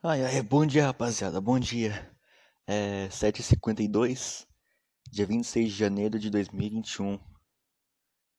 Ai, 0.00 0.24
ai, 0.24 0.40
bom 0.42 0.64
dia, 0.64 0.86
rapaziada, 0.86 1.40
bom 1.40 1.58
dia. 1.58 2.08
É 2.68 3.08
7h52, 3.10 4.46
dia 5.10 5.26
26 5.26 5.72
de 5.72 5.76
janeiro 5.76 6.20
de 6.20 6.30
2021. 6.30 7.18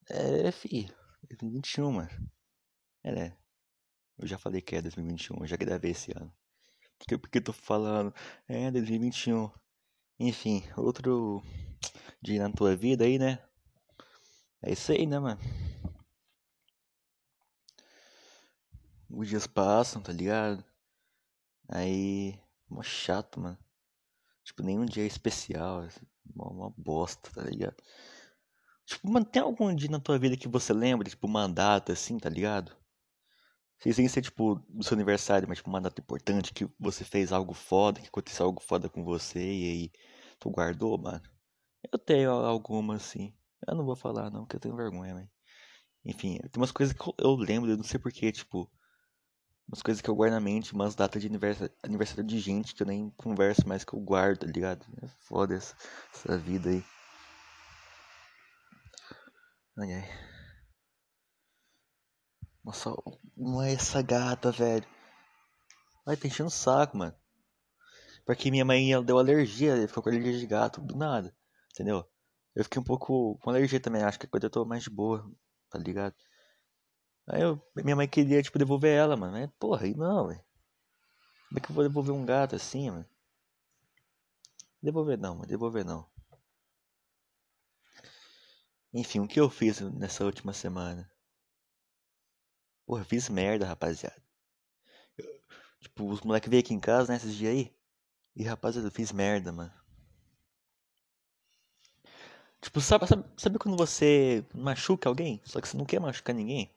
É, 0.10 0.52
fi, 0.54 0.90
2021, 1.30 1.92
mano. 1.92 2.32
É, 3.04 3.12
né? 3.12 3.38
Eu 4.18 4.26
já 4.26 4.38
falei 4.38 4.62
que 4.62 4.74
é 4.78 4.82
2021, 4.82 5.40
eu 5.42 5.48
já 5.48 5.58
gravei 5.58 5.92
esse 5.92 6.14
ano. 6.16 6.34
Porque, 6.98 7.18
porque 7.18 7.38
eu 7.40 7.44
tô 7.44 7.52
falando, 7.54 8.14
é 8.48 8.72
2021. 8.72 9.52
Enfim, 10.18 10.64
outro 10.78 11.44
dia 12.22 12.42
na 12.42 12.54
tua 12.56 12.74
vida 12.74 13.04
aí, 13.04 13.20
né? 13.20 13.38
É 14.62 14.72
isso 14.72 14.94
aí, 14.94 15.06
né, 15.06 15.20
mano? 15.20 15.42
Os 19.10 19.28
dias 19.28 19.46
passam, 19.46 20.02
tá 20.02 20.14
ligado? 20.14 20.69
Aí, 21.70 22.40
mó 22.68 22.82
chato, 22.82 23.40
mano. 23.40 23.58
Tipo, 24.44 24.64
nenhum 24.64 24.86
dia 24.86 25.04
é 25.04 25.08
especial. 25.08 25.88
Uma, 26.36 26.50
uma 26.50 26.74
bosta, 26.76 27.30
tá 27.32 27.44
ligado? 27.44 27.76
Tipo, 28.86 29.08
mano, 29.08 29.26
tem 29.26 29.42
algum 29.42 29.74
dia 29.74 29.90
na 29.90 30.00
tua 30.00 30.18
vida 30.18 30.36
que 30.36 30.48
você 30.48 30.74
lembra, 30.74 31.08
tipo, 31.08 31.28
uma 31.28 31.48
data 31.48 31.94
assim, 31.94 32.18
tá 32.18 32.28
ligado? 32.28 32.76
Sem 33.80 34.08
ser, 34.10 34.22
tipo, 34.24 34.56
do 34.68 34.84
seu 34.84 34.96
aniversário, 34.96 35.48
mas 35.48 35.60
tipo, 35.60 35.70
uma 35.70 35.80
data 35.80 36.02
importante, 36.02 36.54
que 36.54 36.68
você 36.80 37.06
fez 37.06 37.32
algo 37.32 37.54
foda, 37.54 38.02
que 38.02 38.08
aconteceu 38.08 38.46
algo 38.48 38.60
foda 38.62 38.90
com 38.90 39.04
você 39.04 39.40
e 39.40 39.72
aí 39.72 39.92
tu 40.40 40.50
guardou, 40.50 40.98
mano. 40.98 41.22
Eu 41.92 42.00
tenho 42.00 42.32
alguma, 42.32 42.96
assim. 42.96 43.34
Eu 43.68 43.76
não 43.76 43.86
vou 43.86 43.96
falar, 43.96 44.32
não, 44.32 44.42
porque 44.42 44.56
eu 44.56 44.60
tenho 44.60 44.76
vergonha, 44.76 45.14
mas... 45.14 45.30
Enfim, 46.04 46.40
tem 46.40 46.62
umas 46.62 46.72
coisas 46.72 46.96
que 46.96 47.14
eu 47.18 47.36
lembro, 47.36 47.70
eu 47.70 47.78
não 47.78 47.84
sei 47.84 48.00
porquê, 48.00 48.32
tipo 48.32 48.70
umas 49.70 49.84
coisas 49.84 50.02
que 50.02 50.10
eu 50.10 50.16
guardo 50.16 50.34
na 50.34 50.40
mente, 50.40 50.74
umas 50.74 50.96
datas 50.96 51.22
de 51.22 51.28
aniversário, 51.28 51.74
aniversário 51.84 52.24
de 52.24 52.40
gente 52.40 52.74
que 52.74 52.82
eu 52.82 52.88
nem 52.88 53.12
converso 53.12 53.68
mais, 53.68 53.84
que 53.84 53.94
eu 53.94 54.00
guardo, 54.00 54.40
tá 54.40 54.48
ligado? 54.48 54.86
É 55.04 55.08
foda 55.28 55.56
essa, 55.56 55.76
essa 56.14 56.38
vida 56.38 56.70
aí. 56.70 56.84
Ai 59.78 59.92
ai. 59.94 60.06
Nossa, 62.64 62.96
não 63.38 63.62
é 63.62 63.74
essa 63.74 64.02
gata, 64.02 64.52
velho. 64.52 64.88
Ai, 66.06 66.18
tá 66.18 66.28
enchendo 66.28 66.48
o 66.48 66.52
saco, 66.52 66.98
mano. 66.98 67.16
Porque 68.26 68.50
minha 68.52 68.66
mãe 68.66 68.92
ela 68.92 69.04
deu 69.04 69.18
alergia, 69.18 69.88
ficou 69.88 70.02
com 70.04 70.10
alergia 70.10 70.38
de 70.40 70.48
gato, 70.48 70.82
do 70.82 70.96
nada, 70.96 71.34
entendeu? 71.72 72.06
Eu 72.56 72.64
fiquei 72.64 72.82
um 72.82 72.84
pouco 72.86 73.38
com 73.40 73.50
alergia 73.50 73.80
também, 73.80 74.04
acho 74.04 74.20
que 74.20 74.28
quando 74.28 74.44
eu 74.46 74.50
tô 74.50 74.66
mais 74.66 74.84
de 74.84 74.90
boa, 74.90 75.30
tá 75.70 75.78
ligado? 75.80 76.16
Aí 77.30 77.42
eu, 77.44 77.62
minha 77.76 77.96
mãe 77.96 78.08
queria, 78.08 78.42
tipo, 78.42 78.58
devolver 78.60 78.92
ela, 78.98 79.16
mano. 79.16 79.34
Mas, 79.34 79.50
porra, 79.60 79.86
aí 79.86 79.96
não, 79.96 80.28
velho. 80.28 80.44
Como 81.48 81.60
é 81.60 81.62
que 81.62 81.70
eu 81.72 81.76
vou 81.76 81.84
devolver 81.84 82.16
um 82.16 82.26
gato 82.26 82.56
assim, 82.56 82.90
mano? 82.90 83.06
Devolver 84.82 85.18
não, 85.18 85.36
mano. 85.36 85.48
Devolver 85.48 85.86
não. 85.86 86.06
Enfim, 88.94 89.20
o 89.20 89.28
que 89.28 89.40
eu 89.40 89.50
fiz 89.50 89.80
nessa 89.80 90.24
última 90.24 90.54
semana? 90.54 91.10
Porra, 92.86 93.04
fiz 93.04 93.30
merda, 93.30 93.66
rapaziada. 93.66 94.22
Eu, 95.18 95.42
tipo, 95.82 96.10
os 96.10 96.22
moleques 96.22 96.50
veio 96.50 96.62
aqui 96.62 96.74
em 96.74 96.80
casa, 96.80 97.14
né, 97.14 97.20
dias 97.20 97.52
aí. 97.52 97.76
E, 98.36 98.44
rapaziada, 98.44 98.88
eu 98.88 98.92
fiz 98.92 99.12
merda, 99.12 99.52
mano. 99.52 99.74
Tipo, 102.62 102.82
sabe, 102.82 103.08
sabe, 103.08 103.26
sabe 103.38 103.60
quando 103.60 103.78
você 103.78 104.46
machuca 104.54 105.08
alguém? 105.10 105.42
Só 105.46 105.62
que 105.62 105.68
você 105.68 105.78
não 105.78 105.86
quer 105.86 106.00
machucar 106.00 106.36
ninguém? 106.36 106.70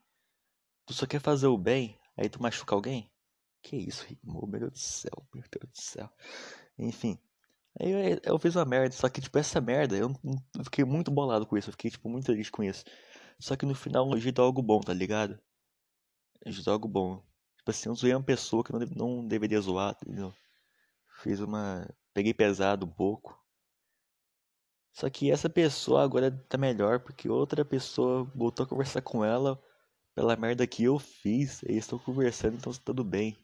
Tu 0.86 0.94
só 0.94 1.06
quer 1.06 1.20
fazer 1.20 1.46
o 1.46 1.58
bem, 1.58 1.98
aí 2.16 2.28
tu 2.28 2.42
machuca 2.42 2.74
alguém? 2.74 3.10
Que 3.62 3.76
isso, 3.76 4.04
rimou, 4.04 4.46
meu 4.46 4.60
Deus 4.60 4.72
do 4.72 4.78
céu, 4.78 5.26
meu 5.34 5.44
Deus 5.50 5.72
do 5.72 5.80
céu. 5.80 6.10
Enfim. 6.78 7.18
Aí 7.80 7.90
eu, 7.90 8.20
eu, 8.24 8.38
fiz 8.38 8.56
uma 8.56 8.64
merda, 8.64 8.94
só 8.94 9.08
que, 9.08 9.20
tipo, 9.20 9.38
essa 9.38 9.60
merda, 9.60 9.96
eu, 9.96 10.12
eu, 10.58 10.64
fiquei 10.64 10.84
muito 10.84 11.10
bolado 11.10 11.46
com 11.46 11.56
isso, 11.56 11.70
eu 11.70 11.72
fiquei, 11.72 11.90
tipo, 11.90 12.08
muito 12.08 12.26
triste 12.26 12.50
com 12.50 12.62
isso. 12.62 12.84
Só 13.38 13.56
que 13.56 13.64
no 13.64 13.74
final 13.74 14.12
ajudou 14.14 14.44
algo 14.44 14.62
bom, 14.62 14.80
tá 14.80 14.92
ligado? 14.92 15.38
Ajudou 16.44 16.74
algo 16.74 16.88
bom. 16.88 17.22
Tipo 17.56 17.70
assim, 17.70 17.88
eu 17.88 17.94
zoei 17.94 18.14
uma 18.14 18.22
pessoa 18.22 18.64
que 18.64 18.72
não, 18.72 18.80
não 18.80 19.26
deveria 19.26 19.60
zoar, 19.60 19.96
entendeu? 20.02 20.34
Fiz 21.22 21.40
uma. 21.40 21.88
Peguei 22.12 22.34
pesado 22.34 22.86
um 22.86 22.90
pouco. 22.90 23.40
Só 24.92 25.08
que 25.08 25.30
essa 25.30 25.48
pessoa 25.48 26.02
agora 26.02 26.30
tá 26.48 26.58
melhor 26.58 27.00
porque 27.00 27.28
outra 27.28 27.64
pessoa 27.64 28.24
voltou 28.34 28.64
a 28.64 28.68
conversar 28.68 29.00
com 29.00 29.24
ela 29.24 29.60
pela 30.14 30.36
merda 30.36 30.66
que 30.66 30.84
eu 30.84 30.98
fiz, 30.98 31.62
eles 31.62 31.84
estão 31.84 31.98
conversando, 31.98 32.56
então 32.56 32.72
tá 32.72 32.80
tudo 32.84 33.04
bem. 33.04 33.36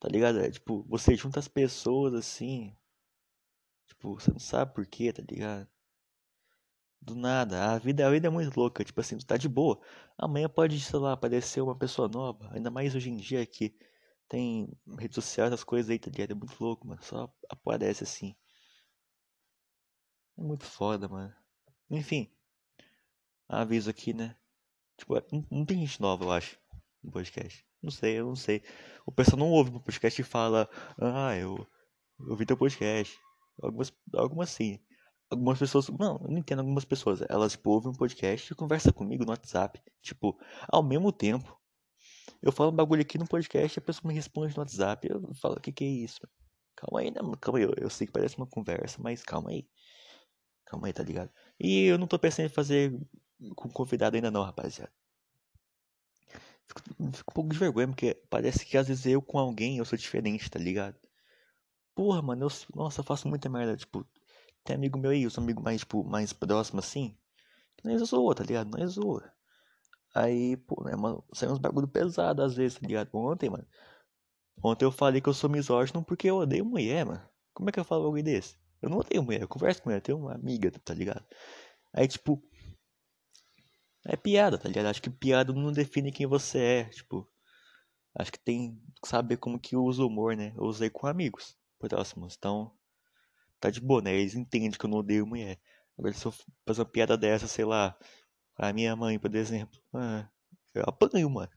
Tá 0.00 0.08
ligado? 0.08 0.38
É, 0.40 0.50
tipo, 0.50 0.84
você 0.88 1.14
junta 1.16 1.40
as 1.40 1.48
pessoas 1.48 2.14
assim. 2.14 2.76
Tipo, 3.86 4.14
você 4.14 4.30
não 4.30 4.38
sabe 4.38 4.74
por 4.74 4.86
quê, 4.86 5.12
tá 5.12 5.22
ligado? 5.28 5.68
Do 7.00 7.14
nada. 7.14 7.72
A 7.74 7.78
vida, 7.78 8.06
a 8.06 8.10
vida 8.10 8.26
é 8.28 8.30
muito 8.30 8.56
louca. 8.58 8.84
Tipo 8.84 9.00
assim, 9.00 9.18
tu 9.18 9.26
tá 9.26 9.36
de 9.36 9.48
boa. 9.48 9.80
Amanhã 10.16 10.48
pode, 10.48 10.80
sei 10.80 10.98
lá, 10.98 11.12
aparecer 11.12 11.60
uma 11.60 11.76
pessoa 11.76 12.08
nova. 12.08 12.48
Ainda 12.52 12.70
mais 12.70 12.94
hoje 12.94 13.10
em 13.10 13.16
dia 13.16 13.44
que 13.46 13.74
tem 14.28 14.68
redes 14.98 15.14
sociais, 15.16 15.52
as 15.52 15.64
coisas 15.64 15.90
aí, 15.90 15.98
tá 15.98 16.10
ligado? 16.10 16.32
É 16.32 16.34
muito 16.34 16.56
louco, 16.62 16.86
mano. 16.86 17.02
Só 17.02 17.32
aparece 17.50 18.04
assim. 18.04 18.36
É 20.38 20.42
muito 20.42 20.64
foda, 20.64 21.08
mano. 21.08 21.34
Enfim. 21.90 22.30
Aviso 23.48 23.90
aqui, 23.90 24.12
né? 24.14 24.36
Tipo, 24.98 25.16
é, 25.16 25.22
não, 25.50 25.64
tem 25.64 25.78
gente 25.78 26.00
nova, 26.00 26.24
eu 26.24 26.32
acho, 26.32 26.58
no 27.02 27.10
podcast. 27.12 27.64
Não 27.80 27.90
sei, 27.90 28.18
eu 28.18 28.26
não 28.26 28.36
sei. 28.36 28.62
O 29.06 29.12
pessoal 29.12 29.38
não 29.38 29.50
ouve 29.50 29.70
o 29.70 29.80
podcast 29.80 30.20
e 30.20 30.24
fala, 30.24 30.68
ah, 31.00 31.34
eu, 31.36 31.64
eu 32.18 32.30
ouvi 32.30 32.44
teu 32.44 32.56
podcast. 32.56 33.16
Algumas, 33.62 33.92
algumas 34.14 34.50
sim. 34.50 34.80
Algumas 35.30 35.58
pessoas, 35.58 35.88
não, 35.88 36.18
eu 36.22 36.30
não 36.30 36.38
entendo 36.38 36.60
algumas 36.60 36.84
pessoas. 36.84 37.20
Elas, 37.28 37.52
tipo, 37.52 37.70
ouvem 37.70 37.90
um 37.90 37.94
podcast 37.94 38.52
e 38.52 38.56
conversam 38.56 38.92
comigo 38.92 39.24
no 39.24 39.30
WhatsApp. 39.30 39.80
Tipo, 40.02 40.36
ao 40.68 40.82
mesmo 40.82 41.12
tempo. 41.12 41.56
Eu 42.42 42.52
falo 42.52 42.70
um 42.70 42.76
bagulho 42.76 43.02
aqui 43.02 43.18
no 43.18 43.26
podcast 43.26 43.78
e 43.78 43.80
a 43.80 43.84
pessoa 43.84 44.08
me 44.08 44.14
responde 44.14 44.54
no 44.54 44.60
WhatsApp. 44.60 45.08
Eu 45.08 45.34
falo, 45.34 45.56
o 45.56 45.60
que 45.60 45.72
que 45.72 45.84
é 45.84 45.88
isso? 45.88 46.20
Calma 46.76 47.00
aí, 47.00 47.10
né? 47.10 47.20
Calma 47.40 47.58
aí. 47.58 47.64
Eu, 47.64 47.74
eu 47.76 47.90
sei 47.90 48.06
que 48.06 48.12
parece 48.12 48.36
uma 48.36 48.46
conversa, 48.46 49.00
mas 49.00 49.22
calma 49.22 49.50
aí. 49.50 49.68
Calma 50.66 50.86
aí, 50.86 50.92
tá 50.92 51.02
ligado? 51.02 51.30
E 51.58 51.84
eu 51.84 51.98
não 51.98 52.06
tô 52.06 52.18
pensando 52.18 52.46
em 52.46 52.50
fazer 52.50 52.92
com 53.54 53.68
convidado 53.68 54.16
ainda 54.16 54.30
não, 54.30 54.42
rapaziada. 54.42 54.92
Fico, 56.66 56.80
fico 57.12 57.30
um 57.30 57.34
pouco 57.34 57.50
de 57.50 57.58
vergonha, 57.58 57.88
porque 57.88 58.14
parece 58.28 58.64
que 58.64 58.76
às 58.76 58.88
vezes 58.88 59.06
eu 59.06 59.22
com 59.22 59.38
alguém 59.38 59.78
eu 59.78 59.84
sou 59.84 59.96
diferente, 59.98 60.50
tá 60.50 60.58
ligado? 60.58 60.96
Porra, 61.94 62.22
mano, 62.22 62.46
eu, 62.46 62.50
nossa, 62.74 63.00
eu 63.00 63.04
faço 63.04 63.26
muita 63.28 63.48
merda, 63.48 63.76
tipo, 63.76 64.06
tem 64.64 64.76
amigo 64.76 64.98
meu 64.98 65.10
aí, 65.10 65.26
os 65.26 65.38
amigos 65.38 65.62
mais, 65.62 65.80
tipo, 65.80 66.04
mais 66.04 66.32
próximos 66.32 66.84
assim, 66.84 67.16
que 67.76 67.88
nós 67.88 68.02
zoa, 68.02 68.34
tá 68.34 68.44
ligado? 68.44 68.70
Nós 68.76 68.92
zoa. 68.92 69.32
Aí, 70.14 70.56
pô, 70.56 70.84
né, 70.84 70.94
mano, 70.96 71.24
sai 71.32 71.48
uns 71.48 71.58
bagulho 71.58 71.88
pesado 71.88 72.42
às 72.42 72.54
vezes, 72.54 72.78
tá 72.78 72.86
ligado? 72.86 73.10
Ontem, 73.14 73.50
mano, 73.50 73.66
ontem 74.62 74.84
eu 74.84 74.92
falei 74.92 75.20
que 75.20 75.28
eu 75.28 75.34
sou 75.34 75.50
misógino 75.50 76.04
porque 76.04 76.28
eu 76.28 76.36
odeio 76.36 76.64
mulher, 76.64 77.06
mano. 77.06 77.22
Como 77.54 77.68
é 77.68 77.72
que 77.72 77.80
eu 77.80 77.84
falo 77.84 78.04
algo 78.04 78.22
desse? 78.22 78.56
Eu 78.80 78.90
não 78.90 78.98
odeio 78.98 79.22
mulher, 79.22 79.42
eu 79.42 79.48
converso 79.48 79.82
com 79.82 79.88
mulher, 79.88 79.98
eu 79.98 80.02
tenho 80.02 80.18
uma 80.18 80.34
amiga, 80.34 80.70
tá 80.70 80.94
ligado? 80.94 81.24
Aí, 81.92 82.06
tipo, 82.06 82.42
é 84.06 84.16
piada, 84.16 84.58
tá 84.58 84.68
ligado? 84.68 84.86
Acho 84.86 85.02
que 85.02 85.10
piada 85.10 85.52
não 85.52 85.72
define 85.72 86.12
quem 86.12 86.26
você 86.26 86.58
é, 86.58 86.84
tipo. 86.84 87.28
Acho 88.14 88.32
que 88.32 88.38
tem 88.38 88.80
que 89.02 89.08
saber 89.08 89.36
como 89.36 89.60
que 89.60 89.76
usa 89.76 90.02
o 90.02 90.08
humor, 90.08 90.36
né? 90.36 90.52
Eu 90.56 90.64
usei 90.64 90.90
com 90.90 91.06
amigos 91.06 91.56
próximos, 91.78 92.34
então. 92.36 92.72
Tá 93.60 93.70
de 93.70 93.80
boa, 93.80 94.02
né? 94.02 94.14
Eles 94.14 94.34
entendem 94.34 94.70
que 94.70 94.84
eu 94.84 94.90
não 94.90 94.98
odeio 94.98 95.26
mulher. 95.26 95.58
Agora, 95.98 96.14
se 96.14 96.24
eu 96.26 96.32
fazer 96.66 96.80
uma 96.82 96.86
piada 96.86 97.16
dessa, 97.16 97.48
sei 97.48 97.64
lá, 97.64 97.98
a 98.56 98.72
minha 98.72 98.94
mãe, 98.96 99.18
por 99.18 99.34
exemplo, 99.34 99.80
ah, 99.94 100.28
eu 100.74 100.84
apanho, 100.86 101.28
mano. 101.30 101.50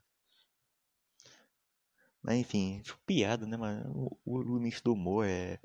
Mas 2.22 2.38
enfim, 2.40 2.82
tipo, 2.82 3.00
piada, 3.06 3.46
né, 3.46 3.58
mano? 3.58 4.18
O, 4.26 4.40
o 4.40 4.42
limite 4.42 4.84
do 4.84 4.94
humor 4.94 5.26
é. 5.28 5.60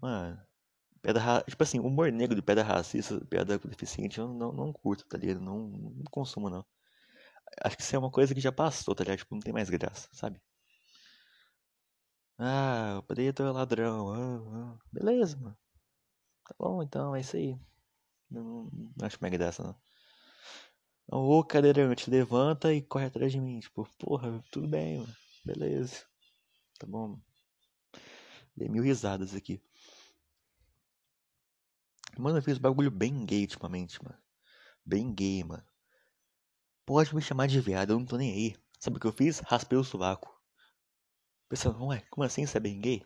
Mano, 0.00 0.40
Piada, 1.02 1.42
tipo 1.48 1.62
assim, 1.62 1.80
humor 1.80 2.12
negro 2.12 2.36
de 2.36 2.42
piada 2.42 2.62
racista, 2.62 3.20
com 3.60 3.68
deficiente, 3.68 4.18
eu 4.18 4.28
não, 4.28 4.52
não 4.52 4.72
curto, 4.72 5.04
tá 5.06 5.18
ligado? 5.18 5.40
Não, 5.40 5.68
não 5.68 6.04
consumo, 6.10 6.48
não. 6.48 6.64
Acho 7.62 7.76
que 7.76 7.82
isso 7.82 7.96
é 7.96 7.98
uma 7.98 8.10
coisa 8.10 8.34
que 8.34 8.40
já 8.40 8.52
passou, 8.52 8.94
tá 8.94 9.04
ligado? 9.04 9.18
Tipo, 9.18 9.34
não 9.34 9.40
tem 9.42 9.52
mais 9.52 9.68
graça, 9.70 10.08
sabe? 10.12 10.40
Ah, 12.38 12.96
o 12.98 13.02
preto 13.02 13.42
é 13.42 13.50
ladrão. 13.50 14.12
Ah, 14.12 14.74
ah. 14.74 14.78
Beleza, 14.92 15.36
mano. 15.38 15.56
Tá 16.44 16.54
bom, 16.58 16.82
então, 16.82 17.14
é 17.16 17.20
isso 17.20 17.36
aí. 17.36 17.58
Não, 18.30 18.70
não 18.72 19.06
acho 19.06 19.18
mais 19.20 19.32
graça, 19.32 19.62
não. 19.62 19.76
Ô, 21.08 21.44
cadeirante, 21.44 22.10
levanta 22.10 22.72
e 22.74 22.82
corre 22.82 23.06
atrás 23.06 23.30
de 23.32 23.40
mim. 23.40 23.60
Tipo, 23.60 23.88
porra, 23.98 24.42
tudo 24.50 24.66
bem, 24.68 24.98
mano. 24.98 25.14
Beleza. 25.44 26.04
Tá 26.78 26.86
bom. 26.86 27.20
Dei 28.56 28.68
mil 28.68 28.82
risadas 28.82 29.34
aqui. 29.34 29.62
Mano, 32.18 32.38
eu 32.38 32.42
fiz 32.42 32.56
bagulho 32.56 32.90
bem 32.90 33.26
gay 33.26 33.42
ultimamente, 33.42 34.02
mano. 34.02 34.16
Bem 34.86 35.12
gay, 35.14 35.44
mano. 35.44 35.64
Pode 36.86 37.12
me 37.12 37.20
chamar 37.20 37.48
de 37.48 37.60
viado, 37.60 37.90
eu 37.92 37.98
não 37.98 38.06
tô 38.06 38.16
nem 38.16 38.32
aí. 38.32 38.56
Sabe 38.78 38.96
o 38.96 39.00
que 39.00 39.06
eu 39.08 39.12
fiz? 39.12 39.40
Raspei 39.40 39.76
o 39.76 39.82
sovaco. 39.82 40.32
Pensando, 41.48 41.84
ué, 41.86 42.02
como 42.10 42.24
assim 42.24 42.46
você 42.46 42.56
é 42.58 42.60
bem 42.60 42.80
gay? 42.80 43.02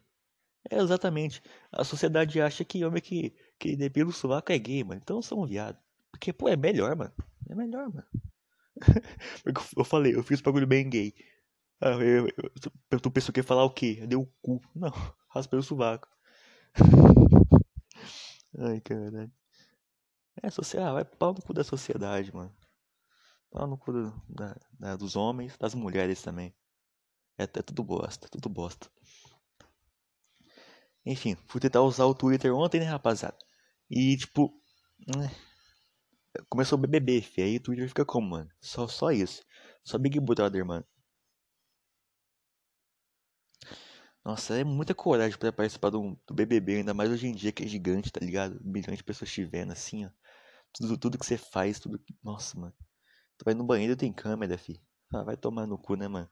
É, 0.71 0.79
exatamente. 0.79 1.43
A 1.73 1.85
sociedade 1.85 2.41
acha 2.41 2.65
que 2.65 2.85
homem 2.85 3.03
que, 3.03 3.35
que 3.59 3.77
depila 3.77 4.11
o 4.11 4.15
sovaco 4.15 4.53
é 4.53 4.59
gay, 4.59 4.85
mano. 4.85 5.01
Então 5.03 5.19
eu 5.19 5.23
sou 5.23 5.43
um 5.43 5.47
viado. 5.47 5.79
Porque, 6.13 6.33
pô, 6.33 6.49
é 6.49 6.57
melhor, 6.57 6.97
mano. 6.97 7.13
É 7.49 7.55
melhor, 7.55 7.91
mano. 7.93 8.07
Eu 9.77 9.85
falei, 9.85 10.15
eu 10.15 10.23
fiz 10.23 10.41
um 10.41 10.43
bagulho 10.45 10.67
bem 10.67 10.89
gay. 10.89 11.15
Ah, 11.81 11.91
eu, 11.93 12.29
eu, 12.29 12.53
eu, 12.91 13.01
tu 13.01 13.11
pensou 13.11 13.33
que 13.33 13.41
ia 13.41 13.45
falar 13.45 13.65
o 13.65 13.71
quê? 13.71 14.05
Deu 14.09 14.23
o 14.23 14.27
cu. 14.43 14.61
Não, 14.75 14.91
raspei 15.31 15.59
o 15.59 15.63
sovaco. 15.63 16.09
Ai, 18.59 18.81
caralho. 18.81 19.33
É, 20.43 20.51
sociedade, 20.51 20.93
vai 20.95 21.05
pau 21.05 21.33
no 21.33 21.43
cu 21.43 21.53
da 21.53 21.65
sociedade, 21.65 22.35
mano. 22.35 22.55
Pau 23.51 23.67
no 23.67 23.79
cu 23.79 23.93
do, 23.93 24.23
da, 24.29 24.57
da, 24.79 24.97
dos 24.97 25.17
homens, 25.17 25.57
das 25.59 25.75
mulheres 25.75 26.23
também. 26.23 26.55
É, 27.39 27.45
é 27.45 27.47
tudo 27.63 27.85
bosta, 27.85 28.29
tudo 28.29 28.49
bosta. 28.49 28.91
Enfim, 31.05 31.37
fui 31.47 31.61
tentar 31.61 31.83
usar 31.83 32.05
o 32.07 32.15
Twitter 32.15 32.55
ontem, 32.55 32.81
né, 32.81 32.87
rapaziada? 32.87 33.37
E, 33.91 34.17
tipo, 34.17 34.53
né, 35.07 35.31
começou 36.49 36.79
o 36.79 36.81
BBB, 36.81 37.23
fi. 37.23 37.43
Aí 37.43 37.57
o 37.57 37.61
Twitter 37.61 37.89
fica 37.89 38.05
como, 38.05 38.31
mano? 38.31 38.51
Só, 38.61 38.89
só 38.89 39.11
isso. 39.11 39.45
Só 39.85 39.99
Big 39.99 40.19
Brother, 40.21 40.65
mano. 40.65 40.85
Nossa, 44.27 44.59
é 44.59 44.65
muita 44.65 44.93
coragem 44.93 45.39
pra 45.39 45.53
participar 45.53 45.89
do, 45.89 46.19
do 46.27 46.35
BBB, 46.35 46.79
ainda 46.79 46.93
mais 46.93 47.09
hoje 47.13 47.29
em 47.29 47.33
dia 47.33 47.53
que 47.53 47.63
é 47.63 47.67
gigante, 47.69 48.11
tá 48.11 48.19
ligado? 48.19 48.61
Milhões 48.61 48.99
de 48.99 49.05
pessoas 49.05 49.31
te 49.31 49.45
vendo, 49.45 49.71
assim, 49.71 50.05
ó. 50.05 50.11
Tudo, 50.73 50.99
tudo 50.99 51.17
que 51.17 51.25
você 51.25 51.39
faz, 51.39 51.79
tudo 51.79 51.97
que... 51.97 52.13
Nossa, 52.25 52.59
mano. 52.59 52.75
Tu 53.39 53.45
vai 53.45 53.55
no 53.55 53.63
banheiro 53.63 53.95
tem 53.95 54.13
câmera, 54.13 54.59
fi. 54.59 54.83
Ah, 55.15 55.23
vai 55.23 55.37
tomar 55.37 55.65
no 55.69 55.79
cu, 55.79 55.95
né, 55.95 56.09
mano? 56.09 56.29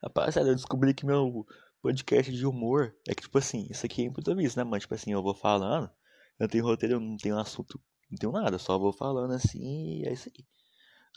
Rapaziada, 0.00 0.50
eu 0.50 0.54
descobri 0.54 0.94
que 0.94 1.04
meu 1.04 1.44
podcast 1.82 2.32
de 2.32 2.46
humor 2.46 2.94
é 3.08 3.16
que, 3.16 3.22
tipo 3.22 3.38
assim, 3.38 3.66
isso 3.70 3.84
aqui 3.84 4.02
é 4.02 4.04
improviso, 4.04 4.56
né, 4.56 4.62
mano? 4.62 4.78
Tipo 4.78 4.94
assim, 4.94 5.10
eu 5.10 5.20
vou 5.20 5.34
falando, 5.34 5.90
eu 6.38 6.46
tenho 6.46 6.64
roteiro, 6.64 6.94
eu 6.94 7.00
não 7.00 7.16
tenho 7.16 7.36
assunto, 7.40 7.80
não 8.08 8.16
tenho 8.16 8.32
nada, 8.32 8.56
só 8.56 8.78
vou 8.78 8.92
falando 8.92 9.32
assim 9.32 9.58
e 10.00 10.06
é 10.06 10.12
isso 10.12 10.28
aí. 10.28 10.46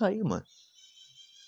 Aí, 0.01 0.23
mano, 0.23 0.43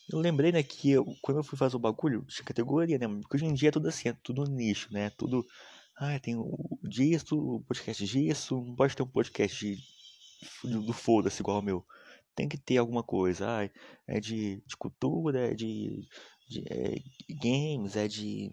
eu 0.09 0.19
lembrei, 0.19 0.51
né, 0.51 0.63
que 0.63 0.91
eu, 0.91 1.05
quando 1.21 1.37
eu 1.37 1.43
fui 1.43 1.57
fazer 1.57 1.75
o 1.75 1.79
bagulho, 1.79 2.23
tinha 2.25 2.45
categoria, 2.45 2.97
né? 2.97 3.07
Porque 3.07 3.37
hoje 3.37 3.45
em 3.45 3.53
dia 3.53 3.69
é 3.69 3.71
tudo 3.71 3.87
assim, 3.89 4.09
é 4.09 4.13
tudo 4.23 4.43
nicho, 4.45 4.91
né? 4.91 5.09
Tudo. 5.11 5.45
Ah, 5.97 6.19
tem 6.19 6.35
o 6.35 6.79
disso, 6.83 7.37
o 7.37 7.61
podcast 7.61 8.05
disso, 8.05 8.55
não 8.55 8.75
pode 8.75 8.95
ter 8.95 9.03
um 9.03 9.07
podcast 9.07 9.65
de, 9.65 9.81
do 10.63 10.93
foda-se 10.93 11.41
igual 11.41 11.59
o 11.59 11.61
meu. 11.63 11.85
Tem 12.35 12.47
que 12.47 12.57
ter 12.57 12.77
alguma 12.77 13.03
coisa. 13.03 13.47
Ah, 13.47 13.69
é 14.07 14.19
de, 14.19 14.61
de 14.65 14.77
cultura, 14.77 15.51
é 15.51 15.53
de 15.55 16.07
de 16.47 16.63
é, 16.69 16.95
games, 17.29 17.95
é 17.95 18.07
de. 18.07 18.49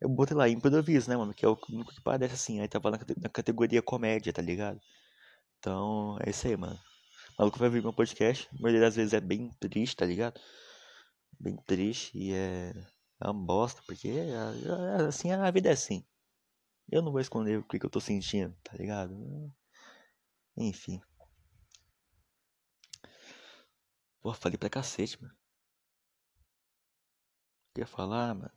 Eu 0.00 0.08
botei 0.08 0.36
lá 0.36 0.48
improviso, 0.48 1.08
né, 1.08 1.16
mano? 1.16 1.34
Que 1.34 1.44
é 1.44 1.48
o 1.48 1.58
único 1.70 1.94
que 1.94 2.00
parece 2.02 2.34
assim. 2.34 2.60
Aí 2.60 2.68
tava 2.68 2.90
na, 2.90 2.98
na 3.18 3.28
categoria 3.28 3.82
comédia, 3.82 4.32
tá 4.32 4.42
ligado? 4.42 4.80
Então, 5.58 6.18
é 6.24 6.30
isso 6.30 6.46
aí, 6.46 6.56
mano. 6.56 6.78
O 7.32 7.42
maluco 7.42 7.58
vai 7.58 7.68
vir 7.70 7.82
meu 7.82 7.92
podcast. 7.92 8.48
A 8.52 8.62
maioria 8.62 8.80
das 8.80 8.96
vezes 8.96 9.12
é 9.14 9.20
bem 9.20 9.50
triste, 9.60 9.96
tá 9.96 10.06
ligado? 10.06 10.40
Bem 11.38 11.56
triste 11.66 12.16
e 12.16 12.32
é. 12.32 12.72
É 13.20 13.30
uma 13.30 13.34
bosta, 13.46 13.80
porque 13.86 14.08
é, 14.08 14.30
é, 14.30 15.06
assim, 15.06 15.30
a 15.30 15.50
vida 15.50 15.68
é 15.68 15.72
assim. 15.72 16.04
Eu 16.90 17.02
não 17.02 17.12
vou 17.12 17.20
esconder 17.20 17.58
o 17.58 17.64
que 17.64 17.84
eu 17.84 17.90
tô 17.90 18.00
sentindo, 18.00 18.54
tá 18.64 18.76
ligado? 18.76 19.14
Enfim. 20.56 21.00
Pô, 24.20 24.32
falei 24.34 24.58
pra 24.58 24.68
cacete, 24.68 25.20
mano. 25.22 25.34
Quer 27.74 27.86
falar, 27.86 28.34
mano? 28.34 28.50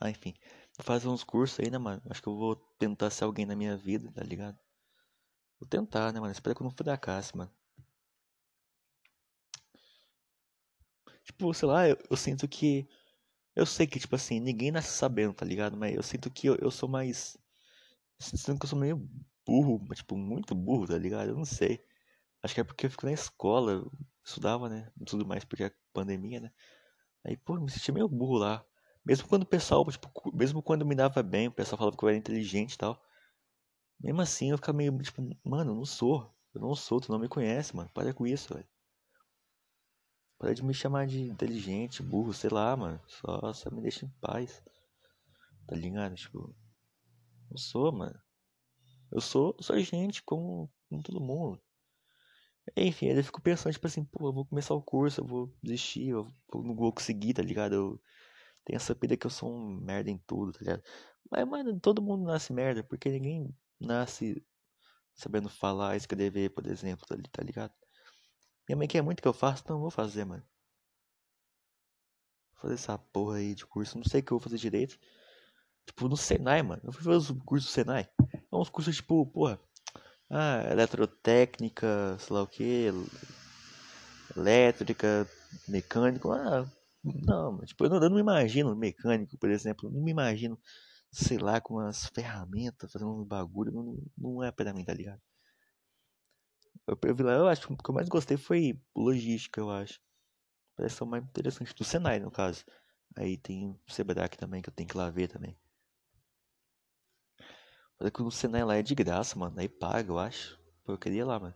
Ah, 0.00 0.10
enfim. 0.10 0.34
Vou 0.76 0.84
fazer 0.84 1.08
uns 1.08 1.24
cursos 1.24 1.60
aí, 1.60 1.70
né, 1.70 1.78
mano? 1.78 2.02
Acho 2.08 2.22
que 2.22 2.28
eu 2.28 2.36
vou 2.36 2.56
tentar 2.78 3.10
ser 3.10 3.24
alguém 3.24 3.44
na 3.46 3.56
minha 3.56 3.76
vida, 3.76 4.10
tá 4.12 4.22
ligado? 4.22 4.58
Vou 5.60 5.68
tentar, 5.68 6.12
né, 6.12 6.20
mano? 6.20 6.32
Espero 6.32 6.54
que 6.56 6.62
eu 6.62 6.64
não 6.64 6.70
fracasse, 6.74 7.36
mano. 7.36 7.50
Tipo, 11.24 11.52
sei 11.54 11.68
lá, 11.68 11.88
eu, 11.88 11.96
eu, 12.10 12.16
sinto 12.16 12.48
que. 12.48 12.88
Eu 13.56 13.66
sei 13.66 13.86
que, 13.86 14.00
tipo 14.00 14.16
assim, 14.16 14.40
ninguém 14.40 14.70
nasce 14.72 14.90
sabendo, 14.96 15.34
tá 15.34 15.44
ligado? 15.46 15.76
Mas 15.76 15.94
eu 15.96 16.02
sinto 16.02 16.30
que 16.30 16.48
eu, 16.48 16.56
eu 16.56 16.70
sou 16.70 16.88
mais. 16.88 17.36
Sinto 18.20 18.58
que 18.60 18.66
eu 18.66 18.70
sou 18.70 18.78
meio 18.78 19.08
burro, 19.46 19.80
tipo, 19.94 20.16
muito 20.16 20.54
burro, 20.54 20.86
tá 20.88 20.98
ligado? 20.98 21.30
Eu 21.30 21.36
não 21.36 21.44
sei. 21.44 21.84
Acho 22.42 22.54
que 22.54 22.60
é 22.62 22.64
porque 22.64 22.86
eu 22.86 22.90
fico 22.90 23.06
na 23.06 23.12
escola, 23.12 23.84
estudava, 24.24 24.68
né? 24.68 24.90
Tudo 25.06 25.26
mais 25.26 25.44
porque 25.44 25.64
é 25.64 25.72
pandemia, 25.92 26.40
né? 26.40 26.52
Aí, 27.24 27.36
pô, 27.36 27.54
me 27.60 27.70
senti 27.70 27.92
meio 27.92 28.08
burro 28.08 28.38
lá. 28.38 28.64
Mesmo 29.04 29.28
quando 29.28 29.42
o 29.44 29.46
pessoal, 29.46 29.84
tipo, 29.90 30.10
mesmo 30.36 30.62
quando 30.62 30.86
me 30.86 30.94
dava 30.94 31.22
bem, 31.22 31.48
o 31.48 31.52
pessoal 31.52 31.78
falava 31.78 31.96
que 31.96 32.04
eu 32.04 32.08
era 32.08 32.18
inteligente 32.18 32.74
e 32.74 32.78
tal. 32.78 33.02
Mesmo 34.00 34.20
assim, 34.20 34.50
eu 34.50 34.56
ficava 34.56 34.76
meio, 34.76 34.96
tipo, 34.98 35.22
mano, 35.44 35.72
eu 35.72 35.74
não 35.74 35.84
sou. 35.84 36.32
Eu 36.54 36.60
não 36.60 36.74
sou, 36.74 37.00
tu 37.00 37.10
não 37.10 37.18
me 37.18 37.28
conhece, 37.28 37.74
mano. 37.74 37.90
Para 37.92 38.14
com 38.14 38.26
isso, 38.26 38.54
velho. 38.54 38.66
Para 40.38 40.54
de 40.54 40.64
me 40.64 40.72
chamar 40.72 41.06
de 41.06 41.22
inteligente, 41.22 42.02
burro, 42.02 42.32
sei 42.32 42.50
lá, 42.50 42.76
mano. 42.76 43.00
Só, 43.06 43.52
só 43.52 43.70
me 43.70 43.82
deixa 43.82 44.06
em 44.06 44.10
paz. 44.20 44.62
Tá 45.66 45.74
ligado? 45.74 46.14
Tipo, 46.14 46.54
não 47.50 47.56
sou, 47.56 47.92
mano. 47.92 48.18
Eu 49.10 49.20
sou, 49.20 49.56
sou 49.60 49.78
gente 49.80 50.22
como, 50.22 50.70
como 50.88 51.02
todo 51.02 51.20
mundo. 51.20 51.60
Enfim, 52.76 53.08
aí 53.08 53.16
eu 53.16 53.24
fico 53.24 53.40
pensando, 53.40 53.72
tipo 53.72 53.86
assim, 53.86 54.04
pô, 54.04 54.28
eu 54.28 54.32
vou 54.32 54.44
começar 54.44 54.74
o 54.74 54.82
curso, 54.82 55.20
eu 55.20 55.26
vou 55.26 55.52
desistir, 55.62 56.08
eu 56.08 56.30
não 56.54 56.74
vou 56.74 56.92
conseguir, 56.92 57.34
tá 57.34 57.42
ligado? 57.42 57.74
Eu 57.74 58.00
tenho 58.64 58.76
essa 58.76 58.94
pira 58.94 59.16
que 59.16 59.26
eu 59.26 59.30
sou 59.30 59.50
um 59.50 59.80
merda 59.80 60.10
em 60.10 60.18
tudo, 60.18 60.52
tá 60.52 60.58
ligado? 60.60 60.82
Mas, 61.30 61.48
mano, 61.48 61.80
todo 61.80 62.02
mundo 62.02 62.24
nasce 62.24 62.52
merda, 62.52 62.82
porque 62.82 63.10
ninguém 63.10 63.54
nasce 63.80 64.44
sabendo 65.14 65.48
falar, 65.48 65.96
escrever, 65.96 66.50
por 66.50 66.66
exemplo, 66.66 67.06
tá, 67.06 67.16
tá 67.32 67.42
ligado? 67.42 67.72
Minha 68.68 68.76
mãe 68.76 68.88
quer 68.88 69.02
muito 69.02 69.22
que 69.22 69.28
eu 69.28 69.32
faça, 69.32 69.62
então 69.64 69.76
eu 69.76 69.80
vou 69.80 69.90
fazer, 69.90 70.24
mano. 70.24 70.44
Vou 72.52 72.62
fazer 72.62 72.74
essa 72.74 72.98
porra 72.98 73.36
aí 73.38 73.54
de 73.54 73.66
curso, 73.66 73.96
não 73.96 74.04
sei 74.04 74.20
o 74.20 74.22
que 74.22 74.32
eu 74.32 74.38
vou 74.38 74.44
fazer 74.44 74.58
direito. 74.58 74.98
Tipo, 75.86 76.08
no 76.08 76.16
Senai, 76.16 76.62
mano. 76.62 76.82
Eu 76.84 76.92
fui 76.92 77.02
fazer 77.02 77.16
os 77.16 77.30
cursos 77.42 77.70
do 77.70 77.72
Senai. 77.72 78.08
É 78.30 78.56
uns 78.56 78.68
cursos, 78.68 78.96
tipo, 78.96 79.26
porra, 79.26 79.58
ah, 80.30 80.62
eletrotécnica, 80.70 82.16
sei 82.18 82.36
lá 82.36 82.42
o 82.42 82.46
que, 82.46 82.92
elétrica, 84.36 85.26
mecânico. 85.66 86.30
Ah, 86.30 86.66
não, 87.02 87.58
tipo, 87.64 87.84
eu 87.84 87.90
não, 87.90 87.96
eu 87.96 88.08
não 88.08 88.16
me 88.16 88.20
imagino 88.20 88.76
mecânico, 88.76 89.38
por 89.38 89.50
exemplo. 89.50 89.90
Não 89.90 90.02
me 90.02 90.10
imagino, 90.10 90.58
sei 91.10 91.38
lá, 91.38 91.60
com 91.60 91.74
umas 91.74 92.06
ferramentas, 92.06 92.92
fazendo 92.92 93.12
um 93.12 93.24
bagulho. 93.24 93.72
Não, 93.72 93.98
não 94.16 94.42
é 94.44 94.50
pra 94.52 94.72
mim, 94.72 94.84
tá 94.84 94.94
ligado? 94.94 95.20
Eu, 96.86 96.98
eu 97.04 97.14
vi 97.14 97.22
lá, 97.22 97.32
eu 97.34 97.46
acho 97.48 97.66
que 97.66 97.72
o 97.72 97.76
que 97.76 97.90
eu 97.90 97.94
mais 97.94 98.08
gostei 98.08 98.36
foi 98.36 98.80
logística, 98.96 99.60
eu 99.60 99.70
acho. 99.70 100.00
Parece 100.76 100.96
ser 100.96 101.04
o 101.04 101.06
mais 101.06 101.24
interessante 101.24 101.74
do 101.74 101.84
Senai, 101.84 102.20
no 102.20 102.30
caso. 102.30 102.64
Aí 103.16 103.36
tem 103.36 103.68
o 103.68 103.80
Sebrae 103.88 104.28
também, 104.30 104.62
que 104.62 104.68
eu 104.68 104.74
tenho 104.74 104.88
que 104.88 104.96
lá 104.96 105.10
ver 105.10 105.28
também. 105.28 105.58
Olha 108.00 108.10
que 108.10 108.22
o 108.22 108.30
Senai 108.30 108.64
lá 108.64 108.76
é 108.76 108.82
de 108.82 108.94
graça, 108.94 109.38
mano. 109.38 109.58
Aí 109.58 109.68
paga, 109.68 110.10
eu 110.10 110.18
acho. 110.18 110.58
Pô, 110.84 110.92
eu 110.92 110.98
queria 110.98 111.20
ir 111.20 111.24
lá, 111.24 111.38
mano. 111.38 111.54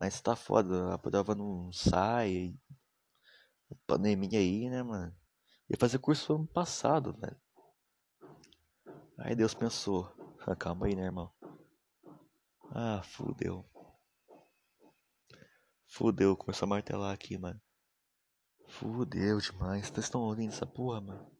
Mas 0.00 0.20
tá 0.20 0.34
foda, 0.34 0.94
a 0.94 0.98
prova 0.98 1.34
não 1.34 1.72
sai. 1.72 2.54
Pandemia 3.86 4.38
aí, 4.38 4.68
né, 4.70 4.82
mano? 4.82 5.14
Ia 5.68 5.76
fazer 5.78 5.98
curso 5.98 6.34
ano 6.34 6.46
passado, 6.46 7.12
velho. 7.14 7.36
Aí 9.22 9.34
Deus 9.36 9.54
pensou. 9.54 10.10
Calma 10.58 10.86
aí, 10.86 10.96
né, 10.96 11.04
irmão? 11.04 11.30
Ah, 12.72 13.02
fudeu. 13.02 13.68
Fudeu, 15.86 16.36
começou 16.36 16.66
a 16.66 16.70
martelar 16.70 17.12
aqui, 17.12 17.36
mano. 17.36 17.60
Fudeu 18.66 19.38
demais. 19.38 19.86
Vocês 19.86 20.06
estão 20.06 20.22
ouvindo 20.22 20.52
essa 20.52 20.66
porra, 20.66 21.00
mano? 21.00 21.30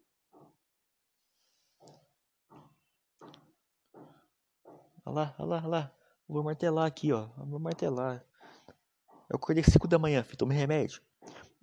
Olha 5.05 5.15
lá, 5.15 5.35
olha 5.39 5.49
lá, 5.49 5.57
olha 5.57 5.69
lá. 5.69 5.97
Vou 6.29 6.45
martelar 6.45 6.87
aqui, 6.87 7.13
ó. 7.13 7.29
Vou 7.39 7.59
martelar. 7.59 8.25
Eu 9.29 9.37
acordei 9.37 9.65
5 9.65 9.89
da 9.89 9.99
manhã, 9.99 10.23
filho. 10.23 10.39
Tomei 10.39 10.59
remédio. 10.59 11.03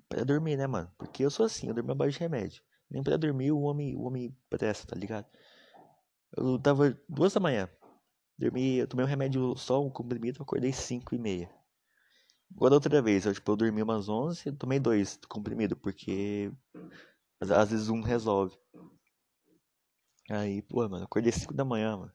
Pra 0.09 0.24
dormir, 0.24 0.57
né, 0.57 0.65
mano? 0.65 0.91
Porque 0.97 1.24
eu 1.24 1.29
sou 1.29 1.45
assim, 1.45 1.67
eu 1.67 1.74
durmo 1.74 1.91
abaixo 1.91 2.17
de 2.17 2.19
remédio. 2.19 2.63
Nem 2.89 3.03
pra 3.03 3.17
dormir 3.17 3.51
o 3.51 3.59
homem, 3.59 3.95
o 3.95 4.01
homem 4.03 4.36
presta, 4.50 4.88
tá 4.88 4.95
ligado? 4.95 5.27
Eu 6.36 6.60
tava 6.60 7.00
duas 7.07 7.34
da 7.34 7.39
manhã. 7.39 7.69
Dormi, 8.38 8.77
eu 8.77 8.88
tomei 8.88 9.05
um 9.05 9.10
remédio 9.10 9.55
só, 9.57 9.84
um 9.84 9.89
comprimido, 9.89 10.43
acordei 10.43 10.72
5 10.72 11.15
e 11.15 11.17
meia. 11.17 11.50
Agora 12.55 12.75
outra 12.75 13.01
vez, 13.01 13.25
eu, 13.25 13.34
tipo, 13.34 13.51
eu 13.51 13.55
dormi 13.55 13.81
umas 13.81 14.07
11 14.07 14.51
tomei 14.53 14.79
dois 14.79 15.19
comprimidos, 15.27 15.77
porque 15.79 16.51
às 17.39 17.69
vezes 17.69 17.89
um 17.89 18.01
resolve. 18.01 18.57
Aí, 20.29 20.62
pô, 20.62 20.88
mano, 20.88 21.05
acordei 21.05 21.31
5 21.31 21.53
da 21.53 21.65
manhã, 21.65 21.98
mano. 21.98 22.13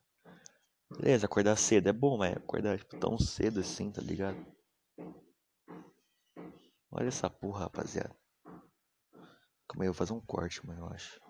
Beleza, 0.97 1.25
acordar 1.25 1.55
cedo 1.55 1.87
é 1.89 1.93
bom, 1.93 2.17
mas 2.17 2.35
acordar 2.35 2.77
tipo, 2.77 2.97
tão 2.97 3.17
cedo 3.17 3.59
assim, 3.59 3.91
tá 3.91 4.01
ligado? 4.01 4.37
Olha 6.91 7.07
essa 7.07 7.29
porra, 7.29 7.61
rapaziada. 7.61 8.15
Aí, 8.45 9.87
eu 9.87 9.93
vou 9.93 9.93
fazer 9.93 10.13
um 10.13 10.21
corte, 10.21 10.65
mano, 10.65 10.81
eu 10.81 10.87
acho. 10.87 11.22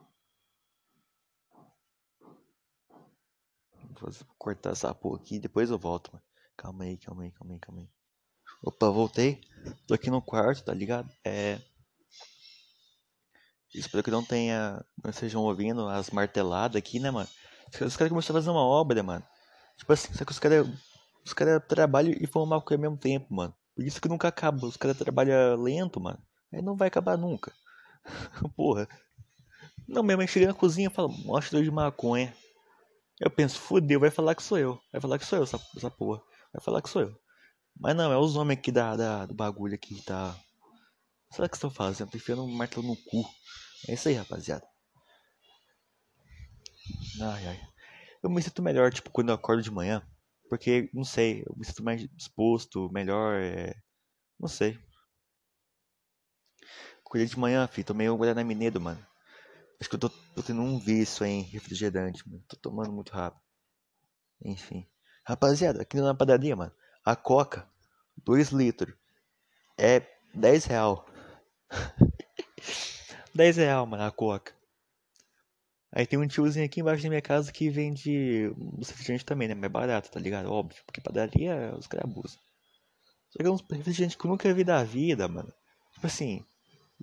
Vou 4.02 4.12
cortar 4.38 4.72
essa 4.72 4.94
porra 4.94 5.18
aqui 5.22 5.40
depois 5.40 5.70
eu 5.70 5.78
volto, 5.78 6.12
mano. 6.14 6.24
Calma 6.58 6.84
aí, 6.84 6.98
calma 6.98 7.24
aí, 7.24 7.32
calma 7.32 7.54
aí, 7.54 7.60
calma 7.60 7.82
aí. 7.82 7.90
Opa, 8.64 8.90
voltei. 8.90 9.42
Tô 9.88 9.94
aqui 9.94 10.10
no 10.10 10.22
quarto, 10.22 10.64
tá 10.64 10.74
ligado? 10.74 11.10
É. 11.24 11.60
Espero 13.74 14.04
que 14.04 14.12
não 14.12 14.24
tenha. 14.24 14.84
Não 15.04 15.10
estejam 15.10 15.42
ouvindo 15.42 15.88
as 15.90 16.10
marteladas 16.12 16.78
aqui, 16.78 17.00
né, 17.00 17.10
mano? 17.10 17.28
Os 17.82 17.98
caras 17.98 18.10
começaram 18.10 18.38
a 18.38 18.42
fazer 18.42 18.50
uma 18.52 18.62
obra, 18.62 19.02
mano. 19.02 19.26
Tipo 19.78 19.94
assim, 19.94 20.14
só 20.14 20.24
que 20.24 20.32
os 20.32 20.40
caras. 20.40 20.68
Os 21.26 21.34
caras 21.34 21.62
trabalham 21.68 22.14
e 22.20 22.28
fumam 22.28 22.48
maconha 22.48 22.78
ao 22.78 22.82
mesmo 22.82 22.98
tempo, 22.98 23.34
mano. 23.34 23.54
Por 23.76 23.84
isso 23.84 24.00
que 24.00 24.10
nunca 24.10 24.28
acaba. 24.28 24.68
Os 24.68 24.78
caras 24.78 24.98
trabalham 24.98 25.62
lento, 25.62 26.00
mano. 26.00 26.22
Aí 26.54 26.62
não 26.62 26.76
vai 26.76 26.88
acabar 26.88 27.18
nunca. 27.18 27.52
Porra. 28.56 28.88
Não, 29.88 30.04
minha 30.04 30.18
mãe 30.18 30.28
chega 30.28 30.48
na 30.48 30.54
cozinha 30.54 30.88
e 30.88 30.94
fala, 30.94 31.10
mostra 31.10 31.62
de 31.62 31.72
maconha. 31.72 32.34
Eu 33.24 33.32
penso, 33.32 33.58
fudeu, 33.58 34.02
vai 34.02 34.12
falar 34.12 34.36
que 34.36 34.44
sou 34.44 34.58
eu. 34.58 34.78
Vai 34.92 35.00
falar 35.00 35.18
que 35.18 35.26
sou 35.26 35.40
eu, 35.40 35.44
essa, 35.44 35.58
essa 35.78 35.90
porra. 35.90 36.22
Vai 36.52 36.62
falar 36.62 36.82
que 36.82 36.90
sou 36.90 37.04
eu. 37.04 37.18
Mas 37.80 37.96
não, 37.96 38.12
é 38.12 38.18
os 38.18 38.36
homens 38.36 38.60
aqui 38.60 38.70
da, 38.70 38.98
da, 38.98 39.26
do 39.26 39.34
bagulho 39.34 39.74
aqui 39.74 40.04
tá. 40.04 40.38
Será 41.32 41.48
que 41.48 41.56
estão 41.56 41.72
fazendo? 41.72 42.12
Tô 42.12 42.18
enfiando 42.18 42.44
um 42.44 42.54
martelo 42.54 42.86
no 42.86 42.98
cu. 42.98 43.26
É 43.88 43.94
isso 43.94 44.10
aí, 44.10 44.16
rapaziada. 44.16 44.66
Ai, 47.22 47.48
ai. 47.48 47.62
Eu 48.22 48.30
me 48.30 48.42
sinto 48.42 48.62
melhor, 48.62 48.92
tipo, 48.92 49.10
quando 49.10 49.30
eu 49.30 49.36
acordo 49.36 49.64
de 49.64 49.72
manhã. 49.72 50.06
Porque, 50.50 50.90
não 50.94 51.06
sei, 51.06 51.44
eu 51.48 51.56
me 51.56 51.66
sinto 51.66 51.82
mais 51.82 52.06
disposto, 52.16 52.92
melhor, 52.92 53.42
é... 53.42 53.74
Não 54.38 54.50
sei. 54.50 54.78
Acordei 57.00 57.26
de 57.26 57.40
manhã, 57.40 57.66
filho, 57.68 57.88
tomei 57.88 58.10
um 58.10 58.18
Guaraná 58.18 58.44
Mineiro, 58.44 58.82
mano. 58.82 59.13
Acho 59.84 59.90
que 59.90 59.96
eu 59.96 60.00
tô, 60.00 60.10
tô 60.10 60.42
tendo 60.42 60.62
um 60.62 60.80
vício 60.80 61.26
em 61.26 61.42
refrigerante, 61.42 62.26
mano. 62.26 62.42
Tô 62.48 62.56
tomando 62.56 62.94
muito 62.94 63.12
rápido. 63.12 63.44
Enfim. 64.42 64.88
Rapaziada, 65.26 65.82
aqui 65.82 65.98
na 65.98 66.16
padaria, 66.16 66.56
mano. 66.56 66.72
A 67.04 67.18
Coca, 67.18 67.70
2 68.24 68.52
litros, 68.52 68.96
é 69.78 70.02
10 70.34 70.64
real. 70.64 71.06
10 73.36 73.58
real, 73.58 73.86
mano, 73.86 74.04
a 74.04 74.12
Coca. 74.12 74.56
Aí 75.92 76.08
tem 76.08 76.18
um 76.18 76.28
tiozinho 76.30 76.66
aqui 76.66 76.80
embaixo 76.80 77.04
da 77.04 77.10
minha 77.10 77.22
casa 77.22 77.52
que 77.52 77.70
vende 77.70 78.56
os 78.78 78.88
refrigerantes 78.88 79.26
também, 79.26 79.50
né? 79.50 79.54
Mais 79.54 79.70
barato, 79.70 80.10
tá 80.10 80.18
ligado? 80.18 80.50
Óbvio, 80.50 80.82
porque 80.86 81.02
padaria 81.02 81.76
os 81.78 81.88
caras 81.88 82.10
abusam. 82.10 82.40
Só 83.32 83.40
que 83.40 83.48
é 83.48 83.52
uns 83.52 83.62
refrigerantes 83.70 84.16
que 84.16 84.26
eu 84.26 84.32
nunca 84.32 84.54
vi 84.54 84.64
da 84.64 84.82
vida, 84.82 85.28
mano. 85.28 85.54
Tipo 85.94 86.08
assim, 86.08 86.42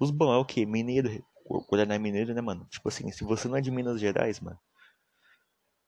os 0.00 0.10
bons 0.10 0.32
é 0.32 0.36
o 0.38 0.46
que? 0.46 0.64
Mineiro, 0.64 1.22
Guaraná 1.68 1.98
Mineiro, 1.98 2.34
né, 2.34 2.40
mano? 2.40 2.66
Tipo 2.70 2.88
assim, 2.88 3.10
se 3.10 3.24
você 3.24 3.48
não 3.48 3.56
é 3.56 3.60
de 3.60 3.70
Minas 3.70 4.00
Gerais, 4.00 4.40
mano, 4.40 4.58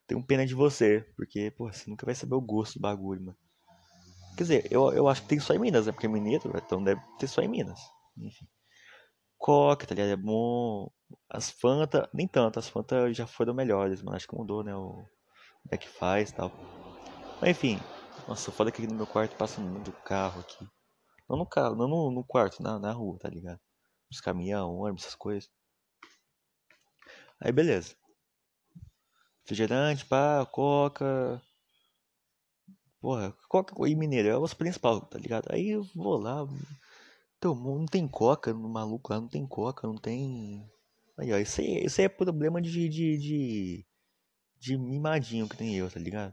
tenho 0.06 0.24
pena 0.24 0.44
de 0.44 0.54
você, 0.54 1.06
porque, 1.16 1.50
pô, 1.52 1.72
você 1.72 1.88
nunca 1.88 2.04
vai 2.04 2.14
saber 2.14 2.34
o 2.34 2.40
gosto 2.40 2.74
do 2.74 2.82
bagulho, 2.82 3.22
mano. 3.22 3.38
Quer 4.36 4.42
dizer, 4.44 4.68
eu, 4.72 4.92
eu 4.92 5.08
acho 5.08 5.22
que 5.22 5.28
tem 5.28 5.40
só 5.40 5.54
em 5.54 5.58
Minas, 5.58 5.86
né? 5.86 5.92
Porque 5.92 6.06
é 6.06 6.08
mineiro, 6.08 6.50
então 6.56 6.82
deve 6.82 7.00
ter 7.18 7.28
só 7.28 7.42
em 7.42 7.48
Minas. 7.48 7.80
Enfim. 8.16 8.46
Coca, 9.38 9.86
tá 9.86 9.94
ligado? 9.94 10.10
É 10.10 10.16
bom. 10.16 10.90
As 11.28 11.50
Fanta, 11.50 12.08
nem 12.14 12.26
tanto, 12.26 12.58
as 12.58 12.68
Fanta 12.68 13.12
já 13.12 13.26
foram 13.26 13.54
melhores, 13.54 14.02
mano. 14.02 14.16
Acho 14.16 14.26
que 14.28 14.36
mudou, 14.36 14.64
né? 14.64 14.74
O 14.74 15.04
é 15.70 15.76
que 15.76 15.88
faz 15.88 16.30
e 16.30 16.34
tal. 16.34 16.50
Mas 17.40 17.50
enfim. 17.50 17.78
Nossa, 18.26 18.52
foda 18.52 18.70
que 18.70 18.82
aqui 18.82 18.90
no 18.90 18.96
meu 18.96 19.06
quarto 19.06 19.36
passa 19.36 19.60
muito 19.60 19.92
carro 20.04 20.40
aqui. 20.40 20.66
Não 21.28 21.36
no 21.36 21.46
carro, 21.46 21.74
não 21.74 21.88
no, 21.88 22.10
no 22.10 22.24
quarto, 22.24 22.62
na, 22.62 22.78
na 22.78 22.92
rua, 22.92 23.18
tá 23.18 23.28
ligado? 23.28 23.60
Os 24.12 24.20
caminhão, 24.20 24.76
ônibus, 24.76 25.04
essas 25.04 25.14
coisas. 25.14 25.50
Aí 27.40 27.50
beleza. 27.50 27.96
Refrigerante, 29.40 30.04
pá, 30.06 30.46
coca, 30.46 31.42
Porra, 33.02 33.34
coca 33.48 33.74
e 33.88 33.96
mineiro 33.96 34.28
é 34.28 34.36
o 34.36 34.48
principal, 34.48 35.00
tá 35.00 35.18
ligado? 35.18 35.48
Aí 35.50 35.70
eu 35.70 35.82
vou 35.92 36.16
lá. 36.16 36.46
Então, 37.36 37.52
não 37.52 37.84
tem 37.84 38.06
coca 38.06 38.54
no 38.54 38.68
maluco 38.68 39.12
lá, 39.12 39.20
não 39.20 39.26
tem 39.26 39.44
coca, 39.44 39.88
não 39.88 39.96
tem. 39.96 40.64
Aí, 41.18 41.32
ó, 41.32 41.36
isso 41.38 41.60
aí, 41.60 41.84
isso 41.84 42.00
aí 42.00 42.04
é 42.04 42.08
problema 42.08 42.62
de, 42.62 42.88
de, 42.88 43.18
de, 43.18 43.86
de 44.60 44.78
mimadinho 44.78 45.48
que 45.48 45.56
tem 45.56 45.76
eu, 45.76 45.90
tá 45.90 45.98
ligado? 45.98 46.32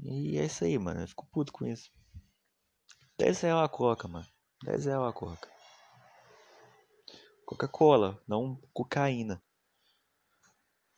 E 0.00 0.36
é 0.36 0.46
isso 0.46 0.64
aí, 0.64 0.76
mano. 0.76 1.00
Eu 1.00 1.06
fico 1.06 1.28
puto 1.30 1.52
com 1.52 1.64
isso. 1.64 1.92
10 3.16 3.40
real 3.40 3.60
a 3.62 3.68
coca, 3.68 4.08
mano. 4.08 4.26
10 4.64 4.86
real 4.86 5.06
a 5.06 5.12
coca. 5.12 5.48
Coca-Cola, 7.48 8.22
não 8.28 8.60
cocaína. 8.74 9.42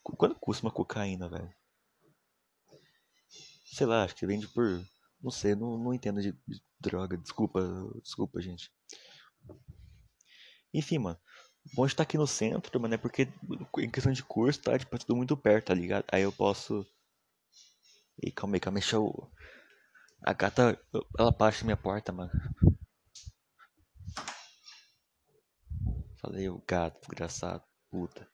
Quanto 0.02 0.34
custa 0.34 0.66
uma 0.66 0.72
cocaína, 0.72 1.28
velho? 1.28 1.54
sei 3.64 3.86
lá, 3.86 4.02
acho 4.02 4.16
que 4.16 4.26
vende 4.26 4.48
por. 4.48 4.84
Não 5.22 5.30
sei, 5.30 5.54
não, 5.54 5.78
não 5.78 5.94
entendo 5.94 6.20
de, 6.20 6.32
de 6.32 6.60
droga. 6.80 7.16
Desculpa, 7.16 7.62
desculpa, 8.02 8.40
gente. 8.40 8.68
Enfim, 10.74 10.98
mano. 10.98 11.20
Bom 11.72 11.86
estar 11.86 12.02
aqui 12.02 12.18
no 12.18 12.26
centro, 12.26 12.80
mano, 12.80 12.94
é 12.94 12.98
porque 12.98 13.28
em 13.78 13.90
questão 13.90 14.10
de 14.10 14.24
curso, 14.24 14.60
tá? 14.60 14.76
Tipo, 14.76 14.96
é 14.96 14.98
tudo 14.98 15.14
muito 15.14 15.36
perto, 15.36 15.66
tá 15.66 15.74
ligado? 15.74 16.04
Aí 16.10 16.22
eu 16.22 16.32
posso. 16.32 16.84
E 18.20 18.32
calma 18.32 18.56
aí, 18.56 18.60
calma 18.60 18.78
aí, 18.78 18.82
deixa 18.82 18.96
eu. 18.96 19.30
A 20.20 20.32
gata, 20.32 20.76
ela 21.16 21.30
baixa 21.30 21.64
minha 21.64 21.76
porta, 21.76 22.10
mano. 22.10 22.32
Falei, 26.20 26.48
o 26.50 26.62
gato, 26.68 27.00
desgraçado, 27.00 27.64
puta. 27.90 28.28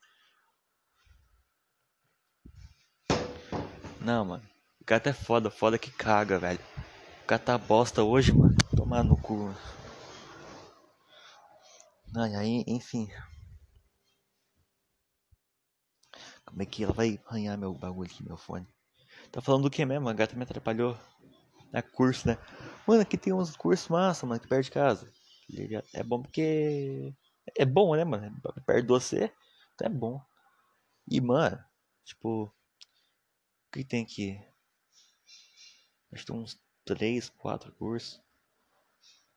Não, 4.01 4.25
mano. 4.25 4.45
O 4.81 4.85
gato 4.85 5.09
é 5.09 5.13
foda, 5.13 5.51
foda 5.51 5.79
que 5.79 5.91
caga, 5.91 6.39
velho. 6.39 6.61
O 7.25 7.27
gato 7.29 7.45
tá 7.45 7.59
bosta 7.59 8.03
hoje, 8.03 8.33
mano. 8.33 8.55
Tomar 8.77 9.05
no 9.05 9.17
cu. 9.17 9.55
Ai, 12.17 12.35
aí, 12.35 12.65
enfim. 12.67 13.09
Como 16.45 16.63
é 16.63 16.67
que 16.67 16.85
ela 16.85 16.93
vai 16.93 17.21
arranhar 17.27 17.59
meu 17.59 17.75
bagulho 17.75 18.11
aqui, 18.11 18.25
meu 18.25 18.37
fone? 18.37 18.67
Tá 19.33 19.41
falando 19.41 19.65
do 19.65 19.71
que 19.71 19.85
mesmo? 19.85 20.09
A 20.09 20.13
gata 20.13 20.37
me 20.37 20.45
atrapalhou. 20.45 20.97
É 21.73 21.83
curso, 21.83 22.29
né? 22.29 22.39
Mano, 22.87 23.03
aqui 23.03 23.19
tem 23.19 23.33
uns 23.33 23.57
cursos 23.57 23.89
massa, 23.89 24.27
mano, 24.27 24.37
aqui 24.39 24.49
perto 24.49 24.65
de 24.65 24.71
casa. 24.71 25.09
É 25.95 26.03
bom 26.03 26.23
porque. 26.23 27.15
É 27.55 27.65
bom, 27.65 27.95
né, 27.95 28.05
mano? 28.05 28.41
Perto 28.67 28.83
de 28.83 28.89
você. 28.89 29.33
Então 29.75 29.87
é 29.87 29.91
bom. 29.91 30.21
E, 31.09 31.21
mano, 31.21 31.63
tipo. 32.05 32.45
O 32.45 32.53
que 33.73 33.85
tem 33.85 34.03
aqui? 34.03 34.41
Acho 36.13 36.25
que 36.25 36.33
tem 36.33 36.41
uns 36.41 36.59
3, 36.85 37.29
4 37.29 37.73
cursos. 37.73 38.23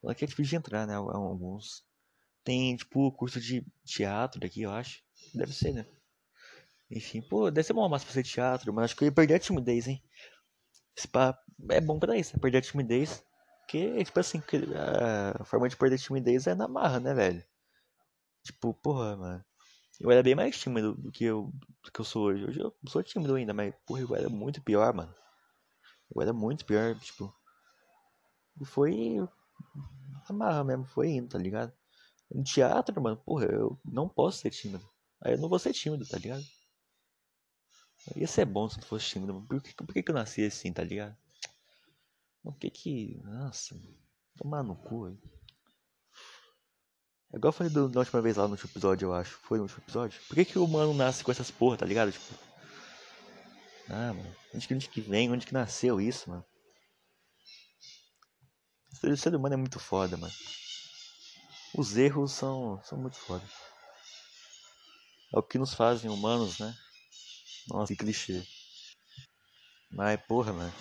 Aqui 0.08 0.24
é 0.24 0.28
difícil 0.28 0.52
de 0.52 0.56
entrar, 0.56 0.88
né? 0.88 0.96
Alguns. 0.96 1.84
Tem, 2.44 2.76
tipo, 2.76 3.12
curso 3.12 3.40
de 3.40 3.66
teatro 3.86 4.40
daqui, 4.40 4.62
eu 4.62 4.72
acho. 4.72 5.04
Deve 5.34 5.54
ser, 5.54 5.74
né? 5.74 5.86
Enfim, 6.90 7.22
pô, 7.22 7.52
deve 7.52 7.68
ser 7.68 7.74
bom 7.74 7.88
massa 7.88 8.06
pra 8.06 8.14
fazer 8.14 8.24
teatro, 8.24 8.74
mas 8.74 8.86
acho 8.86 8.96
que 8.96 9.04
eu 9.04 9.08
ia 9.08 9.12
perder 9.12 9.36
a 9.36 9.40
timidez, 9.40 9.88
hein? 9.88 10.02
Pá 11.12 11.38
é 11.70 11.82
bom 11.82 12.00
pra 12.00 12.18
isso? 12.18 12.40
Perder 12.40 12.60
a 12.60 12.62
timidez. 12.62 13.24
Porque, 13.62 14.04
tipo 14.04 14.20
assim, 14.20 14.42
a 15.38 15.44
forma 15.44 15.70
de 15.70 15.78
perder 15.78 15.96
a 15.96 16.00
timidez 16.00 16.48
é 16.48 16.56
na 16.56 16.68
marra, 16.68 17.00
né, 17.00 17.14
velho? 17.14 17.44
Tipo, 18.50 18.74
porra, 18.74 19.16
mano. 19.16 19.46
Eu 20.00 20.10
era 20.10 20.24
bem 20.24 20.34
mais 20.34 20.60
tímido 20.60 20.96
do 20.96 21.12
que 21.12 21.24
eu, 21.24 21.52
do 21.84 21.92
que 21.92 22.00
eu 22.00 22.06
sou 22.06 22.24
hoje. 22.24 22.46
Hoje 22.46 22.60
eu 22.60 22.76
sou 22.88 23.04
tímido 23.04 23.36
ainda, 23.36 23.54
mas, 23.54 23.76
porra, 23.86 24.02
eu 24.02 24.16
era 24.16 24.28
muito 24.28 24.60
pior, 24.62 24.92
mano. 24.92 25.14
Eu 26.16 26.22
era 26.22 26.34
muito 26.34 26.66
pior, 26.66 26.98
tipo. 27.00 27.32
E 28.60 28.66
foi. 28.66 29.18
Amarra 30.28 30.64
mesmo, 30.64 30.86
foi 30.86 31.10
indo, 31.10 31.30
tá 31.30 31.38
ligado? 31.38 31.72
No 32.32 32.44
teatro, 32.44 33.00
mano, 33.00 33.18
porra, 33.18 33.46
eu 33.46 33.80
não 33.86 34.10
posso 34.10 34.40
ser 34.40 34.50
tímido. 34.50 34.88
Aí 35.22 35.34
eu 35.34 35.38
não 35.38 35.50
vou 35.50 35.60
ser 35.60 35.74
tímido, 35.74 36.08
tá 36.08 36.18
ligado? 36.18 36.44
Ia 38.16 38.28
ser 38.28 38.46
bom 38.46 38.68
se 38.68 38.80
eu 38.80 38.84
fosse 38.84 39.06
tímido, 39.10 39.34
mano. 39.34 39.48
Por 39.48 39.62
que, 39.62 39.76
por 39.76 39.94
que, 39.94 40.02
que 40.02 40.10
eu 40.10 40.16
nasci 40.16 40.44
assim, 40.44 40.74
tá 40.74 40.84
ligado? 40.84 41.16
Por 42.42 42.58
que 42.58 42.72
que. 42.72 43.22
Nossa, 43.24 43.80
tomar 44.38 44.64
no 44.64 44.76
cu, 44.76 45.06
aí. 45.06 45.39
É 47.32 47.38
igual 47.38 47.50
eu 47.50 47.54
falei 47.54 47.72
do, 47.72 47.88
da 47.88 48.00
última 48.00 48.22
vez 48.22 48.38
lá 48.38 48.46
no 48.46 48.52
último 48.52 48.72
episódio, 48.72 49.08
eu 49.08 49.14
acho. 49.14 49.38
Foi 49.44 49.58
no 49.58 49.64
último 49.64 49.82
episódio? 49.84 50.20
Por 50.28 50.36
que, 50.36 50.46
que 50.46 50.58
o 50.58 50.66
humano 50.66 50.94
nasce 50.94 51.24
com 51.24 51.32
essas 51.32 51.52
porra, 51.52 51.78
tá 51.78 51.86
ligado? 51.86 52.12
Tipo. 52.12 52.34
Ah, 53.88 54.14
mano. 54.14 54.36
Onde 54.54 54.68
que, 54.68 54.74
onde 54.74 54.90
que 54.90 55.02
vem? 55.02 55.32
Onde 55.32 55.46
que 55.46 55.54
nasceu 55.54 56.02
isso, 56.02 56.30
mano? 56.30 56.46
O 59.04 59.16
ser 59.16 59.36
humano 59.36 59.54
é 59.54 59.58
muito 59.58 59.80
foda, 59.80 60.18
mano. 60.18 60.34
Os 61.76 61.96
erros 61.96 62.32
são, 62.32 62.82
são 62.84 62.98
muito 62.98 63.18
foda. 63.18 63.44
É 65.32 65.38
o 65.38 65.44
que 65.44 65.60
nos 65.60 65.76
fazem 65.76 66.10
humanos, 66.10 66.58
né? 66.58 66.76
Nossa, 67.68 67.94
que 67.94 68.00
clichê. 68.00 68.44
Mas, 69.92 70.20
porra, 70.26 70.52
mano. 70.52 70.74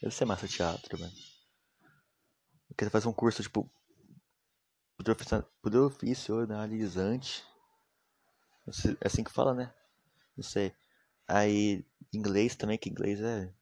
Deve 0.00 0.14
ser 0.14 0.24
massa 0.24 0.46
teatro, 0.46 0.98
mano. 0.98 1.12
Eu 2.70 2.76
quero 2.76 2.90
fazer 2.90 3.08
um 3.08 3.12
curso, 3.12 3.42
tipo, 3.42 3.68
profissionalizante. 5.02 7.44
É 9.00 9.06
assim 9.06 9.24
que 9.24 9.32
fala, 9.32 9.54
né? 9.54 9.72
Não 10.36 10.44
sei. 10.44 10.72
Aí, 11.26 11.84
inglês 12.12 12.56
também, 12.56 12.78
que 12.78 12.90
inglês 12.90 13.20
é. 13.20 13.52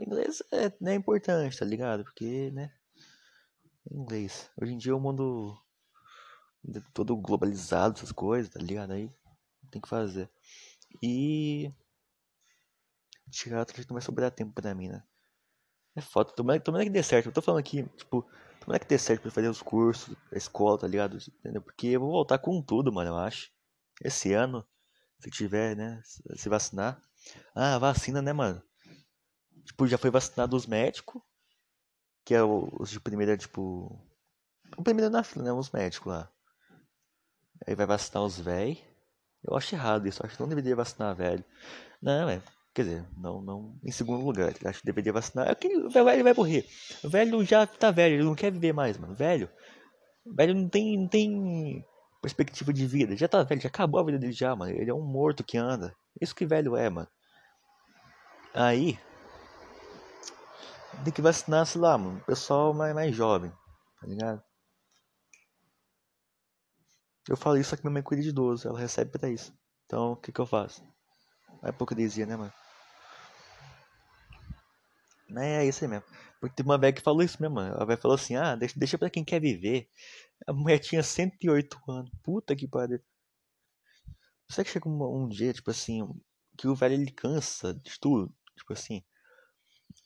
Inglês 0.00 0.42
é, 0.52 0.72
é 0.90 0.94
importante, 0.94 1.58
tá 1.58 1.64
ligado? 1.64 2.04
Porque, 2.04 2.50
né? 2.50 2.72
Inglês. 3.90 4.50
Hoje 4.60 4.72
em 4.72 4.78
dia 4.78 4.94
o 4.94 5.00
mundo 5.00 5.56
todo 6.92 7.16
globalizado, 7.16 7.96
essas 7.96 8.12
coisas, 8.12 8.52
tá 8.52 8.60
ligado? 8.60 8.92
Aí 8.92 9.10
tem 9.70 9.80
que 9.80 9.88
fazer. 9.88 10.30
E. 11.02 11.72
Tirar 13.30 13.64
que 13.64 13.80
não 13.82 13.94
vai 13.94 14.02
sobrar 14.02 14.32
tempo 14.32 14.52
pra 14.52 14.74
mim, 14.74 14.88
né? 14.88 15.02
É 15.94 16.00
foda. 16.00 16.32
Tomara, 16.32 16.60
tomara 16.60 16.84
que 16.84 16.90
dê 16.90 17.02
certo. 17.02 17.26
Eu 17.26 17.32
tô 17.32 17.40
falando 17.40 17.60
aqui, 17.60 17.84
tipo, 17.96 18.28
tomara 18.60 18.78
que 18.78 18.86
dê 18.86 18.98
certo 18.98 19.22
pra 19.22 19.30
fazer 19.30 19.48
os 19.48 19.62
cursos, 19.62 20.14
a 20.32 20.36
escola, 20.36 20.78
tá 20.78 20.86
ligado? 20.86 21.16
Entendeu? 21.16 21.62
Porque 21.62 21.88
eu 21.88 22.00
vou 22.00 22.10
voltar 22.10 22.38
com 22.38 22.62
tudo, 22.62 22.92
mano, 22.92 23.10
eu 23.10 23.16
acho. 23.16 23.50
Esse 24.02 24.32
ano, 24.32 24.66
se 25.18 25.30
tiver, 25.30 25.76
né? 25.76 26.00
Se 26.04 26.48
vacinar. 26.48 27.02
Ah, 27.54 27.78
vacina, 27.78 28.22
né, 28.22 28.32
mano? 28.32 28.62
Tipo, 29.64 29.86
já 29.86 29.98
foi 29.98 30.10
vacinado 30.10 30.56
os 30.56 30.66
médicos. 30.66 31.20
Que 32.24 32.34
é 32.34 32.42
os 32.42 32.90
de 32.90 33.00
primeira, 33.00 33.36
tipo. 33.36 33.98
O 34.76 34.82
primeiro 34.82 35.10
na 35.10 35.22
fila, 35.22 35.44
né? 35.44 35.52
Os 35.52 35.70
médicos 35.70 36.06
lá. 36.06 36.30
Aí 37.66 37.74
vai 37.74 37.86
vacinar 37.86 38.22
os 38.22 38.38
velhos. 38.38 38.78
Eu 39.42 39.56
acho 39.56 39.74
errado 39.74 40.06
isso. 40.06 40.24
Acho 40.24 40.36
que 40.36 40.40
não 40.40 40.48
deveria 40.48 40.76
vacinar 40.76 41.14
velho. 41.14 41.44
Não, 42.00 42.28
é. 42.28 42.42
Quer 42.72 42.84
dizer, 42.84 43.08
não, 43.16 43.42
não 43.42 43.78
em 43.84 43.90
segundo 43.90 44.24
lugar. 44.24 44.52
Acho 44.64 44.80
que 44.80 44.86
deveria 44.86 45.12
vacinar. 45.12 45.48
É 45.48 45.54
que 45.54 45.68
o 45.76 45.90
velho 45.90 46.24
vai 46.24 46.34
morrer. 46.34 46.66
O 47.02 47.08
velho 47.08 47.44
já 47.44 47.66
tá 47.66 47.90
velho, 47.90 48.14
ele 48.14 48.24
não 48.24 48.34
quer 48.34 48.52
viver 48.52 48.72
mais, 48.72 48.96
mano. 48.96 49.14
Velho. 49.14 49.50
Velho 50.24 50.54
não 50.54 50.68
tem, 50.68 50.96
não 50.98 51.08
tem 51.08 51.84
perspectiva 52.22 52.72
de 52.72 52.86
vida. 52.86 53.16
Já 53.16 53.26
tá 53.26 53.42
velho, 53.42 53.60
já 53.60 53.68
acabou 53.68 54.00
a 54.00 54.04
vida 54.04 54.18
dele 54.18 54.32
já, 54.32 54.54
mano. 54.54 54.72
Ele 54.72 54.90
é 54.90 54.94
um 54.94 55.02
morto 55.02 55.42
que 55.42 55.58
anda. 55.58 55.94
Isso 56.20 56.34
que 56.34 56.46
velho 56.46 56.76
é, 56.76 56.88
mano. 56.88 57.08
Aí. 58.54 58.98
Tem 61.02 61.12
que 61.12 61.22
vacinar, 61.22 61.66
sei 61.66 61.80
lá, 61.80 61.98
mano. 61.98 62.18
O 62.18 62.24
pessoal 62.24 62.72
mais, 62.72 62.94
mais 62.94 63.14
jovem. 63.14 63.50
Tá 64.00 64.06
ligado? 64.06 64.42
Eu 67.28 67.36
falo 67.36 67.56
isso, 67.56 67.70
só 67.70 67.76
que 67.76 67.82
minha 67.82 67.92
mãe 67.92 68.02
cuida 68.02 68.22
de 68.22 68.30
idoso, 68.30 68.66
ela 68.68 68.78
recebe 68.78 69.10
pra 69.10 69.28
isso. 69.28 69.52
Então, 69.86 70.12
o 70.12 70.16
que 70.16 70.32
que 70.32 70.40
eu 70.40 70.46
faço? 70.46 70.82
É 71.62 71.68
hipocrisia, 71.68 72.26
né, 72.26 72.36
mano? 72.36 72.52
É, 75.36 75.64
é 75.64 75.66
isso 75.66 75.84
aí 75.84 75.90
mesmo. 75.90 76.04
Porque 76.40 76.56
tem 76.56 76.64
uma 76.64 76.78
velha 76.78 76.92
que 76.92 77.02
falou 77.02 77.22
isso 77.22 77.40
mesmo. 77.40 77.60
A 77.60 77.84
velha 77.84 78.00
falou 78.00 78.14
assim, 78.14 78.36
ah, 78.36 78.56
deixa, 78.56 78.78
deixa 78.78 78.98
pra 78.98 79.10
quem 79.10 79.24
quer 79.24 79.40
viver. 79.40 79.88
A 80.46 80.52
mulher 80.52 80.78
tinha 80.78 81.02
108 81.02 81.78
anos. 81.88 82.10
Puta 82.22 82.56
que 82.56 82.66
pariu. 82.66 83.00
Será 84.48 84.64
que 84.64 84.70
chega 84.70 84.88
um, 84.88 85.24
um 85.24 85.28
dia, 85.28 85.52
tipo 85.52 85.70
assim, 85.70 86.08
que 86.56 86.66
o 86.66 86.74
velho 86.74 86.94
ele 86.94 87.10
cansa 87.10 87.74
de 87.74 87.98
tudo? 88.00 88.34
Tipo 88.56 88.72
assim, 88.72 89.02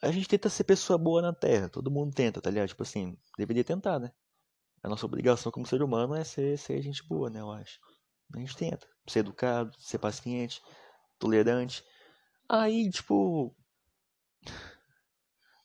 a 0.02 0.10
gente 0.10 0.28
tenta 0.28 0.48
ser 0.48 0.64
pessoa 0.64 0.98
boa 0.98 1.22
na 1.22 1.32
Terra, 1.32 1.68
todo 1.68 1.90
mundo 1.90 2.14
tenta, 2.14 2.40
tá 2.40 2.50
ligado? 2.50 2.68
Tipo 2.68 2.82
assim, 2.82 3.16
deveria 3.38 3.64
tentar, 3.64 3.98
né? 3.98 4.12
A 4.82 4.88
nossa 4.88 5.06
obrigação 5.06 5.50
como 5.50 5.66
ser 5.66 5.82
humano 5.82 6.14
é 6.14 6.24
ser, 6.24 6.58
ser 6.58 6.82
gente 6.82 7.02
boa, 7.06 7.30
né? 7.30 7.40
Eu 7.40 7.50
acho. 7.50 7.80
A 8.34 8.38
gente 8.38 8.56
tenta. 8.56 8.86
Ser 9.08 9.20
educado, 9.20 9.74
ser 9.80 9.98
paciente, 9.98 10.60
tolerante. 11.18 11.82
Aí, 12.48 12.90
tipo. 12.90 13.54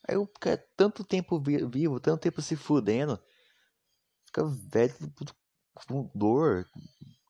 Aí 0.09 0.15
eu 0.15 0.25
fico 0.25 0.63
tanto 0.75 1.03
tempo 1.03 1.39
vivo, 1.39 1.99
tanto 1.99 2.21
tempo 2.21 2.41
se 2.41 2.55
fudendo. 2.55 3.21
Fica 4.25 4.43
velho 4.43 4.95
com 5.87 6.09
dor. 6.15 6.65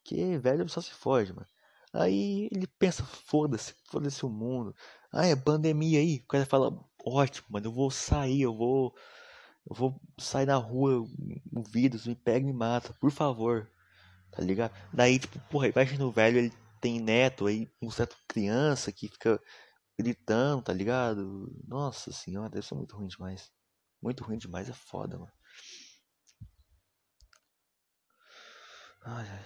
Que 0.06 0.38
velho 0.38 0.68
só 0.70 0.80
se 0.80 0.92
foge, 0.92 1.34
mano. 1.34 1.48
Aí 1.92 2.48
ele 2.54 2.66
pensa, 2.80 3.04
foda-se, 3.04 3.76
foda-se 3.92 4.26
o 4.26 4.30
mundo. 4.30 4.74
Ah, 5.12 5.26
é 5.26 5.36
pandemia 5.36 6.00
aí. 6.00 6.22
O 6.24 6.28
cara 6.28 6.46
fala, 6.46 6.72
ótimo, 7.04 7.48
mano, 7.50 7.68
eu 7.68 7.74
vou 7.74 7.92
sair, 7.92 8.44
eu 8.44 8.56
vou 8.56 8.96
eu 9.70 9.76
vou 9.76 10.02
sair 10.18 10.46
na 10.46 10.56
rua, 10.56 11.06
o 11.52 11.64
vírus 11.64 12.08
me 12.08 12.16
pega 12.16 12.40
e 12.40 12.44
me 12.46 12.54
mata, 12.54 12.94
por 12.94 13.12
favor. 13.12 13.70
Tá 14.32 14.42
ligado? 14.42 14.72
Daí, 14.94 15.20
tipo, 15.20 15.38
porra, 15.52 15.68
imagina 15.68 16.06
o 16.06 16.12
velho, 16.12 16.38
ele 16.38 16.54
tem 16.80 17.00
neto 17.02 17.46
aí, 17.46 17.70
um 17.82 17.92
certo 17.92 18.16
criança 18.28 18.90
que 18.90 19.10
fica 19.10 19.40
gritando, 20.00 20.64
tá 20.64 20.74
ligado? 20.74 21.52
Nossa 21.68 22.12
senhora, 22.12 22.50
deve 22.50 22.66
ser 22.66 22.76
muito 22.76 22.96
ruim 22.96 23.08
demais. 23.08 23.52
Muito 24.02 24.24
ruim 24.24 24.38
demais, 24.38 24.70
é 24.70 24.74
foda, 24.74 25.18
mano. 25.20 25.32
Ai, 29.04 29.28
ai. 29.30 29.46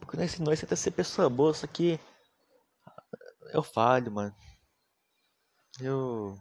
Porque 0.00 0.16
nós, 0.18 0.38
nós 0.38 0.60
tenta 0.60 0.76
ser 0.76 0.90
pessoa 0.90 1.30
boa, 1.30 1.54
só 1.54 1.66
que 1.66 1.98
eu 3.52 3.62
falho, 3.62 4.12
mano. 4.12 4.34
Eu. 5.80 6.38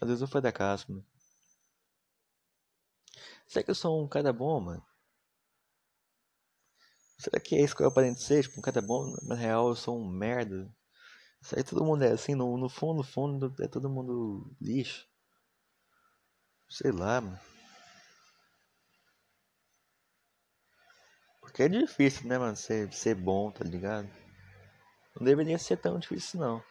Às 0.00 0.08
vezes 0.08 0.22
eu 0.22 0.28
fui 0.28 0.40
da 0.40 0.52
casa, 0.52 0.84
mano. 0.88 1.04
Será 3.46 3.62
que 3.64 3.70
eu 3.70 3.74
sou 3.74 4.02
um 4.02 4.08
cara 4.08 4.32
bom, 4.32 4.60
mano? 4.60 4.84
Será 7.18 7.40
que 7.40 7.56
é 7.56 7.62
isso 7.62 7.74
que 7.76 7.82
eu 7.82 7.88
aparento 7.88 8.20
ser? 8.22 8.42
Tipo, 8.42 8.58
um 8.60 8.62
cara 8.62 8.80
bom? 8.80 9.12
Na 9.22 9.34
real, 9.34 9.68
eu 9.68 9.74
sou 9.76 9.98
um 9.98 10.08
merda. 10.08 10.70
Será 11.42 11.62
que 11.62 11.70
todo 11.70 11.84
mundo 11.84 12.04
é 12.04 12.12
assim? 12.12 12.34
No, 12.34 12.56
no 12.58 12.68
fundo, 12.68 12.98
no 12.98 13.04
fundo, 13.04 13.54
é 13.60 13.68
todo 13.68 13.90
mundo 13.90 14.54
lixo. 14.60 15.06
Sei 16.68 16.92
lá, 16.92 17.20
mano. 17.22 17.38
Porque 21.40 21.62
é 21.62 21.68
difícil, 21.68 22.26
né, 22.26 22.36
mano? 22.36 22.56
Ser, 22.56 22.92
ser 22.92 23.14
bom, 23.14 23.50
tá 23.52 23.64
ligado? 23.64 24.10
Não 25.16 25.24
deveria 25.24 25.58
ser 25.58 25.76
tão 25.76 25.98
difícil, 25.98 26.38
não. 26.38 26.62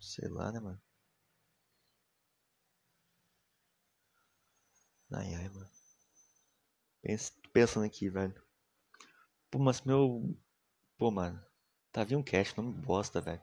Sei 0.00 0.28
lá, 0.28 0.50
né, 0.50 0.58
mano? 0.60 0.80
Ai, 5.12 5.34
ai, 5.34 5.48
mano. 5.50 5.68
Pensando 7.58 7.84
aqui, 7.84 8.08
velho. 8.08 8.34
Pô, 9.50 9.58
mas 9.58 9.82
meu. 9.82 10.36
Pô, 10.96 11.10
mano. 11.10 11.40
Tá 11.92 12.04
vindo 12.04 12.20
um 12.20 12.22
cast, 12.22 12.56
nome 12.56 12.72
bosta, 12.72 13.20
velho. 13.20 13.42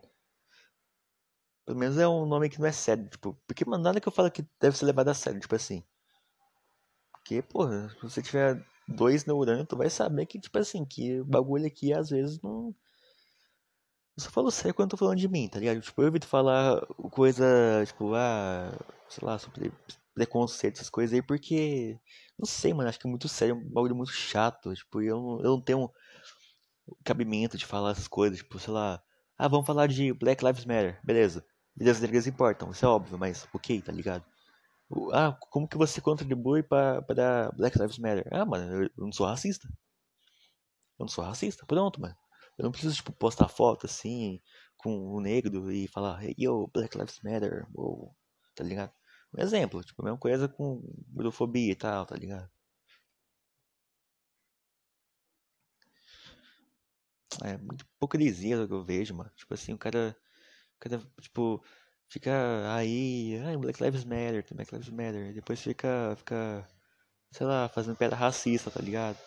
Pelo 1.65 1.78
menos 1.78 1.97
é 1.97 2.08
um 2.08 2.25
nome 2.25 2.49
que 2.49 2.60
não 2.60 2.67
é 2.67 2.71
sério, 2.71 3.10
tipo. 3.10 3.34
Porque, 3.45 3.65
mano, 3.65 3.84
nada 3.84 3.99
que 3.99 4.08
eu 4.08 4.12
falo 4.12 4.32
que 4.32 4.47
deve 4.60 4.78
ser 4.78 4.86
levado 4.86 5.10
a 5.10 5.13
sério, 5.13 5.39
tipo 5.41 5.56
assim. 5.56 5.84
Porque, 7.12 7.41
porra, 7.41 7.89
se 7.89 8.01
você 8.01 8.21
tiver 8.21 8.65
dois 8.88 9.25
neurônios, 9.25 9.67
tu 9.67 9.75
vai 9.75 9.89
saber 9.89 10.25
que, 10.28 10.39
tipo 10.39 10.58
assim, 10.58 10.86
que 10.86 11.19
o 11.19 11.25
bagulho 11.25 11.65
aqui 11.65 11.91
às 11.91 12.10
vezes 12.10 12.39
não 12.41 12.73
eu 14.17 14.23
só 14.23 14.30
falo 14.32 14.49
sério 14.49 14.73
quando 14.73 14.88
eu 14.88 14.91
tô 14.91 14.97
falando 14.97 15.17
de 15.19 15.28
mim, 15.28 15.49
tá 15.49 15.60
ligado? 15.60 15.82
Tipo, 15.82 16.01
eu 16.01 16.08
evito 16.08 16.25
falar 16.25 16.86
coisa, 17.12 17.45
tipo, 17.86 18.13
ah, 18.15 18.71
sei 19.10 19.28
lá, 19.28 19.38
sobre 19.38 19.73
preconceito, 20.15 20.78
essas 20.78 20.89
coisas 20.89 21.13
aí, 21.13 21.21
porque, 21.21 21.99
não 22.39 22.45
sei, 22.47 22.73
mano, 22.73 22.89
acho 22.89 22.99
que 22.99 23.08
é 23.08 23.10
muito 23.10 23.28
sério, 23.30 23.54
é 23.54 23.58
um 23.58 23.69
bagulho 23.69 23.95
muito 23.95 24.12
chato, 24.12 24.73
tipo, 24.73 25.01
eu, 25.01 25.41
eu 25.43 25.51
não 25.51 25.62
tenho 25.62 25.91
cabimento 27.04 27.58
de 27.58 27.65
falar 27.65 27.91
essas 27.91 28.08
coisas, 28.08 28.39
tipo, 28.39 28.58
sei 28.58 28.73
lá, 28.73 29.04
ah, 29.38 29.47
vamos 29.47 29.67
falar 29.67 29.88
de 29.88 30.13
Black 30.13 30.43
Lives 30.43 30.65
Matter, 30.65 30.99
beleza, 31.04 31.45
beleza, 31.75 32.01
negras 32.01 32.25
importam, 32.28 32.71
isso 32.71 32.86
é 32.86 32.88
óbvio, 32.88 33.17
mas 33.19 33.47
ok, 33.54 33.82
tá 33.82 33.91
ligado? 33.91 34.25
Ah, 35.13 35.38
como 35.49 35.67
que 35.67 35.78
você 35.78 35.99
contribui 35.99 36.63
para 36.63 37.01
Black 37.58 37.78
Lives 37.78 37.97
Matter? 37.97 38.28
Ah, 38.32 38.45
mano, 38.45 38.84
eu 38.84 38.89
não 38.97 39.12
sou 39.12 39.25
racista. 39.25 39.67
Eu 40.99 41.06
não 41.06 41.08
sou 41.08 41.23
racista, 41.23 41.65
pronto, 41.65 41.99
mano. 41.99 42.15
Eu 42.58 42.63
não 42.63 42.71
preciso, 42.71 42.95
tipo, 42.95 43.12
postar 43.12 43.49
foto 43.49 43.86
assim, 43.86 44.41
com 44.78 45.13
o 45.13 45.19
negro 45.19 45.71
e 45.71 45.88
falar, 45.88 46.23
hey, 46.23 46.36
yo, 46.38 46.69
Black 46.73 46.97
Lives 46.97 47.19
Matter, 47.23 47.67
ou, 47.73 48.15
tá 48.56 48.63
ligado? 48.63 48.93
Um 49.38 49.41
exemplo, 49.41 49.84
tipo, 49.84 50.02
a 50.02 50.06
mesma 50.06 50.17
coisa 50.17 50.48
com 50.48 50.82
gordofobia 51.10 51.71
e 51.71 51.76
tal, 51.76 52.06
tá 52.06 52.15
ligado? 52.15 52.50
É 57.43 57.58
muita 57.58 57.84
hipocrisia 57.84 58.58
do 58.58 58.67
que 58.67 58.74
eu 58.74 58.84
vejo, 58.84 59.13
mano. 59.13 59.30
Tipo 59.36 59.54
assim, 59.54 59.74
o 59.74 59.78
cara, 59.78 60.15
o 60.78 60.80
cara 60.80 61.02
tipo, 61.19 61.63
fica 62.08 62.32
aí, 62.74 63.38
ai, 63.45 63.58
Black 63.58 63.84
Lives 63.84 64.06
Matter, 64.06 64.45
Black 64.54 64.74
Lives 64.74 64.89
Matter, 64.89 65.32
e 65.32 65.34
depois 65.34 65.62
fica, 65.62 66.15
fica, 66.17 66.67
sei 67.32 67.45
lá, 67.45 67.67
fazendo 67.67 67.98
pedra 67.98 68.15
racista, 68.15 68.71
tá 68.71 68.82
ligado? 68.82 69.17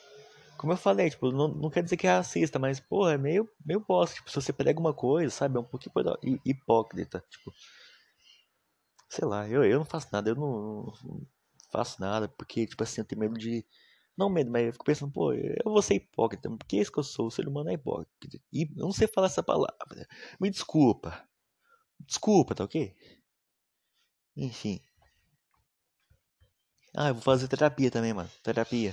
Como 0.56 0.72
eu 0.72 0.76
falei, 0.76 1.10
tipo, 1.10 1.30
não, 1.30 1.48
não 1.48 1.70
quer 1.70 1.82
dizer 1.82 1.96
que 1.96 2.06
é 2.06 2.10
racista, 2.10 2.58
mas, 2.58 2.80
pô, 2.80 3.08
é 3.08 3.18
meio, 3.18 3.48
meio 3.64 3.80
bosta. 3.80 4.16
Tipo, 4.16 4.30
se 4.30 4.36
você 4.36 4.52
prega 4.52 4.80
uma 4.80 4.94
coisa, 4.94 5.30
sabe? 5.30 5.56
É 5.56 5.60
um 5.60 5.64
pouquinho 5.64 5.92
hipócrita. 6.44 7.22
Tipo, 7.30 7.52
sei 9.08 9.26
lá, 9.26 9.48
eu, 9.48 9.64
eu 9.64 9.78
não 9.78 9.84
faço 9.84 10.08
nada, 10.12 10.30
eu 10.30 10.34
não, 10.36 10.84
não 11.04 11.26
faço 11.70 12.00
nada, 12.00 12.28
porque, 12.28 12.66
tipo 12.66 12.82
assim, 12.82 13.00
eu 13.00 13.04
tenho 13.04 13.20
medo 13.20 13.38
de. 13.38 13.64
Não 14.16 14.28
medo, 14.30 14.50
mas 14.50 14.66
eu 14.66 14.72
fico 14.72 14.84
pensando, 14.84 15.12
pô, 15.12 15.32
eu 15.32 15.62
vou 15.64 15.80
ser 15.82 15.94
hipócrita, 15.94 16.50
porque 16.50 16.76
é 16.78 16.80
isso 16.82 16.92
que 16.92 16.98
eu 16.98 17.04
sou, 17.04 17.28
o 17.28 17.30
ser 17.30 17.46
humano 17.48 17.70
é 17.70 17.74
hipócrita. 17.74 18.38
E 18.52 18.64
eu 18.64 18.84
não 18.86 18.92
sei 18.92 19.06
falar 19.08 19.28
essa 19.28 19.42
palavra. 19.42 20.08
Me 20.40 20.50
desculpa. 20.50 21.24
Desculpa, 22.00 22.54
tá 22.54 22.64
ok? 22.64 22.94
Enfim. 24.36 24.80
Ah, 26.94 27.08
eu 27.08 27.14
vou 27.14 27.22
fazer 27.22 27.48
terapia 27.48 27.90
também, 27.90 28.12
mano. 28.12 28.30
Terapia. 28.42 28.92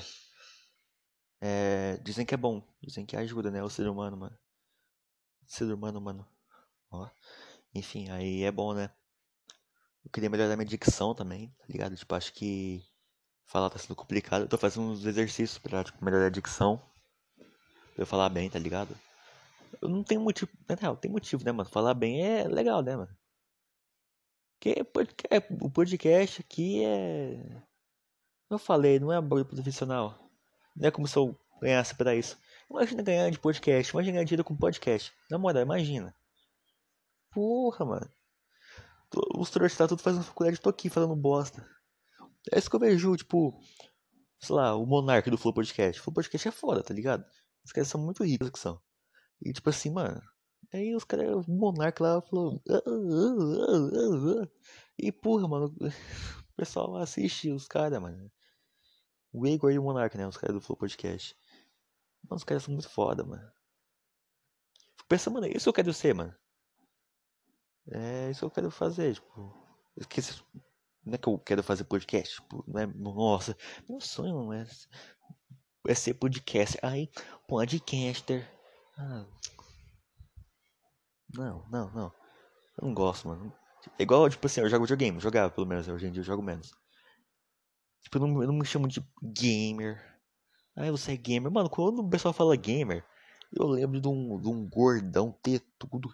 É, 1.41 1.97
dizem 2.04 2.25
que 2.25 2.34
é 2.34 2.38
bom. 2.38 2.62
Dizem 2.82 3.06
que 3.06 3.15
ajuda, 3.15 3.51
né? 3.51 3.63
O 3.63 3.69
ser 3.69 3.88
humano, 3.88 4.17
mano. 4.17 4.38
Ser 5.47 5.71
humano, 5.73 5.99
mano. 6.01 6.28
Ó. 6.91 7.10
Enfim, 7.73 8.10
aí 8.10 8.43
é 8.43 8.51
bom, 8.51 8.73
né? 8.73 8.89
Eu 10.06 10.12
queria 10.12 10.30
melhorar 10.30 10.56
minha 10.56 10.68
dicção 10.68 11.15
também, 11.15 11.50
tá 11.58 11.65
ligado? 11.68 11.96
Tipo, 11.96 12.15
acho 12.15 12.32
que 12.32 12.82
falar 13.46 13.70
tá 13.70 13.80
sendo 13.80 13.96
complicado. 13.96 14.44
Eu 14.44 14.48
tô 14.48 14.58
fazendo 14.58 14.86
uns 14.86 15.04
exercícios 15.04 15.58
pra 15.58 15.84
tipo, 15.84 16.04
melhorar 16.06 16.28
a 16.28 16.30
dicção. 16.30 16.82
Pra 17.96 18.04
eu 18.04 18.06
falar 18.06 18.30
bem, 18.30 18.50
tá 18.50 18.60
ligado? 18.60 18.96
Eu 19.82 19.89
não 19.89 20.04
tenho 20.04 20.22
motivo. 20.22 20.52
Na 20.70 20.76
real, 20.76 20.96
tem 20.96 21.12
motivo, 21.12 21.44
né, 21.44 21.52
mano? 21.52 21.70
Falar 21.70 21.94
bem 21.94 22.24
é 22.26 22.48
legal, 22.48 22.82
né, 22.82 22.96
mano? 22.96 23.18
Porque 24.60 24.86
o 25.62 25.70
podcast 25.70 26.41
aqui 26.41 26.86
é. 26.86 27.62
Eu 28.50 28.60
falei, 28.60 29.00
não 29.00 29.12
é 29.12 29.20
bagulho 29.20 29.46
profissional. 29.46 30.18
Não 30.76 30.88
é 30.88 30.91
como 30.91 31.08
se 31.08 31.18
eu 31.18 31.38
ganhasse 31.62 31.96
pra 31.96 32.15
isso. 32.15 32.38
Imagina 32.70 33.02
ganhar 33.02 33.30
de 33.30 33.39
podcast, 33.39 33.91
imagina 33.91 34.13
ganhar 34.13 34.26
dinheiro 34.26 34.44
com 34.44 34.56
podcast. 34.56 35.12
Na 35.30 35.38
moral, 35.38 35.63
imagina. 35.63 36.15
Porra, 37.32 37.86
mano. 37.86 38.10
Os 39.38 39.49
trouxas 39.49 39.78
tá 39.78 39.88
tudo 39.88 40.01
fazendo 40.01 40.23
faculdade, 40.23 40.60
tô 40.60 40.69
aqui 40.69 40.89
falando 40.89 41.15
bosta. 41.15 41.65
É 42.51 42.60
isso 42.60 42.69
que 42.69 42.75
eu 42.75 42.80
vejo, 42.80 43.15
tipo, 43.15 43.60
sei 44.39 44.56
lá, 44.56 44.75
o 44.75 44.86
monarca 44.86 45.32
do 45.32 45.38
Flow 45.38 45.54
Podcast. 45.54 45.99
O 45.99 46.04
Flow 46.04 46.13
Podcast 46.13 46.47
é 46.47 46.51
foda, 46.51 46.84
tá 46.84 46.93
ligado? 46.93 47.25
Os 47.63 47.71
caras 47.71 47.88
são 47.88 48.01
muito 48.01 48.23
ricos 48.23 48.49
que 48.49 48.60
são. 48.60 48.80
E 49.41 49.51
tipo 49.54 49.69
assim, 49.69 49.91
mano. 49.91 50.21
Aí 50.73 50.95
os 50.95 51.04
caras, 51.04 51.47
o 51.47 51.51
monarca 51.51 52.04
lá 52.04 52.21
falou. 52.21 52.62
Ah, 52.69 52.82
ah, 52.86 54.43
ah, 54.43 54.47
e 54.97 55.12
porra, 55.12 55.47
mano. 55.47 55.75
O 56.47 56.58
pessoal 56.58 56.95
assiste 56.95 57.51
os 57.51 57.67
caras, 57.67 58.01
mano. 58.01 58.32
O 59.34 59.45
Igor 59.45 59.73
e 59.73 59.78
o 59.78 59.84
Monarca, 59.84 60.17
né? 60.17 60.25
Os 60.25 60.38
caras 60.38 60.56
do 60.56 60.62
Flow 60.62 60.78
Podcast. 60.78 61.36
Mano, 62.23 62.38
os 62.38 62.45
caras 62.45 62.63
são 62.63 62.73
muito 62.73 62.89
foda, 62.89 63.25
mano. 63.25 63.51
Fico 64.97 65.10
pensando, 65.10 65.34
mano, 65.34 65.47
isso 65.47 65.67
eu 65.67 65.73
quero 65.73 65.93
ser, 65.93 66.15
mano. 66.15 66.34
É 67.91 68.32
isso 68.32 68.39
que 68.39 68.45
eu 68.45 68.52
quero 68.52 68.71
fazer, 68.71 69.13
tipo. 69.15 69.54
Esqueci. 69.98 70.43
Não 71.06 71.13
é 71.13 71.17
que 71.17 71.28
eu 71.28 71.38
quero 71.38 71.62
fazer 71.62 71.84
podcast, 71.84 72.36
tipo, 72.36 72.63
não 72.67 72.82
é. 72.82 72.88
Nossa, 72.88 73.56
meu 73.88 74.02
sonho 74.02 74.52
é, 74.52 74.65
é 75.88 75.93
ser 75.93 76.15
podcast. 76.15 76.78
Ai, 76.82 77.08
podcaster. 77.48 78.50
Ah. 78.98 79.26
Não, 81.34 81.63
não, 81.69 81.91
não. 81.91 82.13
Eu 82.78 82.88
não 82.88 82.93
gosto, 82.93 83.28
mano. 83.28 83.54
É 84.00 84.04
igual, 84.04 84.28
tipo 84.30 84.48
assim, 84.48 84.62
eu 84.62 84.69
jogo 84.69 84.86
videogame, 84.86 85.19
jogava 85.19 85.54
pelo 85.54 85.67
menos, 85.67 85.88
hoje 85.88 86.08
em 86.08 86.12
dia 86.12 86.21
eu 86.21 86.26
jogo 86.26 86.41
menos. 86.41 86.71
Tipo, 88.02 88.17
eu 88.17 88.28
não, 88.28 88.41
eu 88.41 88.48
não 88.48 88.56
me 88.56 88.65
chamo 88.65 88.88
de 88.88 89.06
gamer. 89.21 90.04
Ah, 90.76 90.89
você 90.91 91.13
é 91.13 91.17
gamer. 91.17 91.52
Mano, 91.52 91.69
quando 91.69 92.00
o 92.00 92.10
pessoal 92.10 92.34
fala 92.34 92.56
gamer, 92.56 93.06
eu 93.54 93.67
lembro 93.67 94.02
de 94.02 94.08
um, 94.08 94.41
de 94.41 94.48
um 94.48 94.67
gordão 94.67 95.32
ter 95.43 95.60
tudo 95.78 96.13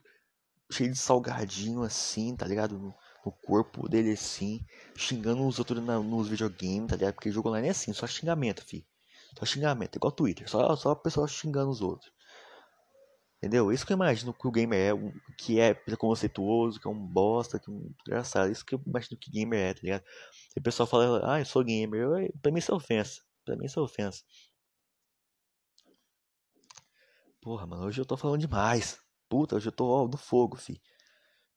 cheio 0.71 0.91
de 0.91 0.97
salgadinho 0.97 1.83
assim, 1.83 2.35
tá 2.35 2.45
ligado? 2.47 2.77
No, 2.77 2.93
no 3.25 3.31
corpo 3.31 3.87
dele 3.89 4.11
assim, 4.13 4.65
xingando 4.95 5.45
os 5.45 5.59
outros 5.59 5.83
na, 5.83 5.99
nos 5.99 6.27
videogames, 6.27 6.89
tá 6.89 6.95
ligado? 6.95 7.13
Porque 7.13 7.31
jogo 7.31 7.49
online 7.49 7.67
é 7.67 7.71
assim, 7.71 7.93
só 7.93 8.07
xingamento, 8.07 8.63
fi. 8.65 8.85
Só 9.37 9.45
xingamento, 9.45 9.95
igual 9.95 10.11
Twitter, 10.11 10.49
só, 10.49 10.75
só 10.75 10.91
a 10.91 10.95
pessoa 10.95 11.27
xingando 11.27 11.71
os 11.71 11.81
outros. 11.81 12.11
Entendeu? 13.41 13.71
Isso 13.71 13.87
que 13.87 13.91
eu 13.91 13.95
imagino 13.95 14.33
que 14.35 14.47
o 14.47 14.51
gamer 14.51 14.93
é, 14.93 15.13
que 15.35 15.59
é 15.59 15.73
preconceituoso, 15.73 16.79
que 16.79 16.87
é 16.87 16.91
um 16.91 17.07
bosta, 17.07 17.59
que 17.59 17.71
é 17.71 17.73
um 17.73 17.91
engraçado. 18.07 18.51
Isso 18.51 18.63
que 18.63 18.75
eu 18.75 18.81
imagino 18.85 19.17
que 19.19 19.31
gamer 19.31 19.59
é, 19.59 19.73
tá 19.73 19.79
ligado? 19.81 20.03
E 20.55 20.59
o 20.59 20.61
pessoal 20.61 20.85
fala, 20.85 21.21
ah, 21.33 21.39
eu 21.39 21.45
sou 21.45 21.63
gamer. 21.63 22.01
Eu, 22.01 22.33
pra 22.39 22.51
mim 22.51 22.59
isso 22.59 22.71
é 22.71 22.75
ofensa. 22.75 23.21
Pra 23.43 23.55
mim 23.55 23.65
isso 23.65 23.79
é 23.79 23.81
ofensa. 23.81 24.23
Porra, 27.41 27.65
mano, 27.65 27.85
hoje 27.87 27.99
eu 27.99 28.05
tô 28.05 28.15
falando 28.15 28.41
demais. 28.41 28.99
Puta, 29.31 29.55
hoje 29.55 29.69
eu 29.69 29.71
tô 29.71 29.87
ó, 29.87 30.05
no 30.09 30.17
fogo, 30.17 30.57
fi. 30.57 30.81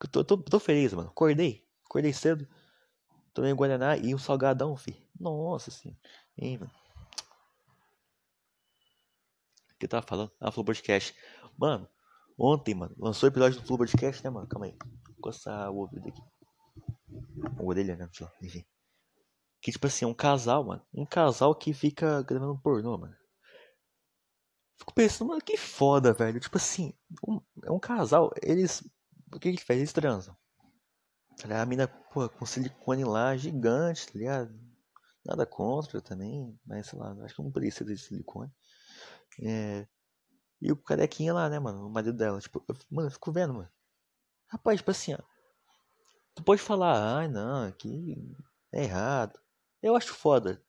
Eu 0.00 0.08
tô, 0.08 0.22
tô, 0.22 0.36
tô 0.36 0.60
feliz, 0.60 0.92
mano. 0.92 1.08
Acordei. 1.08 1.66
Acordei 1.84 2.12
cedo. 2.12 2.46
Tomei 3.32 3.52
um 3.52 3.56
Guaraná 3.56 3.96
e 3.96 4.14
um 4.14 4.18
salgadão, 4.18 4.76
fi. 4.76 4.96
Nossa 5.18 5.72
senhora. 5.72 5.98
Hein, 6.38 6.58
mano. 6.58 6.70
O 9.72 9.76
que 9.76 9.86
eu 9.86 9.88
tava 9.88 10.06
falando? 10.06 10.30
Ah, 10.40 10.52
Flow 10.52 10.64
Podcast. 10.64 11.16
Mano, 11.58 11.88
ontem, 12.38 12.76
mano, 12.76 12.94
lançou 12.96 13.28
o 13.28 13.32
episódio 13.32 13.60
do 13.60 13.66
Flow 13.66 13.78
Podcast, 13.78 14.22
né, 14.22 14.30
mano? 14.30 14.46
Calma 14.46 14.66
aí. 14.66 14.78
Vou 15.08 15.16
coçar 15.20 15.68
o 15.68 15.78
ouvido 15.78 16.06
aqui. 16.06 16.22
A 17.58 17.62
orelha, 17.64 17.96
né? 17.96 18.08
Enfim. 18.40 18.64
Que, 19.60 19.72
tipo 19.72 19.88
assim, 19.88 20.04
é 20.04 20.08
um 20.08 20.14
casal, 20.14 20.62
mano. 20.62 20.82
Um 20.94 21.04
casal 21.04 21.52
que 21.56 21.74
fica 21.74 22.22
gravando 22.22 22.56
pornô, 22.56 22.96
mano. 22.96 23.16
Fico 24.78 24.94
pensando, 24.94 25.28
mano, 25.28 25.40
que 25.40 25.56
foda, 25.56 26.12
velho. 26.12 26.40
Tipo 26.40 26.56
assim, 26.56 26.92
um, 27.26 27.40
é 27.64 27.70
um 27.70 27.78
casal, 27.78 28.32
eles. 28.42 28.82
O 29.32 29.38
que 29.38 29.52
que 29.52 29.64
faz? 29.64 29.78
Eles 29.78 29.92
transam. 29.92 30.36
Tá 31.38 31.62
a 31.62 31.66
mina, 31.66 31.88
pô, 31.88 32.28
com 32.28 32.46
silicone 32.46 33.04
lá, 33.04 33.36
gigante, 33.36 34.06
tá 34.06 34.18
ligado? 34.18 34.54
Nada 35.24 35.46
contra 35.46 36.00
também, 36.00 36.58
mas 36.66 36.86
sei 36.86 36.98
lá, 36.98 37.12
acho 37.24 37.34
que 37.34 37.42
não 37.42 37.50
precisa 37.50 37.84
de 37.84 37.98
silicone. 37.98 38.52
É. 39.42 39.86
E 40.60 40.72
o 40.72 40.76
carequinha 40.76 41.34
lá, 41.34 41.48
né, 41.48 41.58
mano? 41.58 41.86
O 41.86 41.90
marido 41.90 42.16
dela. 42.16 42.40
Tipo, 42.40 42.64
eu, 42.68 42.76
mano, 42.90 43.08
eu 43.08 43.12
fico 43.12 43.32
vendo, 43.32 43.54
mano. 43.54 43.70
Rapaz, 44.48 44.78
tipo 44.78 44.90
assim, 44.90 45.14
ó. 45.14 45.18
Tu 46.34 46.42
pode 46.42 46.60
falar, 46.60 47.18
ai, 47.18 47.28
não, 47.28 47.68
aqui 47.68 48.16
é 48.72 48.84
errado. 48.84 49.38
Eu 49.82 49.94
acho 49.96 50.14
foda. 50.14 50.63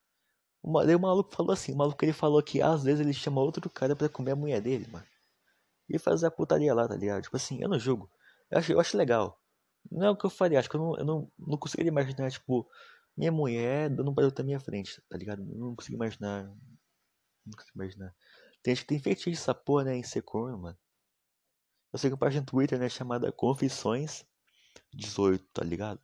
Daí 0.85 0.95
o 0.95 0.99
maluco 0.99 1.35
falou 1.35 1.51
assim, 1.51 1.73
o 1.73 1.77
maluco 1.77 2.03
ele 2.03 2.13
falou 2.13 2.41
que 2.41 2.61
às 2.61 2.83
vezes 2.83 2.99
ele 2.99 3.13
chama 3.13 3.41
outro 3.41 3.69
cara 3.69 3.95
pra 3.95 4.09
comer 4.09 4.31
a 4.31 4.35
mulher 4.35 4.61
dele, 4.61 4.87
mano. 4.91 5.05
E 5.87 5.99
fazer 5.99 6.25
a 6.25 6.31
putaria 6.31 6.73
lá, 6.73 6.87
tá 6.87 6.95
ligado? 6.95 7.21
Tipo 7.21 7.37
assim, 7.37 7.61
eu 7.61 7.69
não 7.69 7.77
julgo. 7.77 8.09
Eu 8.49 8.57
acho, 8.57 8.71
eu 8.71 8.79
acho 8.79 8.97
legal. 8.97 9.39
Não 9.91 10.07
é 10.07 10.09
o 10.09 10.17
que 10.17 10.25
eu 10.25 10.29
faria, 10.29 10.57
acho 10.59 10.69
que 10.69 10.75
eu 10.75 10.81
não, 10.81 10.97
eu 10.97 11.05
não, 11.05 11.31
não 11.37 11.57
conseguiria 11.57 11.91
imaginar, 11.91 12.31
tipo, 12.31 12.67
minha 13.15 13.31
mulher 13.31 13.89
dando 13.89 14.09
um 14.09 14.15
na 14.15 14.43
minha 14.43 14.59
frente, 14.59 15.01
tá 15.07 15.17
ligado? 15.17 15.41
Eu 15.43 15.57
não 15.57 15.75
consigo 15.75 15.95
imaginar. 15.95 16.45
Não 17.45 17.53
consigo 17.55 17.75
imaginar. 17.75 18.15
Tem 18.63 18.73
gente 18.73 18.83
que 18.83 18.87
tem 18.87 18.99
feitiço 18.99 19.41
essa 19.43 19.53
porra, 19.53 19.83
né, 19.85 19.97
em 19.97 20.03
ser 20.03 20.23
corno, 20.23 20.57
mano. 20.57 20.77
Eu 21.93 21.99
sei 21.99 22.09
que 22.09 22.15
a 22.15 22.17
página 22.17 22.41
no 22.41 22.47
Twitter, 22.47 22.79
né, 22.79 22.89
chamada 22.89 23.31
Confissões 23.31 24.25
18, 24.93 25.45
tá 25.53 25.63
ligado? 25.63 26.01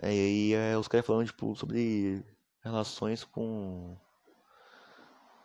Aí 0.00 0.52
é, 0.52 0.78
os 0.78 0.86
caras 0.88 1.06
falando, 1.06 1.26
tipo, 1.26 1.54
sobre 1.56 2.24
relações 2.66 3.24
com. 3.24 3.96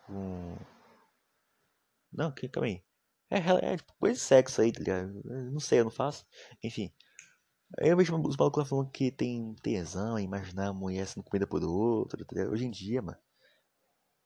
com. 0.06 0.56
Não, 2.12 2.30
que, 2.32 2.48
calma 2.48 2.66
aí. 2.66 2.82
É, 3.30 3.38
é, 3.38 3.72
é 3.72 3.76
tipo 3.76 3.94
coisa 3.98 4.14
de 4.14 4.20
sexo 4.20 4.60
aí, 4.60 4.72
tá 4.72 4.78
ligado? 4.80 5.22
não 5.24 5.60
sei, 5.60 5.80
eu 5.80 5.84
não 5.84 5.90
faço. 5.90 6.26
Enfim. 6.62 6.92
Eu 7.78 7.96
vejo 7.96 8.14
os 8.14 8.36
malucos 8.36 8.68
falando 8.68 8.90
que 8.90 9.10
tem 9.10 9.54
tesão 9.62 10.18
em 10.18 10.24
imaginar 10.24 10.68
a 10.68 10.72
mulher 10.74 11.06
sendo 11.06 11.24
comida 11.24 11.46
por 11.46 11.64
outro, 11.64 12.22
tá 12.26 12.34
ligado? 12.34 12.52
Hoje 12.52 12.66
em 12.66 12.70
dia, 12.70 13.00
mano. 13.00 13.18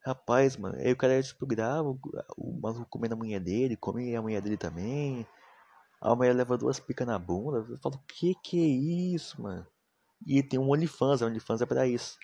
Rapaz, 0.05 0.57
mano, 0.57 0.77
aí 0.77 0.91
o 0.91 0.97
cara 0.97 1.21
tipo, 1.21 1.45
grava 1.45 1.89
o 2.37 2.59
maluco 2.61 2.85
comendo 2.89 3.13
a 3.13 3.17
mulher 3.17 3.39
dele, 3.39 3.77
come 3.77 4.15
a 4.15 4.21
mulher 4.21 4.41
dele 4.41 4.57
também. 4.57 5.25
A 6.01 6.15
mulher 6.15 6.35
leva 6.35 6.57
duas 6.57 6.79
picas 6.79 7.07
na 7.07 7.17
bunda. 7.17 7.65
Eu 7.69 7.77
falo, 7.79 7.97
que 8.07 8.35
que 8.35 8.59
é 8.59 8.67
isso, 9.15 9.41
mano? 9.41 9.65
E 10.25 10.43
tem 10.43 10.59
um 10.59 10.69
OnlyFans, 10.71 11.21
a 11.21 11.25
OnlyFans 11.25 11.61
é 11.61 11.65
pra 11.65 11.87
isso. 11.87 12.17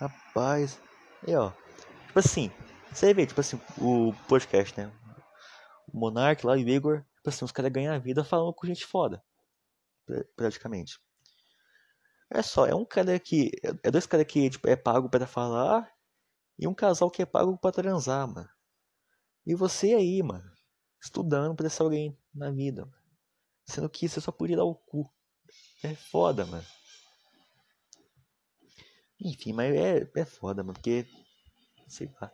Rapaz. 0.00 0.80
E 1.28 1.34
ó. 1.34 1.52
Tipo 2.06 2.18
assim, 2.18 2.50
você 2.90 3.12
vê, 3.12 3.26
tipo 3.26 3.40
assim, 3.40 3.60
o 3.78 4.14
podcast, 4.26 4.80
né? 4.80 4.90
O 5.92 5.98
Monark 5.98 6.44
lá 6.46 6.56
e 6.56 6.64
o 6.64 6.68
Igor, 6.68 7.04
tipo 7.16 7.28
assim, 7.28 7.44
os 7.44 7.52
caras 7.52 7.70
ganham 7.70 7.94
a 7.94 7.98
vida 7.98 8.24
falando 8.24 8.54
com 8.54 8.66
gente 8.66 8.86
foda. 8.86 9.22
Praticamente. 10.34 10.98
É 12.30 12.42
só, 12.42 12.66
é 12.66 12.74
um 12.74 12.84
cara 12.84 13.18
que. 13.18 13.50
É 13.82 13.90
dois 13.90 14.06
caras 14.06 14.26
que 14.26 14.48
tipo, 14.48 14.68
é 14.68 14.74
pago 14.74 15.10
para 15.10 15.26
falar 15.26 15.92
e 16.58 16.66
um 16.66 16.74
casal 16.74 17.10
que 17.10 17.22
é 17.22 17.26
pago 17.26 17.58
para 17.58 17.72
transar, 17.72 18.26
mano. 18.26 18.48
E 19.46 19.54
você 19.54 19.94
aí, 19.94 20.22
mano, 20.22 20.50
estudando 21.02 21.54
pra 21.54 21.68
ser 21.68 21.82
alguém 21.82 22.18
na 22.34 22.50
vida, 22.50 22.86
mano. 22.86 23.00
Sendo 23.66 23.88
que 23.90 24.08
você 24.08 24.20
só 24.20 24.32
podia 24.32 24.56
dar 24.56 24.64
o 24.64 24.74
cu. 24.74 25.10
É 25.82 25.94
foda, 25.94 26.44
mano. 26.46 26.66
Enfim, 29.22 29.52
mas 29.52 29.74
é, 29.74 30.10
é 30.14 30.24
foda, 30.24 30.62
mano, 30.62 30.74
porque. 30.74 31.06
Sei 31.88 32.10
lá. 32.20 32.32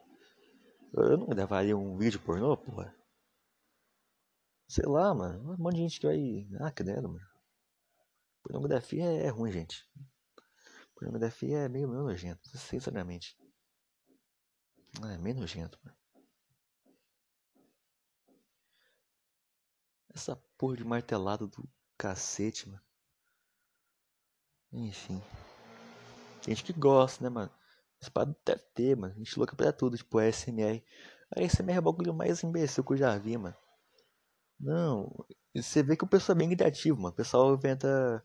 Eu 0.92 1.16
não 1.18 1.26
gravaria 1.26 1.76
um 1.76 1.96
vídeo 1.96 2.20
pornô, 2.20 2.56
porra. 2.56 2.94
Sei 4.68 4.86
lá, 4.86 5.14
mano. 5.14 5.52
Um 5.52 5.56
monte 5.58 5.76
de 5.76 5.80
gente 5.82 6.00
que 6.00 6.06
vai. 6.06 6.46
Ah, 6.60 6.70
credo, 6.70 7.08
mano. 7.08 7.26
Pornografia 8.42 9.04
é, 9.04 9.26
é 9.26 9.28
ruim, 9.28 9.50
gente. 9.50 9.84
Pornografia 10.94 11.58
é 11.58 11.68
meio, 11.68 11.88
meio 11.88 12.02
nojento, 12.02 12.48
sinceramente. 12.56 13.36
É 15.02 15.18
meio 15.18 15.36
nojento, 15.36 15.78
mano. 15.84 15.96
Essa 20.14 20.36
porra 20.56 20.76
de 20.76 20.84
martelada 20.84 21.46
do, 21.46 21.68
cacete, 21.98 22.68
mano. 22.68 22.82
Enfim. 24.72 25.20
Tem 26.46 26.54
gente 26.54 26.72
que 26.72 26.78
gosta, 26.78 27.24
né, 27.24 27.28
mano? 27.28 27.50
Esse 28.00 28.08
padre 28.08 28.36
deve 28.44 28.62
ter, 28.72 28.96
mano. 28.96 29.12
A 29.12 29.18
gente 29.18 29.36
louca 29.36 29.56
pra 29.56 29.72
tudo, 29.72 29.96
tipo 29.96 30.16
ASMR. 30.16 30.80
A 31.34 31.42
ASMR 31.42 31.76
é 31.76 31.80
o 31.80 31.82
bagulho 31.82 32.14
mais 32.14 32.44
imbecil 32.44 32.84
que 32.84 32.92
eu 32.92 32.96
já 32.96 33.18
vi, 33.18 33.36
mano. 33.36 33.56
Não, 34.60 35.12
você 35.52 35.82
vê 35.82 35.96
que 35.96 36.04
o 36.04 36.06
pessoal 36.06 36.36
é 36.36 36.38
bem 36.38 36.56
criativo, 36.56 36.98
mano. 36.98 37.12
O 37.12 37.16
pessoal 37.16 37.52
inventa 37.52 38.24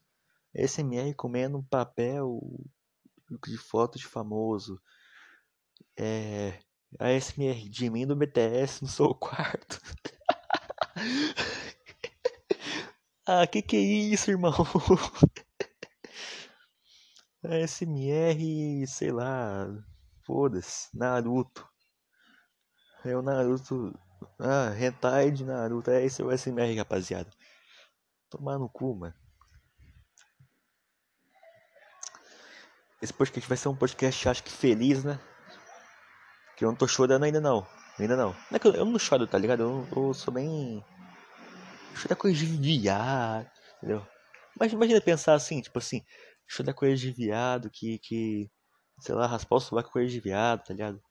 ASMR 0.55 1.15
comendo 1.15 1.63
papel 1.63 2.39
de 3.47 3.57
foto 3.57 3.97
de 3.97 4.05
famoso. 4.05 4.79
É. 5.97 6.59
ASMR 6.99 7.67
de 7.69 7.89
mim 7.89 8.05
do 8.05 8.15
BTS 8.15 8.83
no 8.83 8.87
seu 8.87 9.13
quarto. 9.17 9.81
ah, 13.25 13.47
que 13.47 13.63
que 13.63 13.77
é 13.77 13.79
isso, 13.79 14.29
irmão? 14.29 14.53
ASMR, 17.43 18.87
sei 18.87 19.11
lá. 19.11 19.67
Foda-se. 20.25 20.95
Naruto. 20.95 21.67
É 23.03 23.15
o 23.15 23.21
Naruto. 23.21 23.97
Ah, 24.39 24.73
hentai 24.77 25.31
de 25.31 25.43
Naruto. 25.43 25.89
É 25.91 26.03
esse 26.03 26.21
é 26.21 26.25
o 26.25 26.29
ASMR, 26.29 26.75
rapaziada. 26.77 27.29
Tomar 28.29 28.59
no 28.59 28.69
cu, 28.69 28.95
mano. 28.95 29.13
Esse 33.01 33.11
podcast 33.11 33.49
vai 33.49 33.57
ser 33.57 33.67
um 33.67 33.75
podcast, 33.75 34.29
acho 34.29 34.43
que 34.43 34.51
feliz, 34.51 35.03
né? 35.03 35.19
Que 36.55 36.63
eu 36.63 36.69
não 36.69 36.75
tô 36.75 36.87
chorando 36.87 37.23
ainda 37.23 37.41
não. 37.41 37.65
Ainda 37.99 38.15
não. 38.15 38.35
não 38.51 38.57
é 38.57 38.59
eu, 38.63 38.73
eu, 38.73 38.85
não 38.85 38.99
choro, 38.99 39.25
tá 39.25 39.37
ligado? 39.37 39.63
Eu, 39.63 39.87
eu 39.95 40.13
sou 40.13 40.31
bem. 40.31 40.85
Choro 41.95 42.15
coisa 42.15 42.45
de 42.45 42.87
entendeu? 43.77 44.05
Mas 44.59 44.71
imagina 44.71 45.01
pensar 45.01 45.33
assim, 45.33 45.61
tipo 45.61 45.79
assim, 45.79 46.03
choro 46.51 46.73
coisa 46.73 46.95
de 46.97 47.11
viado 47.11 47.69
que, 47.69 47.99
que. 47.99 48.49
Sei 48.99 49.15
lá, 49.15 49.25
raspar 49.25 49.55
o 49.57 49.59
sovaco 49.59 49.89
com 49.89 49.93
coisa 49.93 50.11
de 50.11 50.19
viado, 50.19 50.63
tá 50.63 50.73
ligado? 50.73 51.01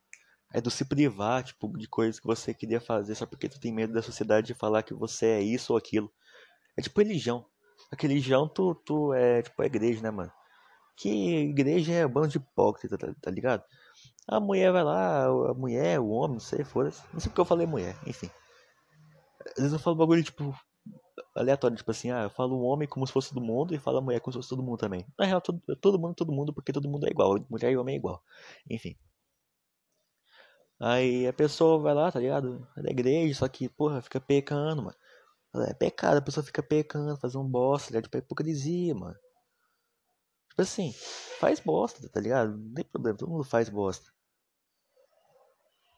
É 0.52 0.60
do 0.60 0.70
se 0.70 0.84
privar, 0.84 1.42
tipo, 1.44 1.76
de 1.78 1.88
coisas 1.88 2.20
que 2.20 2.26
você 2.26 2.54
queria 2.54 2.80
fazer 2.80 3.14
só 3.14 3.26
porque 3.26 3.48
tu 3.48 3.60
tem 3.60 3.72
medo 3.72 3.92
da 3.92 4.02
sociedade 4.02 4.48
de 4.48 4.54
falar 4.54 4.82
que 4.82 4.94
você 4.94 5.26
é 5.26 5.42
isso 5.42 5.72
ou 5.72 5.78
aquilo. 5.78 6.12
É 6.76 6.82
tipo 6.82 7.00
religião. 7.00 7.46
A 7.92 7.96
religião, 8.00 8.48
tu, 8.48 8.74
tu 8.74 9.12
é 9.14 9.42
tipo 9.42 9.62
a 9.62 9.66
igreja, 9.66 10.02
né, 10.02 10.10
mano? 10.10 10.32
que 11.00 11.08
igreja 11.08 11.92
é 11.94 12.06
bando 12.06 12.28
de 12.28 12.36
hipócrita, 12.36 12.98
tá, 12.98 13.14
tá, 13.22 13.30
ligado? 13.30 13.64
A 14.28 14.38
mulher 14.38 14.70
vai 14.70 14.84
lá, 14.84 15.24
a 15.24 15.54
mulher, 15.54 15.98
o 15.98 16.10
homem, 16.10 16.34
não 16.34 16.40
sei, 16.40 16.62
foda-se. 16.62 17.02
Não 17.10 17.18
sei 17.18 17.30
porque 17.30 17.40
eu 17.40 17.46
falei 17.46 17.66
mulher, 17.66 17.96
enfim. 18.06 18.30
Às 19.46 19.56
vezes 19.56 19.72
eu 19.72 19.78
falo 19.78 19.96
bagulho, 19.96 20.22
tipo, 20.22 20.54
aleatório, 21.34 21.76
tipo 21.76 21.90
assim, 21.90 22.10
ah, 22.10 22.22
eu 22.24 22.30
falo 22.30 22.56
o 22.56 22.62
homem 22.62 22.88
como 22.88 23.06
se 23.06 23.12
fosse 23.12 23.30
todo 23.30 23.40
mundo 23.40 23.74
e 23.74 23.78
falo 23.78 23.98
a 23.98 24.00
mulher 24.00 24.20
como 24.20 24.32
se 24.32 24.38
fosse 24.38 24.48
todo 24.48 24.62
mundo 24.62 24.78
também. 24.78 25.06
Na 25.18 25.24
real, 25.26 25.40
todo, 25.40 25.60
todo 25.80 25.98
mundo, 25.98 26.14
todo 26.14 26.32
mundo, 26.32 26.52
porque 26.52 26.72
todo 26.72 26.88
mundo 26.88 27.06
é 27.06 27.10
igual, 27.10 27.38
mulher 27.48 27.72
e 27.72 27.76
homem 27.76 27.94
é 27.94 27.98
igual. 27.98 28.22
Enfim. 28.68 28.96
Aí 30.78 31.26
a 31.26 31.32
pessoa 31.32 31.78
vai 31.78 31.94
lá, 31.94 32.10
tá 32.10 32.18
ligado? 32.18 32.66
É 32.76 32.82
da 32.82 32.90
igreja, 32.90 33.34
só 33.40 33.48
que, 33.48 33.68
porra, 33.68 34.00
fica 34.00 34.20
pecando, 34.20 34.82
mano. 34.82 34.96
É 35.68 35.74
pecado, 35.74 36.18
a 36.18 36.22
pessoa 36.22 36.44
fica 36.44 36.62
pecando, 36.62 37.16
fazendo 37.18 37.42
um 37.42 37.48
bosta, 37.48 37.88
tá 37.88 37.90
ligado? 37.92 38.04
Tipo, 38.04 38.16
é 38.16 38.20
hipocrisia, 38.20 38.94
mano. 38.94 39.16
Tipo 40.48 40.62
assim, 40.62 40.92
faz 41.38 41.60
bosta, 41.60 42.08
tá 42.08 42.20
ligado? 42.20 42.56
Não 42.56 42.74
tem 42.74 42.84
problema, 42.84 43.18
todo 43.18 43.30
mundo 43.30 43.44
faz 43.44 43.68
bosta. 43.68 44.10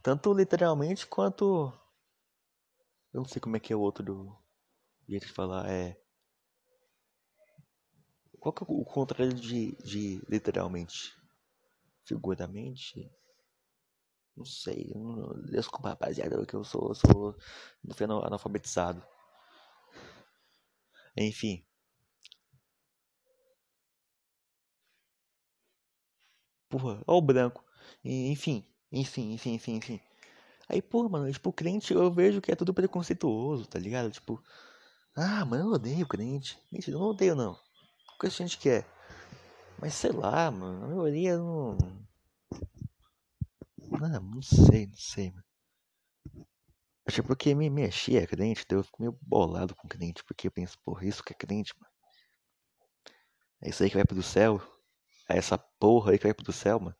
Tanto 0.02 0.32
literalmente 0.34 1.06
quanto. 1.06 1.72
Eu 3.12 3.20
não 3.20 3.28
sei 3.28 3.40
como 3.40 3.56
é 3.56 3.60
que 3.60 3.72
é 3.72 3.76
o 3.76 3.80
outro 3.80 4.02
do 4.04 4.41
jeito 5.12 5.26
de 5.26 5.32
falar. 5.32 5.68
É. 5.70 5.96
Qual 8.40 8.52
que 8.52 8.62
é 8.62 8.66
o 8.68 8.84
contrário 8.84 9.34
de, 9.34 9.72
de 9.84 10.20
literalmente? 10.28 11.14
Figuramente? 12.04 13.10
Não 14.36 14.44
sei. 14.44 14.90
Não, 14.94 15.40
desculpa, 15.44 15.90
rapaziada, 15.90 16.44
que 16.46 16.54
eu 16.54 16.64
sou, 16.64 16.94
sou 16.94 17.36
fui 17.94 18.06
analfabetizado. 18.06 19.02
Enfim. 21.16 21.64
Porra, 26.68 27.02
ó 27.06 27.18
o 27.18 27.20
branco. 27.22 27.62
Enfim, 28.04 28.64
enfim, 28.90 29.32
enfim, 29.34 29.54
enfim, 29.54 29.74
enfim. 29.76 30.00
Aí, 30.68 30.80
porra, 30.82 31.08
mano, 31.08 31.32
tipo, 31.32 31.52
crente 31.52 31.92
eu 31.92 32.10
vejo 32.10 32.40
que 32.40 32.52
é 32.52 32.56
tudo 32.56 32.74
preconceituoso, 32.74 33.66
tá 33.66 33.78
ligado? 33.78 34.10
Tipo, 34.10 34.42
ah, 35.16 35.44
mano, 35.44 35.64
eu 35.64 35.72
odeio 35.72 36.06
crente. 36.06 36.58
Mentira, 36.70 36.96
eu 36.96 37.00
não 37.00 37.08
odeio, 37.08 37.34
não. 37.34 37.58
A 38.22 38.28
gente 38.28 38.56
quer? 38.58 38.86
Mas 39.80 39.94
sei 39.94 40.12
lá, 40.12 40.50
mano, 40.50 40.84
a 40.84 40.88
maioria 40.88 41.36
não. 41.36 41.76
Ah, 44.00 44.20
não 44.20 44.40
sei, 44.40 44.86
não 44.86 44.96
sei, 44.96 45.30
mano. 45.30 45.44
Acho 47.06 47.22
porque 47.24 47.54
me 47.54 47.68
mexia 47.68 48.22
é 48.22 48.26
crente, 48.26 48.62
então 48.64 48.78
eu 48.78 48.84
fico 48.84 49.02
meio 49.02 49.18
bolado 49.20 49.74
com 49.74 49.88
crente, 49.88 50.22
porque 50.24 50.46
eu 50.46 50.52
penso, 50.52 50.78
porra, 50.84 51.04
isso 51.04 51.22
que 51.22 51.32
é 51.32 51.36
crente, 51.36 51.74
mano. 51.78 51.92
É 53.60 53.70
isso 53.70 53.82
aí 53.82 53.90
que 53.90 53.96
vai 53.96 54.04
pro 54.04 54.22
céu. 54.22 54.60
É 55.28 55.36
essa 55.36 55.58
porra 55.58 56.12
aí 56.12 56.18
que 56.18 56.24
vai 56.24 56.34
pro 56.34 56.52
céu, 56.52 56.78
mano. 56.80 56.96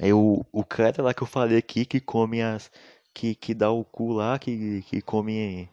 Aí 0.00 0.12
o, 0.12 0.44
o 0.52 0.64
cara 0.64 1.02
lá 1.02 1.14
que 1.14 1.22
eu 1.22 1.26
falei 1.26 1.58
aqui 1.58 1.84
que 1.86 2.00
come 2.00 2.42
as. 2.42 2.70
Que, 3.14 3.34
que 3.34 3.54
dá 3.54 3.70
o 3.70 3.84
cu 3.84 4.12
lá, 4.12 4.38
que, 4.40 4.82
que 4.82 5.00
come 5.00 5.70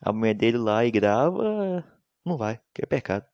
a 0.00 0.12
mulher 0.12 0.34
dele 0.34 0.58
lá 0.58 0.84
e 0.84 0.90
grava. 0.90 1.84
Não 2.24 2.36
vai, 2.36 2.60
que 2.74 2.82
é 2.82 2.86
pecado. 2.86 3.26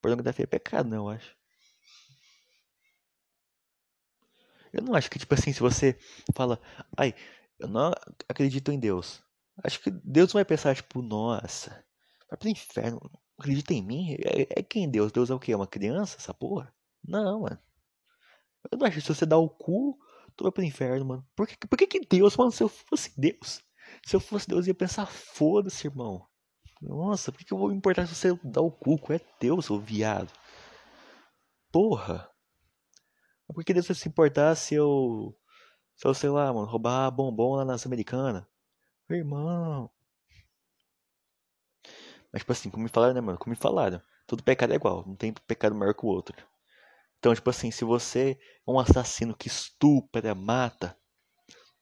Pornografia 0.00 0.44
é 0.44 0.46
pecado, 0.46 0.88
não, 0.88 1.06
eu 1.06 1.08
acho. 1.08 1.36
Eu 4.72 4.82
não 4.82 4.94
acho 4.94 5.10
que, 5.10 5.18
tipo 5.18 5.34
assim, 5.34 5.52
se 5.52 5.60
você 5.60 5.98
fala, 6.34 6.60
ai, 6.96 7.14
eu 7.58 7.68
não 7.68 7.92
acredito 8.28 8.70
em 8.70 8.78
Deus. 8.78 9.22
Acho 9.64 9.80
que 9.80 9.90
Deus 9.90 10.32
vai 10.32 10.44
pensar, 10.44 10.74
tipo, 10.76 11.02
nossa, 11.02 11.84
vai 12.28 12.38
pro 12.38 12.48
inferno 12.48 13.00
acredita 13.38 13.72
em 13.72 13.82
mim? 13.82 14.14
É, 14.14 14.60
é 14.60 14.62
quem 14.62 14.90
Deus? 14.90 15.12
Deus 15.12 15.30
é 15.30 15.34
o 15.34 15.38
quê? 15.38 15.52
É 15.52 15.56
uma 15.56 15.66
criança, 15.66 16.16
essa 16.18 16.34
porra? 16.34 16.74
Não, 17.06 17.42
mano. 17.42 17.58
Eu 18.70 18.78
não 18.78 18.86
acho 18.86 18.96
que 18.96 19.02
se 19.02 19.14
você 19.14 19.24
dá 19.24 19.38
o 19.38 19.48
cu, 19.48 19.98
tu 20.36 20.44
vai 20.44 20.52
pro 20.52 20.64
inferno, 20.64 21.06
mano. 21.06 21.26
Por 21.34 21.46
que, 21.46 21.56
por 21.66 21.78
que, 21.78 21.86
que 21.86 22.00
Deus, 22.00 22.36
mano, 22.36 22.50
se 22.50 22.62
eu 22.62 22.68
fosse 22.68 23.18
Deus? 23.18 23.62
Se 24.04 24.16
eu 24.16 24.20
fosse 24.20 24.48
Deus, 24.48 24.66
eu 24.66 24.70
ia 24.70 24.74
pensar, 24.74 25.06
foda-se, 25.06 25.86
irmão. 25.86 26.26
Nossa, 26.80 27.32
por 27.32 27.44
que, 27.44 27.52
eu 27.52 27.58
vou 27.58 27.68
me 27.68 27.76
importar 27.76 28.06
se 28.06 28.14
você 28.14 28.38
dá 28.44 28.60
o 28.60 28.70
cu? 28.70 29.00
É 29.12 29.18
teu, 29.18 29.60
seu 29.60 29.78
viado. 29.78 30.32
Porra. 31.72 32.30
Por 33.52 33.64
que 33.64 33.74
Deus 33.74 33.86
vai 33.86 33.96
se 33.96 34.08
importar 34.08 34.54
se 34.54 34.74
eu. 34.74 35.36
Se 35.96 36.06
eu, 36.06 36.14
sei 36.14 36.30
lá, 36.30 36.52
mano, 36.52 36.66
roubar 36.66 37.10
bombom 37.10 37.56
lá 37.56 37.64
nas 37.64 37.84
americanas? 37.84 38.44
Irmão. 39.10 39.90
Mas, 42.32 42.42
tipo 42.42 42.52
assim, 42.52 42.70
como 42.70 42.84
me 42.84 42.88
falaram, 42.88 43.14
né, 43.14 43.20
mano? 43.20 43.38
Como 43.38 43.50
me 43.50 43.56
falaram. 43.56 44.00
Todo 44.26 44.42
pecado 44.42 44.72
é 44.72 44.76
igual. 44.76 45.04
Não 45.06 45.16
tem 45.16 45.32
pecado 45.32 45.74
maior 45.74 45.94
que 45.94 46.04
o 46.04 46.08
outro. 46.08 46.36
Então, 47.18 47.34
tipo 47.34 47.50
assim, 47.50 47.70
se 47.70 47.84
você 47.84 48.38
é 48.66 48.70
um 48.70 48.78
assassino 48.78 49.34
que 49.36 49.48
estupra, 49.48 50.34
mata, 50.34 50.96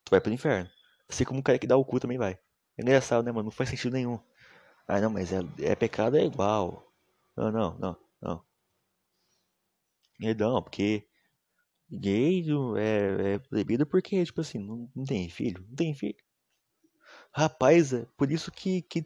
tu 0.05 0.11
vai 0.11 0.21
pro 0.21 0.33
inferno. 0.33 0.71
Assim 1.09 1.25
como 1.25 1.43
cara 1.43 1.59
que 1.59 1.67
dá 1.67 1.77
o 1.77 1.85
cu 1.85 2.01
também 2.01 2.19
vai. 2.19 2.39
É 2.79 2.83
engraçado, 2.83 3.25
né, 3.25 3.33
mano? 3.33 3.45
Não 3.45 3.51
faz 3.51 3.71
sentido 3.71 3.93
nenhum. 3.95 4.19
Ah, 4.89 5.01
não, 5.01 5.11
mas 5.11 5.33
é, 5.33 5.41
é 5.61 5.75
pecado 5.77 6.17
é 6.17 6.25
igual. 6.25 6.93
Não, 7.37 7.53
não, 7.53 7.79
não, 7.79 7.97
não. 8.23 8.45
É 10.23 10.35
não, 10.35 10.63
porque 10.63 11.07
gay 11.91 12.45
é, 12.79 13.35
é 13.35 13.39
proibido 13.41 13.87
porque, 13.87 14.25
tipo 14.25 14.41
assim, 14.43 14.59
não, 14.59 14.91
não 14.95 15.05
tem 15.05 15.29
filho. 15.31 15.65
Não 15.69 15.77
tem 15.77 15.95
filho. 15.95 16.17
Rapaz, 17.33 17.93
é 17.93 18.07
por 18.17 18.31
isso 18.31 18.51
que, 18.51 18.83
que 18.83 19.05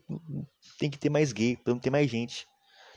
tem 0.79 0.91
que 0.91 0.99
ter 0.99 1.11
mais 1.11 1.33
gay, 1.33 1.57
pra 1.57 1.73
não 1.73 1.81
ter 1.81 1.91
mais 1.91 2.11
gente. 2.11 2.47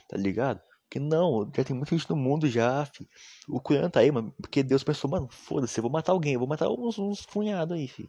Tá 0.08 0.16
ligado? 0.16 0.60
Porque 0.84 1.00
não, 1.00 1.50
já 1.56 1.64
tem 1.64 1.76
muita 1.76 1.96
gente 1.96 2.10
no 2.10 2.16
mundo 2.16 2.48
já, 2.48 2.84
fi. 2.86 3.08
O 3.48 3.60
Coreano 3.60 3.90
tá 3.90 4.00
aí, 4.00 4.10
mano. 4.12 4.32
Porque 4.40 4.62
Deus 4.62 4.84
pensou, 4.84 5.10
mano, 5.10 5.28
foda-se, 5.30 5.78
eu 5.78 5.82
vou 5.82 5.90
matar 5.92 6.12
alguém, 6.12 6.34
eu 6.34 6.40
vou 6.40 6.48
matar 6.48 6.68
uns, 6.70 6.98
uns 6.98 7.26
cunhados 7.26 7.76
aí, 7.76 7.88
fi. 7.88 8.08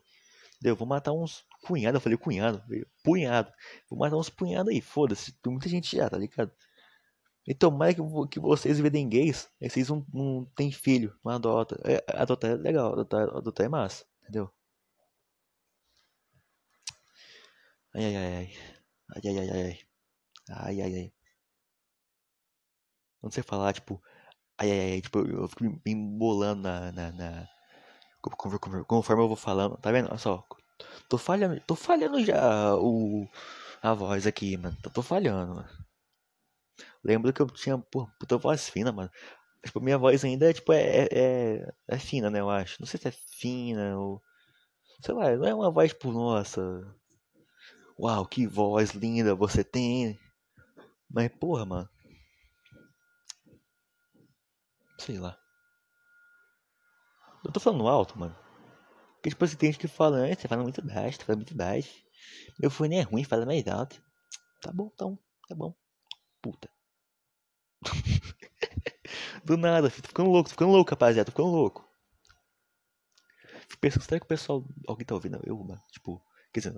Eu 0.64 0.76
vou 0.76 0.88
matar 0.88 1.14
uns 1.14 1.46
cunhados, 1.64 1.96
eu 1.96 2.02
falei 2.02 2.18
cunhado, 2.18 2.64
punhado. 3.04 3.52
Vou 3.90 4.00
matar 4.00 4.18
uns 4.18 4.30
punhados 4.30 4.72
aí, 4.74 4.82
foda-se. 4.82 5.34
Tem 5.42 5.52
muita 5.52 5.70
gente 5.70 5.96
já, 5.96 6.10
tá 6.10 6.18
ligado? 6.18 6.52
Então, 7.48 7.72
mais 7.72 7.96
que, 7.96 8.02
que 8.32 8.40
vocês 8.40 8.80
virem 8.80 9.08
gays, 9.10 9.50
vocês 9.62 9.90
não, 9.90 10.06
não 10.14 10.46
tem 10.56 10.72
filho, 10.72 11.16
não 11.24 11.34
adota. 11.34 11.80
É, 11.86 12.04
adotar 12.22 12.52
é 12.52 12.56
legal, 12.56 12.94
adotar, 12.94 13.30
adotar 13.30 13.66
é 13.66 13.70
massa, 13.70 14.06
entendeu? 14.24 14.52
Ai, 17.96 18.04
ai, 18.06 18.16
ai, 18.16 18.36
ai. 18.36 18.50
Ai, 19.16 19.22
ai, 19.28 19.50
ai, 19.50 19.62
ai. 19.64 19.80
Ai, 20.50 20.82
ai, 20.82 20.96
ai. 21.00 21.14
Não 23.22 23.30
sei 23.32 23.44
falar, 23.44 23.74
tipo. 23.74 24.02
Ai, 24.58 24.72
ai, 24.72 24.92
ai. 24.94 25.02
Tipo, 25.02 25.20
eu 25.28 25.48
fico 25.50 25.64
me 25.64 25.82
embolando 25.92 26.64
na. 26.64 26.92
na, 26.92 27.12
na... 27.12 27.50
Conforme 28.32 29.24
eu 29.24 29.28
vou 29.28 29.36
falando. 29.36 29.78
Tá 29.78 29.92
vendo? 29.92 30.10
Olha 30.10 30.18
só. 30.18 30.44
Tô 31.08 31.18
falhando, 31.18 31.60
tô 31.62 31.76
falhando 31.76 32.24
já 32.24 32.76
o, 32.76 33.28
A 33.82 33.94
voz 33.94 34.28
aqui, 34.28 34.58
mano. 34.58 34.76
Eu 34.84 34.90
tô 34.92 35.02
falhando, 35.02 35.56
mano. 35.56 35.70
Lembro 37.04 37.32
que 37.32 37.42
eu 37.42 37.48
tinha, 37.48 37.78
pô, 37.78 38.08
puta 38.20 38.38
voz 38.38 38.70
fina, 38.70 38.92
mano. 38.92 39.12
Tipo, 39.64 39.80
minha 39.82 39.98
voz 39.98 40.24
ainda 40.24 40.50
é, 40.50 40.54
tipo, 40.54 40.74
é, 40.74 41.08
é, 41.12 41.74
é 41.88 42.00
fina, 42.00 42.30
né, 42.30 42.40
eu 42.40 42.50
acho. 42.50 42.78
Não 42.80 42.88
sei 42.88 43.00
se 43.00 43.08
é 43.08 43.12
fina 43.12 43.98
ou... 43.98 44.22
Sei 45.02 45.14
lá, 45.14 45.36
não 45.36 45.46
é 45.46 45.54
uma 45.54 45.72
voz, 45.72 45.92
tipo, 45.92 46.12
nossa... 46.12 46.62
Uau, 48.00 48.26
que 48.28 48.46
voz 48.48 48.92
linda 48.92 49.36
você 49.36 49.64
tem. 49.64 50.20
Mas, 51.10 51.30
porra, 51.40 51.66
mano. 51.66 51.90
Sei 55.00 55.18
lá. 55.18 55.38
Eu 57.46 57.52
tô 57.52 57.60
falando 57.60 57.88
alto, 57.88 58.18
mano. 58.18 58.36
Porque, 59.16 59.30
tipo 59.30 59.46
assim, 59.46 59.56
tem 59.56 59.72
gente 59.72 59.82
que 59.82 59.88
fala, 59.88 60.26
ah, 60.26 60.36
você 60.36 60.48
fala 60.48 60.64
muito 60.64 60.86
baixo, 60.86 61.18
você 61.18 61.24
fala 61.24 61.38
muito 61.38 61.56
baixo. 61.56 61.94
Meu 62.60 62.70
fone 62.72 62.96
é 62.98 63.02
ruim, 63.02 63.24
fala 63.24 63.46
mais 63.46 63.68
alto. 63.68 64.02
Tá 64.62 64.72
bom, 64.72 64.90
então, 64.94 65.20
tá 65.48 65.56
bom. 65.56 65.76
Puta. 66.42 66.70
Do 69.46 69.58
nada, 69.58 69.90
filho. 69.90 70.04
Tô 70.04 70.08
ficando 70.10 70.30
louco, 70.32 70.50
tô 70.50 70.54
ficando 70.54 70.72
louco, 70.72 70.90
rapaziada, 70.90 71.26
tô 71.26 71.32
ficando 71.32 71.50
louco. 71.50 71.88
Pensando, 73.80 74.04
será 74.04 74.20
que 74.20 74.26
o 74.26 74.30
pessoal. 74.30 74.66
Alguém 74.88 75.06
tá 75.06 75.14
ouvindo? 75.14 75.40
Eu, 75.44 75.58
mano. 75.58 75.82
Tipo, 75.92 76.22
quer 76.54 76.62
dizer, 76.62 76.76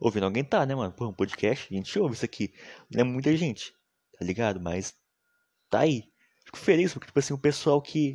ouvindo 0.00 0.24
alguém 0.24 0.44
tá, 0.44 0.66
né, 0.66 0.74
mano? 0.74 0.92
Pô, 0.92 1.06
um 1.06 1.12
podcast, 1.14 1.72
a 1.72 1.76
gente 1.76 1.98
ouve 1.98 2.14
isso 2.14 2.24
aqui. 2.24 2.52
Não 2.90 3.00
é 3.00 3.04
muita 3.04 3.34
gente, 3.36 3.72
tá 4.18 4.24
ligado? 4.24 4.60
Mas 4.60 4.94
tá 5.70 5.80
aí. 5.80 6.10
Fico 6.44 6.58
feliz, 6.58 6.92
porque, 6.92 7.06
tipo 7.06 7.18
assim, 7.18 7.32
o 7.32 7.38
pessoal 7.38 7.80
que. 7.80 8.14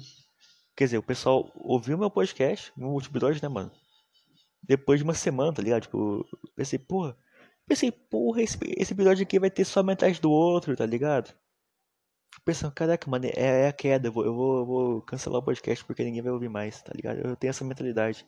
Quer 0.76 0.86
dizer, 0.86 0.98
o 0.98 1.04
pessoal 1.04 1.50
ouviu 1.56 1.98
meu 1.98 2.10
podcast 2.10 2.72
no 2.76 2.90
último 2.90 3.14
episódio, 3.14 3.42
né, 3.42 3.48
mano? 3.48 3.72
Depois 4.62 5.00
de 5.00 5.04
uma 5.04 5.14
semana, 5.14 5.54
tá 5.54 5.62
ligado? 5.62 5.84
Tipo, 5.84 6.26
pensei, 6.56 6.78
porra. 6.78 7.18
Pensei, 7.66 7.92
porra, 7.92 8.42
esse, 8.42 8.58
esse 8.78 8.94
episódio 8.94 9.24
aqui 9.24 9.40
vai 9.40 9.50
ter 9.50 9.64
só 9.66 9.82
metade 9.82 10.20
do 10.20 10.30
outro, 10.30 10.76
tá 10.76 10.86
ligado? 10.86 11.34
Pensando, 12.44 12.74
caraca, 12.74 13.10
mano, 13.10 13.26
é, 13.26 13.66
é 13.66 13.68
a 13.68 13.74
queda. 13.74 14.10
Eu 14.10 14.12
vou, 14.12 14.26
eu, 14.26 14.36
vou, 14.36 14.58
eu 14.60 14.66
vou 14.66 15.02
cancelar 15.04 15.40
o 15.40 15.44
podcast 15.44 15.84
porque 15.86 16.04
ninguém 16.04 16.22
vai 16.22 16.32
ouvir 16.32 16.50
mais, 16.50 16.82
tá 16.82 16.92
ligado? 16.94 17.20
Eu 17.20 17.36
tenho 17.36 17.50
essa 17.50 17.64
mentalidade. 17.64 18.28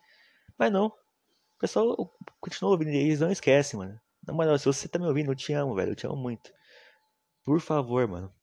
Mas 0.58 0.72
não. 0.72 0.88
O 0.88 1.60
pessoal 1.60 2.18
continua 2.40 2.72
ouvindo 2.72 2.92
e 2.92 2.98
eles 2.98 3.20
não 3.20 3.32
esquecem, 3.32 3.78
mano. 3.78 4.00
Na 4.26 4.34
moral, 4.34 4.58
se 4.58 4.66
você 4.66 4.88
tá 4.88 4.98
me 5.00 5.06
ouvindo, 5.08 5.32
eu 5.32 5.36
te 5.36 5.54
amo, 5.54 5.76
velho. 5.76 5.92
Eu 5.92 5.96
te 5.96 6.08
amo 6.08 6.16
muito. 6.16 6.52
Por 7.44 7.60
favor, 7.60 8.08
mano. 8.08 8.34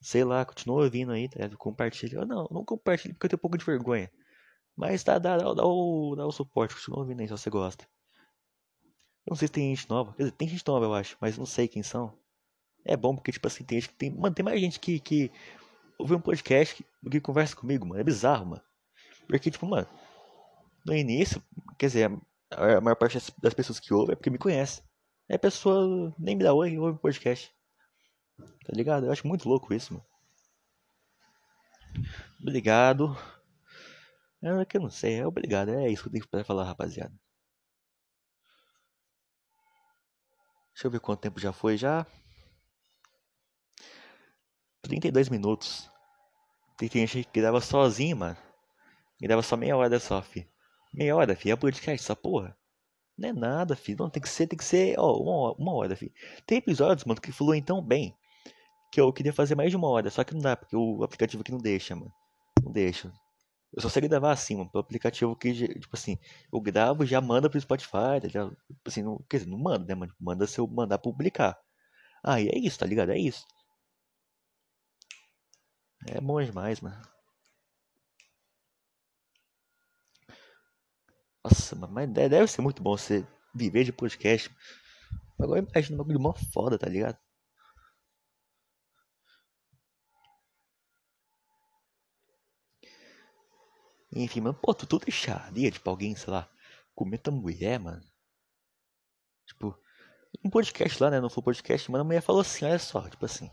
Sei 0.00 0.24
lá, 0.24 0.44
continua 0.44 0.84
ouvindo 0.84 1.12
aí, 1.12 1.28
tá 1.28 1.36
ligado? 1.36 1.56
Compartilha. 1.58 2.24
Não, 2.24 2.48
não 2.50 2.64
compartilhe 2.64 3.14
porque 3.14 3.26
eu 3.26 3.30
tenho 3.30 3.38
um 3.38 3.40
pouco 3.40 3.58
de 3.58 3.64
vergonha. 3.64 4.10
Mas 4.76 5.02
dá, 5.02 5.18
dá, 5.18 5.38
dá, 5.38 5.54
dá, 5.54 5.64
o, 5.64 6.14
dá 6.16 6.26
o 6.26 6.32
suporte, 6.32 6.74
continua 6.74 7.00
ouvindo 7.00 7.20
aí 7.20 7.26
se 7.26 7.32
você 7.32 7.48
gosta. 7.48 7.86
Eu 9.26 9.30
não 9.30 9.36
sei 9.36 9.48
se 9.48 9.52
tem 9.52 9.74
gente 9.74 9.88
nova. 9.88 10.12
Quer 10.12 10.24
dizer, 10.24 10.32
tem 10.36 10.48
gente 10.48 10.66
nova, 10.66 10.84
eu 10.84 10.94
acho, 10.94 11.16
mas 11.20 11.38
não 11.38 11.46
sei 11.46 11.66
quem 11.66 11.82
são. 11.82 12.16
É 12.84 12.96
bom 12.96 13.14
porque, 13.14 13.32
tipo 13.32 13.46
assim, 13.48 13.64
tem 13.64 13.80
gente 13.80 13.90
que 13.90 13.96
tem. 13.96 14.10
Mano, 14.10 14.34
tem 14.34 14.44
mais 14.44 14.60
gente 14.60 14.78
que, 14.78 15.00
que 15.00 15.32
ouve 15.98 16.14
um 16.14 16.20
podcast 16.20 16.84
do 17.02 17.10
que 17.10 17.20
conversa 17.20 17.56
comigo, 17.56 17.86
mano. 17.86 18.00
É 18.00 18.04
bizarro, 18.04 18.46
mano. 18.46 18.62
Porque, 19.26 19.50
tipo, 19.50 19.66
mano, 19.66 19.88
no 20.84 20.94
início, 20.94 21.42
quer 21.78 21.86
dizer, 21.86 22.12
a 22.50 22.80
maior 22.80 22.94
parte 22.94 23.18
das 23.42 23.54
pessoas 23.54 23.80
que 23.80 23.92
ouvem 23.92 24.12
é 24.12 24.16
porque 24.16 24.30
me 24.30 24.38
conhece. 24.38 24.82
A 25.28 25.38
pessoa 25.38 26.14
nem 26.18 26.36
me 26.36 26.44
dá 26.44 26.54
oi 26.54 26.78
ouve 26.78 27.00
podcast. 27.00 27.52
Tá 28.38 28.72
ligado? 28.72 29.06
Eu 29.06 29.12
acho 29.12 29.26
muito 29.26 29.48
louco 29.48 29.72
isso, 29.72 29.94
mano. 29.94 30.06
Obrigado. 32.40 33.16
É 34.42 34.64
que 34.64 34.76
eu 34.76 34.80
não 34.80 34.90
sei, 34.90 35.20
é 35.20 35.26
obrigado. 35.26 35.70
É 35.70 35.88
isso 35.88 36.02
que 36.02 36.08
eu 36.08 36.12
tenho 36.12 36.28
pra 36.28 36.44
falar, 36.44 36.64
rapaziada. 36.64 37.12
Deixa 40.72 40.86
eu 40.86 40.90
ver 40.90 41.00
quanto 41.00 41.20
tempo 41.20 41.40
já 41.40 41.52
foi 41.52 41.76
já. 41.76 42.06
32 44.82 45.28
minutos. 45.28 45.90
Tem 46.76 46.88
gente 46.88 47.24
que 47.24 47.40
grava 47.40 47.60
sozinho, 47.60 48.16
mano. 48.16 48.36
Grava 49.20 49.42
só 49.42 49.56
meia 49.56 49.76
hora 49.76 49.98
só, 49.98 50.20
fi. 50.20 50.48
Meia 50.92 51.16
hora, 51.16 51.34
fi. 51.34 51.50
É 51.50 51.56
podcast, 51.56 52.04
essa 52.04 52.14
porra. 52.14 52.56
Não 53.16 53.30
é 53.30 53.32
nada, 53.32 53.74
fi. 53.74 53.96
Não, 53.96 54.10
tem 54.10 54.22
que 54.22 54.28
ser, 54.28 54.46
tem 54.46 54.58
que 54.58 54.64
ser, 54.64 54.98
ó, 54.98 55.16
uma, 55.16 55.52
uma 55.54 55.72
hora, 55.74 55.96
fi. 55.96 56.12
Tem 56.46 56.58
episódios, 56.58 57.04
mano, 57.06 57.20
que 57.20 57.32
fluem 57.32 57.62
tão 57.62 57.82
bem 57.82 58.16
que 58.96 59.00
eu 59.00 59.12
queria 59.12 59.32
fazer 59.32 59.54
mais 59.54 59.70
de 59.70 59.76
uma 59.76 59.88
hora, 59.88 60.10
só 60.10 60.24
que 60.24 60.32
não 60.32 60.40
dá, 60.40 60.56
porque 60.56 60.74
o 60.74 61.04
aplicativo 61.04 61.42
aqui 61.42 61.52
não 61.52 61.58
deixa, 61.58 61.94
mano. 61.94 62.10
Não 62.64 62.72
deixa. 62.72 63.12
Eu 63.74 63.82
só 63.82 63.90
sei 63.90 64.00
gravar 64.08 64.32
assim, 64.32 64.56
mano, 64.56 64.70
pelo 64.70 64.80
aplicativo 64.80 65.36
que, 65.36 65.52
tipo 65.52 65.90
assim, 65.92 66.18
eu 66.50 66.58
gravo 66.62 67.04
e 67.04 67.06
já 67.06 67.20
manda 67.20 67.50
pro 67.50 67.60
Spotify, 67.60 68.20
tá 68.22 68.26
ligado? 68.26 68.56
Tipo 68.68 68.88
assim, 68.88 69.02
não, 69.02 69.18
quer 69.28 69.38
dizer, 69.38 69.50
não 69.50 69.58
manda, 69.58 69.84
né, 69.84 69.94
mano? 69.94 70.14
Manda 70.18 70.46
se 70.46 70.58
eu 70.58 70.66
mandar 70.66 70.96
publicar. 70.96 71.58
Ah, 72.24 72.40
e 72.40 72.48
é 72.48 72.58
isso, 72.58 72.78
tá 72.78 72.86
ligado? 72.86 73.12
É 73.12 73.18
isso. 73.18 73.44
É 76.06 76.18
bom 76.18 76.42
demais, 76.42 76.80
mano. 76.80 76.96
Nossa, 81.44 81.76
mas 81.76 82.10
deve 82.10 82.46
ser 82.46 82.62
muito 82.62 82.82
bom 82.82 82.96
você 82.96 83.26
viver 83.54 83.84
de 83.84 83.92
podcast. 83.92 84.50
Agora 85.38 85.60
imagina 85.60 85.96
um 85.96 85.98
bagulho 85.98 86.20
mó 86.20 86.32
foda, 86.32 86.78
tá 86.78 86.88
ligado? 86.88 87.18
Enfim, 94.22 94.40
mano, 94.40 94.54
pô, 94.54 94.72
tu, 94.74 94.86
tu 94.86 94.98
deixaria, 94.98 95.70
tipo, 95.70 95.88
alguém, 95.90 96.16
sei 96.16 96.32
lá, 96.32 96.48
comer 96.94 97.18
tua 97.18 97.32
mulher, 97.34 97.78
mano? 97.78 98.02
Tipo, 99.46 99.78
um 100.44 100.50
podcast 100.50 101.02
lá, 101.02 101.10
né? 101.10 101.20
Não 101.20 101.30
foi 101.30 101.42
podcast, 101.42 101.90
mas 101.90 102.00
a 102.00 102.04
mulher 102.04 102.22
falou 102.22 102.40
assim, 102.40 102.64
olha 102.64 102.78
só, 102.78 103.08
tipo 103.08 103.24
assim. 103.26 103.50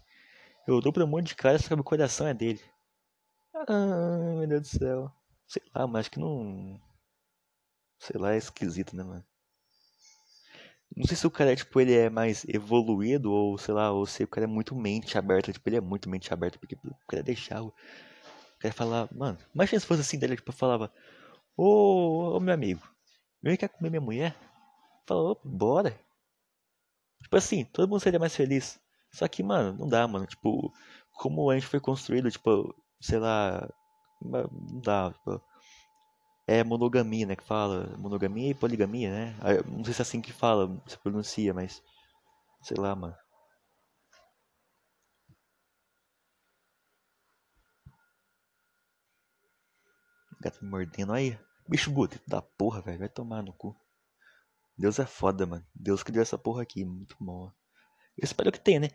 Eu 0.67 0.79
dou 0.79 0.93
pra 0.93 1.03
um 1.03 1.07
monte 1.07 1.27
de 1.27 1.35
cara, 1.35 1.59
só 1.59 1.67
que 1.67 1.73
o 1.73 1.83
coração 1.83 2.27
é 2.27 2.33
dele. 2.33 2.61
Ah, 3.53 4.35
meu 4.37 4.47
Deus 4.47 4.61
do 4.61 4.67
céu. 4.79 5.11
Sei 5.47 5.61
lá, 5.75 5.85
mas 5.85 6.07
que 6.07 6.19
não. 6.19 6.81
Sei 7.99 8.19
lá, 8.19 8.33
é 8.33 8.37
esquisito, 8.37 8.95
né, 8.95 9.03
mano? 9.03 9.25
Não 10.95 11.05
sei 11.05 11.17
se 11.17 11.27
o 11.27 11.31
cara 11.31 11.51
é, 11.51 11.55
tipo, 11.55 11.79
ele 11.81 11.93
é 11.93 12.09
mais 12.09 12.45
evoluído, 12.47 13.31
ou 13.31 13.57
sei 13.57 13.73
lá, 13.73 13.91
ou 13.91 14.05
se 14.05 14.23
o 14.23 14.27
cara 14.27 14.45
é 14.45 14.47
muito 14.47 14.75
mente 14.75 15.17
aberta, 15.17 15.51
tipo, 15.51 15.67
ele 15.67 15.77
é 15.77 15.81
muito 15.81 16.09
mente 16.09 16.31
aberta, 16.33 16.59
porque 16.59 16.75
o 16.75 17.07
cara 17.07 17.23
deixar 17.23 17.63
o 17.63 17.73
cara 18.63 18.73
falar, 18.73 19.09
mano, 19.13 19.37
imagina 19.53 19.79
se 19.79 19.85
fosse 19.85 20.01
assim 20.01 20.17
dele, 20.17 20.35
tipo, 20.35 20.49
eu 20.49 20.55
falava, 20.55 20.91
ô, 21.57 22.35
ô 22.37 22.39
meu 22.39 22.53
amigo, 22.53 22.81
vem 23.41 23.57
quer 23.57 23.69
comer 23.69 23.89
minha 23.89 24.01
mulher? 24.01 24.35
Falou, 25.05 25.39
bora. 25.43 25.99
Tipo 27.21 27.37
assim, 27.37 27.65
todo 27.65 27.89
mundo 27.89 27.99
seria 28.01 28.19
mais 28.19 28.35
feliz. 28.35 28.79
Só 29.11 29.27
que, 29.27 29.43
mano, 29.43 29.77
não 29.77 29.87
dá, 29.87 30.07
mano. 30.07 30.25
Tipo, 30.25 30.73
como 31.13 31.49
a 31.49 31.55
gente 31.55 31.67
foi 31.67 31.79
construído, 31.79 32.31
tipo, 32.31 32.73
sei 33.01 33.19
lá. 33.19 33.69
Não 34.21 34.49
dá, 34.81 35.11
tipo. 35.11 35.41
É 36.47 36.63
monogamia, 36.63 37.25
né? 37.25 37.35
Que 37.35 37.43
fala. 37.43 37.95
Monogamia 37.97 38.51
e 38.51 38.53
poligamia, 38.53 39.11
né? 39.11 39.35
Não 39.67 39.83
sei 39.83 39.93
se 39.93 40.01
é 40.01 40.03
assim 40.03 40.21
que 40.21 40.33
fala, 40.33 40.69
se 40.87 40.97
pronuncia, 40.97 41.53
mas. 41.53 41.81
Sei 42.61 42.77
lá, 42.77 42.95
mano. 42.95 43.15
Gato 50.43 50.63
me 50.63 50.69
mordendo 50.69 51.13
aí. 51.13 51.39
Bicho 51.67 51.89
bonito 51.89 52.21
da 52.27 52.41
porra, 52.41 52.81
velho. 52.81 52.99
Vai 52.99 53.09
tomar 53.09 53.41
no 53.41 53.53
cu. 53.53 53.75
Deus 54.77 54.99
é 54.99 55.05
foda, 55.05 55.45
mano. 55.45 55.65
Deus 55.73 56.03
que 56.03 56.11
deu 56.11 56.21
essa 56.21 56.37
porra 56.37 56.63
aqui. 56.63 56.83
Muito 56.83 57.15
bom. 57.19 57.51
Eu 58.17 58.25
espero 58.25 58.51
que 58.51 58.59
tenha, 58.59 58.81
né? 58.81 58.89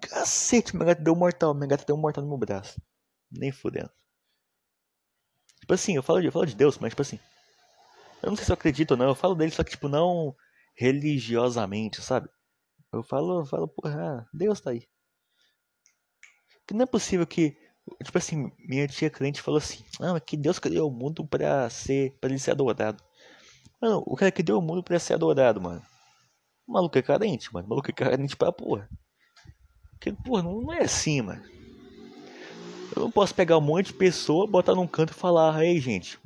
Cacete, 0.00 0.76
meu 0.76 0.86
gato 0.86 1.02
deu 1.02 1.12
um 1.12 1.16
mortal. 1.16 1.52
Meu 1.54 1.68
gato 1.68 1.84
deu 1.84 1.96
um 1.96 2.00
mortal 2.00 2.22
no 2.22 2.30
meu 2.30 2.38
braço. 2.38 2.80
Nem 3.30 3.50
fudendo. 3.50 3.90
Tipo 5.60 5.74
assim, 5.74 5.96
eu 5.96 6.02
falo, 6.02 6.20
de, 6.20 6.26
eu 6.26 6.32
falo 6.32 6.46
de 6.46 6.54
Deus, 6.54 6.78
mas 6.78 6.90
tipo 6.90 7.02
assim. 7.02 7.18
Eu 8.22 8.30
não 8.30 8.36
sei 8.36 8.44
se 8.44 8.52
eu 8.52 8.54
acredito 8.54 8.92
ou 8.92 8.96
não. 8.96 9.08
Eu 9.08 9.14
falo 9.14 9.34
dele, 9.34 9.50
só 9.50 9.64
que 9.64 9.70
tipo, 9.70 9.88
não 9.88 10.36
religiosamente, 10.76 12.00
sabe? 12.00 12.28
Eu 12.92 13.02
falo, 13.02 13.40
eu 13.40 13.46
falo, 13.46 13.68
porra, 13.68 14.28
Deus 14.32 14.60
tá 14.60 14.70
aí. 14.70 14.86
Que 16.66 16.74
não 16.74 16.84
é 16.84 16.86
possível 16.86 17.26
que. 17.26 17.56
Tipo 18.02 18.18
assim, 18.18 18.50
minha 18.58 18.86
tia 18.86 19.10
crente 19.10 19.42
falou 19.42 19.58
assim: 19.58 19.84
Ah, 20.00 20.18
que 20.20 20.36
Deus 20.36 20.58
criou 20.58 20.88
o 20.90 20.94
mundo 20.94 21.26
pra 21.26 21.68
ser. 21.68 22.16
para 22.20 22.30
ele 22.30 22.38
ser 22.38 22.52
adorado. 22.52 23.02
Mano, 23.80 24.02
o 24.06 24.16
cara 24.16 24.30
que 24.30 24.42
deu 24.42 24.58
o 24.58 24.62
mundo 24.62 24.82
pra 24.82 24.98
ser 24.98 25.14
adorado, 25.14 25.60
mano. 25.60 25.82
O 26.66 26.72
maluco 26.72 26.96
é 26.96 27.02
carente, 27.02 27.52
mano. 27.52 27.66
O 27.66 27.70
maluco 27.70 27.90
é 27.90 27.92
carente 27.92 28.36
pra 28.36 28.52
porra. 28.52 28.88
Porque, 29.92 30.12
porra, 30.12 30.42
não, 30.42 30.62
não 30.62 30.72
é 30.72 30.82
assim, 30.82 31.20
mano. 31.20 31.42
Eu 32.94 33.02
não 33.02 33.10
posso 33.10 33.34
pegar 33.34 33.58
um 33.58 33.60
monte 33.60 33.86
de 33.86 33.94
pessoa, 33.94 34.46
botar 34.46 34.74
num 34.74 34.86
canto 34.86 35.10
e 35.10 35.14
falar, 35.14 35.64
ei 35.64 35.80
gente, 35.80 36.18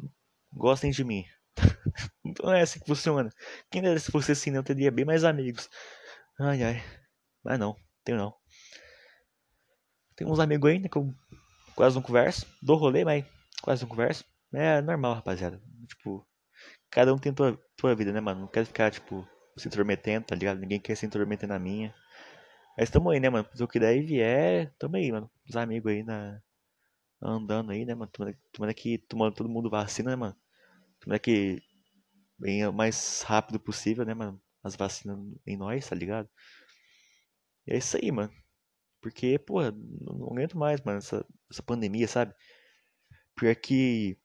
gostem 0.53 0.91
de 0.91 1.05
mim. 1.05 1.25
não 2.43 2.53
é 2.53 2.63
assim 2.63 2.81
que 2.81 2.87
funciona. 2.87 3.31
Quem 3.71 3.81
dera 3.81 3.99
se 3.99 4.11
fosse 4.11 4.33
assim, 4.33 4.51
né? 4.51 4.59
eu 4.59 4.65
teria 4.65 4.91
bem 4.91 5.05
mais 5.05 5.25
amigos. 5.25 5.71
Ai, 6.39 6.63
ai. 6.63 6.85
Mas 7.43 7.59
não, 7.59 7.77
tenho 8.05 8.19
não. 8.19 8.35
Tem 10.17 10.27
uns 10.27 10.41
amigos 10.41 10.81
né, 10.81 10.89
que 10.89 10.99
eu 10.99 11.15
quase 11.77 11.95
não 11.95 12.03
converso. 12.03 12.47
Dou 12.62 12.77
rolê, 12.77 13.05
mas 13.05 13.24
quase 13.62 13.83
não 13.83 13.89
converso. 13.89 14.24
É 14.53 14.81
normal, 14.81 15.14
rapaziada. 15.14 15.61
Tipo, 15.87 16.27
cada 16.91 17.14
um 17.14 17.18
tem 17.18 17.33
tua, 17.33 17.61
tua 17.77 17.95
vida, 17.95 18.12
né, 18.12 18.20
mano? 18.20 18.41
Não 18.41 18.49
quero 18.49 18.66
ficar, 18.66 18.91
tipo, 18.91 19.29
se 19.57 19.68
intrometendo, 19.68 20.27
tá 20.27 20.35
ligado? 20.35 20.59
Ninguém 20.59 20.81
quer 20.81 20.97
se 20.97 21.07
intrometer 21.07 21.49
na 21.49 21.59
minha. 21.59 21.95
Mas 22.79 22.91
tamo 22.91 23.11
aí, 23.11 23.20
né, 23.20 23.31
mano? 23.31 23.49
Se 23.55 23.62
o 23.62 23.68
que 23.68 23.79
daí 23.79 24.03
vier, 24.03 24.74
tamo 24.79 24.97
aí, 24.97 25.12
mano. 25.12 25.31
Os 25.49 25.57
amigos 25.57 25.93
aí 25.93 26.03
na. 26.03 26.41
Andando 27.22 27.72
aí, 27.72 27.85
né, 27.85 27.95
mano? 27.95 28.11
Tomando, 28.53 28.74
que 28.74 28.99
tomando 28.99 29.35
todo 29.35 29.49
mundo 29.49 29.70
vacina, 29.70 30.11
né, 30.11 30.16
mano? 30.16 30.37
Tomando 31.01 31.20
que 31.20 31.62
o 32.41 32.72
mais 32.72 33.22
rápido 33.22 33.59
possível, 33.61 34.05
né, 34.05 34.14
mano? 34.14 34.41
As 34.62 34.77
vacinas 34.77 35.18
em 35.47 35.57
nós, 35.57 35.89
tá 35.89 35.95
ligado? 35.95 36.29
E 37.66 37.74
é 37.74 37.79
isso 37.79 37.97
aí, 37.97 38.11
mano. 38.12 38.33
Porque, 39.01 39.38
porra, 39.38 39.72
não 39.72 40.26
aguento 40.26 40.57
mais, 40.59 40.80
mano, 40.80 40.99
essa, 40.99 41.24
essa 41.51 41.62
pandemia, 41.62 42.09
sabe? 42.09 42.34
Pior 43.36 43.55
que 43.57 44.18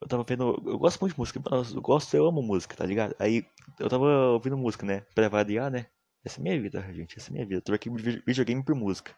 eu 0.00 0.08
tava 0.08 0.24
vendo. 0.24 0.62
Eu 0.66 0.78
gosto 0.78 1.00
muito 1.00 1.14
de 1.14 1.18
música, 1.18 1.40
eu 1.74 1.80
gosto, 1.80 2.14
eu 2.14 2.26
amo 2.26 2.42
música, 2.42 2.76
tá 2.76 2.84
ligado? 2.86 3.14
Aí 3.18 3.46
eu 3.78 3.88
tava 3.88 4.04
ouvindo 4.32 4.56
música, 4.56 4.84
né? 4.86 5.00
Pra 5.14 5.28
variar, 5.28 5.70
né? 5.70 5.86
Essa 6.24 6.40
é 6.40 6.42
minha 6.42 6.60
vida, 6.60 6.80
gente, 6.92 7.18
essa 7.18 7.30
é 7.30 7.32
minha 7.32 7.44
vida. 7.46 7.56
Eu 7.56 7.62
tô 7.62 7.72
aqui 7.74 7.90
videogame 7.90 8.64
por 8.64 8.74
música. 8.74 9.14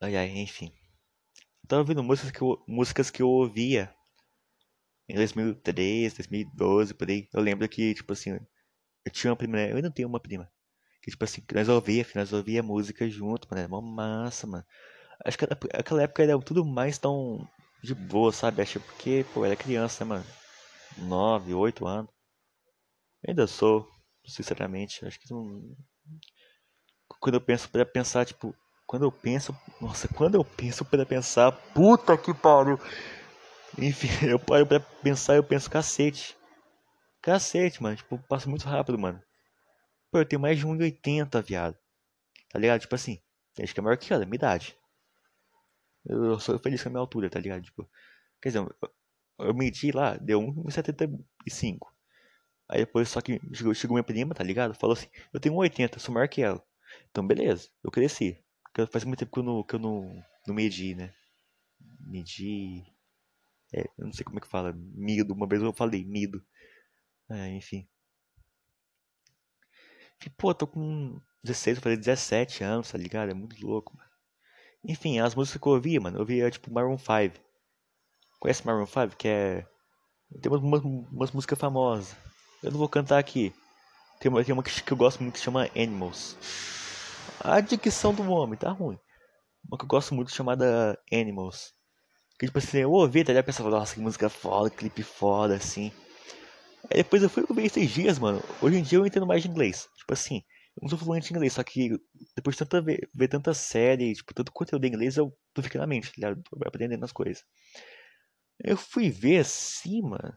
Ai 0.00 0.16
ai, 0.16 0.28
enfim. 0.38 0.72
Eu 1.62 1.68
tava 1.68 1.82
ouvindo 1.82 2.02
músicas 2.02 2.30
que 2.32 2.42
eu, 2.42 2.64
músicas 2.66 3.10
que 3.10 3.22
eu 3.22 3.28
ouvia 3.28 3.94
em 5.08 5.14
2003, 5.16 6.14
2012, 6.14 6.94
por 6.94 7.08
aí. 7.08 7.28
Eu 7.32 7.40
lembro 7.40 7.68
que, 7.68 7.94
tipo 7.94 8.12
assim, 8.12 8.38
eu 9.04 9.12
tinha 9.12 9.30
uma 9.30 9.36
prima, 9.36 9.56
né? 9.56 9.72
eu 9.72 9.76
ainda 9.76 9.90
tenho 9.90 10.08
uma 10.08 10.20
prima. 10.20 10.50
Que, 11.08 11.12
tipo 11.12 11.24
assim, 11.24 11.40
que 11.40 11.54
nós 11.54 11.68
ouvia, 11.70 12.06
nós 12.14 12.32
ouvia 12.34 12.62
música 12.62 13.08
junto, 13.08 13.48
mano. 13.50 13.62
Era 13.62 13.68
uma 13.74 13.80
massa, 13.80 14.46
mano. 14.46 14.64
Acho 15.24 15.38
que 15.38 15.46
aquela 15.72 16.02
época 16.02 16.22
era 16.22 16.38
tudo 16.38 16.64
mais 16.66 16.98
tão 16.98 17.48
de 17.82 17.94
boa, 17.94 18.30
sabe? 18.30 18.60
Acho 18.60 18.78
porque, 18.78 19.24
pô, 19.32 19.42
era 19.42 19.56
criança, 19.56 20.04
né, 20.04 20.10
mano? 20.10 20.26
9, 20.98 21.54
8 21.54 21.86
anos. 21.86 22.10
Ainda 23.26 23.46
sou, 23.46 23.88
sinceramente. 24.26 25.04
Acho 25.06 25.18
que 25.18 25.32
não. 25.32 25.74
Quando 27.18 27.36
eu 27.36 27.40
penso 27.40 27.70
pra 27.70 27.86
pensar, 27.86 28.26
tipo. 28.26 28.54
Quando 28.86 29.06
eu 29.06 29.12
penso. 29.12 29.56
Nossa, 29.80 30.08
quando 30.08 30.34
eu 30.34 30.44
penso 30.44 30.84
pra 30.84 31.06
pensar. 31.06 31.52
Puta 31.72 32.18
que 32.18 32.34
pariu! 32.34 32.78
Enfim, 33.78 34.08
eu 34.28 34.38
paro 34.38 34.66
pra 34.66 34.80
pensar 34.80 35.36
eu 35.36 35.42
penso 35.44 35.70
cacete. 35.70 36.36
Cacete, 37.22 37.82
mano. 37.82 37.96
Tipo, 37.96 38.18
passa 38.28 38.48
muito 38.48 38.68
rápido, 38.68 38.98
mano. 38.98 39.22
Pô, 40.10 40.18
eu 40.18 40.26
tenho 40.26 40.40
mais 40.40 40.58
de 40.58 40.66
1,80, 40.66 41.42
viado. 41.42 41.76
Tá 42.50 42.58
ligado? 42.58 42.80
Tipo 42.80 42.94
assim, 42.94 43.20
gente 43.56 43.74
que 43.74 43.80
é 43.80 43.82
maior 43.82 43.96
que 43.96 44.12
ela, 44.12 44.24
minha 44.24 44.36
idade. 44.36 44.76
Eu 46.04 46.40
sou 46.40 46.58
feliz 46.58 46.82
com 46.82 46.88
a 46.88 46.92
minha 46.92 47.00
altura, 47.00 47.28
tá 47.30 47.38
ligado? 47.38 47.62
Tipo, 47.62 47.88
quer 48.40 48.48
dizer, 48.50 48.60
eu, 48.60 49.46
eu 49.46 49.54
medi 49.54 49.92
lá, 49.92 50.16
deu 50.16 50.40
1,75. 50.40 51.88
Aí 52.68 52.80
depois, 52.80 53.08
só 53.08 53.20
que 53.20 53.40
chegou, 53.54 53.74
chegou 53.74 53.94
minha 53.94 54.04
prima, 54.04 54.34
tá 54.34 54.44
ligado? 54.44 54.74
Falou 54.74 54.94
assim, 54.94 55.08
eu 55.32 55.40
tenho 55.40 55.54
1,80, 55.54 55.98
sou 55.98 56.14
maior 56.14 56.28
que 56.28 56.42
ela. 56.42 56.62
Então, 57.10 57.26
beleza, 57.26 57.68
eu 57.84 57.90
cresci. 57.90 58.42
Porque 58.62 58.86
faz 58.90 59.04
muito 59.04 59.20
tempo 59.20 59.32
que 59.32 59.38
eu 59.40 59.42
não, 59.42 59.62
que 59.62 59.74
eu 59.74 59.78
não, 59.78 60.24
não 60.46 60.54
medi, 60.54 60.94
né? 60.94 61.14
Medi... 62.00 62.84
É, 63.72 63.82
eu 63.98 64.06
não 64.06 64.12
sei 64.12 64.24
como 64.24 64.38
é 64.38 64.40
que 64.40 64.48
fala. 64.48 64.72
Mido, 64.74 65.34
uma 65.34 65.46
vez 65.46 65.62
eu 65.62 65.72
falei 65.72 66.04
mido. 66.04 66.42
É, 67.30 67.48
enfim. 67.50 67.86
Pô, 70.36 70.52
tô 70.52 70.66
com 70.66 71.20
16, 71.44 71.78
eu 71.78 71.82
falei 71.82 71.96
17 71.96 72.64
anos, 72.64 72.90
tá 72.90 72.98
ligado? 72.98 73.30
É 73.30 73.34
muito 73.34 73.64
louco, 73.64 73.96
mano. 73.96 74.08
Enfim, 74.84 75.18
as 75.18 75.34
músicas 75.34 75.60
que 75.60 75.68
eu 75.68 75.72
ouvia, 75.72 76.00
mano, 76.00 76.16
eu 76.16 76.20
ouvia 76.20 76.50
tipo 76.50 76.72
Maroon 76.72 76.98
5. 76.98 77.38
Conhece 78.40 78.66
Maroon 78.66 78.86
5? 78.86 79.16
Que 79.16 79.28
é. 79.28 79.66
Tem 80.40 80.52
umas 80.52 81.30
músicas 81.30 81.58
famosas. 81.58 82.16
Eu 82.62 82.70
não 82.70 82.78
vou 82.78 82.88
cantar 82.88 83.18
aqui. 83.18 83.54
Tem 84.20 84.30
uma, 84.30 84.44
tem 84.44 84.52
uma 84.52 84.62
que, 84.62 84.82
que 84.82 84.92
eu 84.92 84.96
gosto 84.96 85.22
muito 85.22 85.34
que 85.34 85.40
chama 85.40 85.70
Animals. 85.76 86.36
A 87.40 87.60
dicção 87.60 88.12
do 88.12 88.28
homem 88.30 88.58
tá 88.58 88.70
ruim. 88.70 88.98
Uma 89.66 89.78
que 89.78 89.84
eu 89.84 89.88
gosto 89.88 90.14
muito 90.14 90.32
chamada 90.32 90.98
Animals. 91.12 91.72
Que 92.38 92.46
tipo 92.46 92.58
assim, 92.58 92.78
eu 92.78 92.92
ouvi, 92.92 93.24
tá 93.24 93.32
ligado? 93.32 93.46
Pensava, 93.46 93.70
nossa, 93.70 93.94
que 93.94 94.00
música 94.00 94.28
foda, 94.28 94.70
clipe 94.70 95.02
foda, 95.02 95.54
assim. 95.56 95.92
Aí 96.90 96.98
depois 96.98 97.22
eu 97.22 97.28
fui 97.28 97.44
ver 97.50 97.66
esses 97.66 97.90
dias, 97.90 98.18
mano. 98.18 98.42
Hoje 98.62 98.78
em 98.78 98.82
dia 98.82 98.98
eu 98.98 99.06
entendo 99.06 99.26
mais 99.26 99.42
de 99.42 99.48
inglês. 99.48 99.88
Tipo 99.96 100.12
assim, 100.14 100.42
eu 100.76 100.82
não 100.82 100.88
sou 100.88 100.98
fluente 100.98 101.32
em 101.32 101.36
inglês, 101.36 101.52
só 101.52 101.62
que 101.62 101.90
depois 102.34 102.56
de 102.56 102.60
tanta 102.60 102.80
ver, 102.80 103.10
ver 103.14 103.28
tanta 103.28 103.52
série, 103.52 104.14
tipo, 104.14 104.32
tanto 104.32 104.52
conteúdo 104.52 104.84
em 104.84 104.88
inglês, 104.88 105.16
eu 105.16 105.36
tô 105.52 105.62
ficando 105.62 105.82
na 105.82 105.86
mente, 105.86 106.08
tá 106.08 106.12
ligado? 106.16 106.42
Aprendendo 106.64 107.04
as 107.04 107.12
coisas. 107.12 107.44
Eu 108.62 108.76
fui 108.76 109.10
ver 109.10 109.38
assim, 109.40 110.02
mano. 110.02 110.36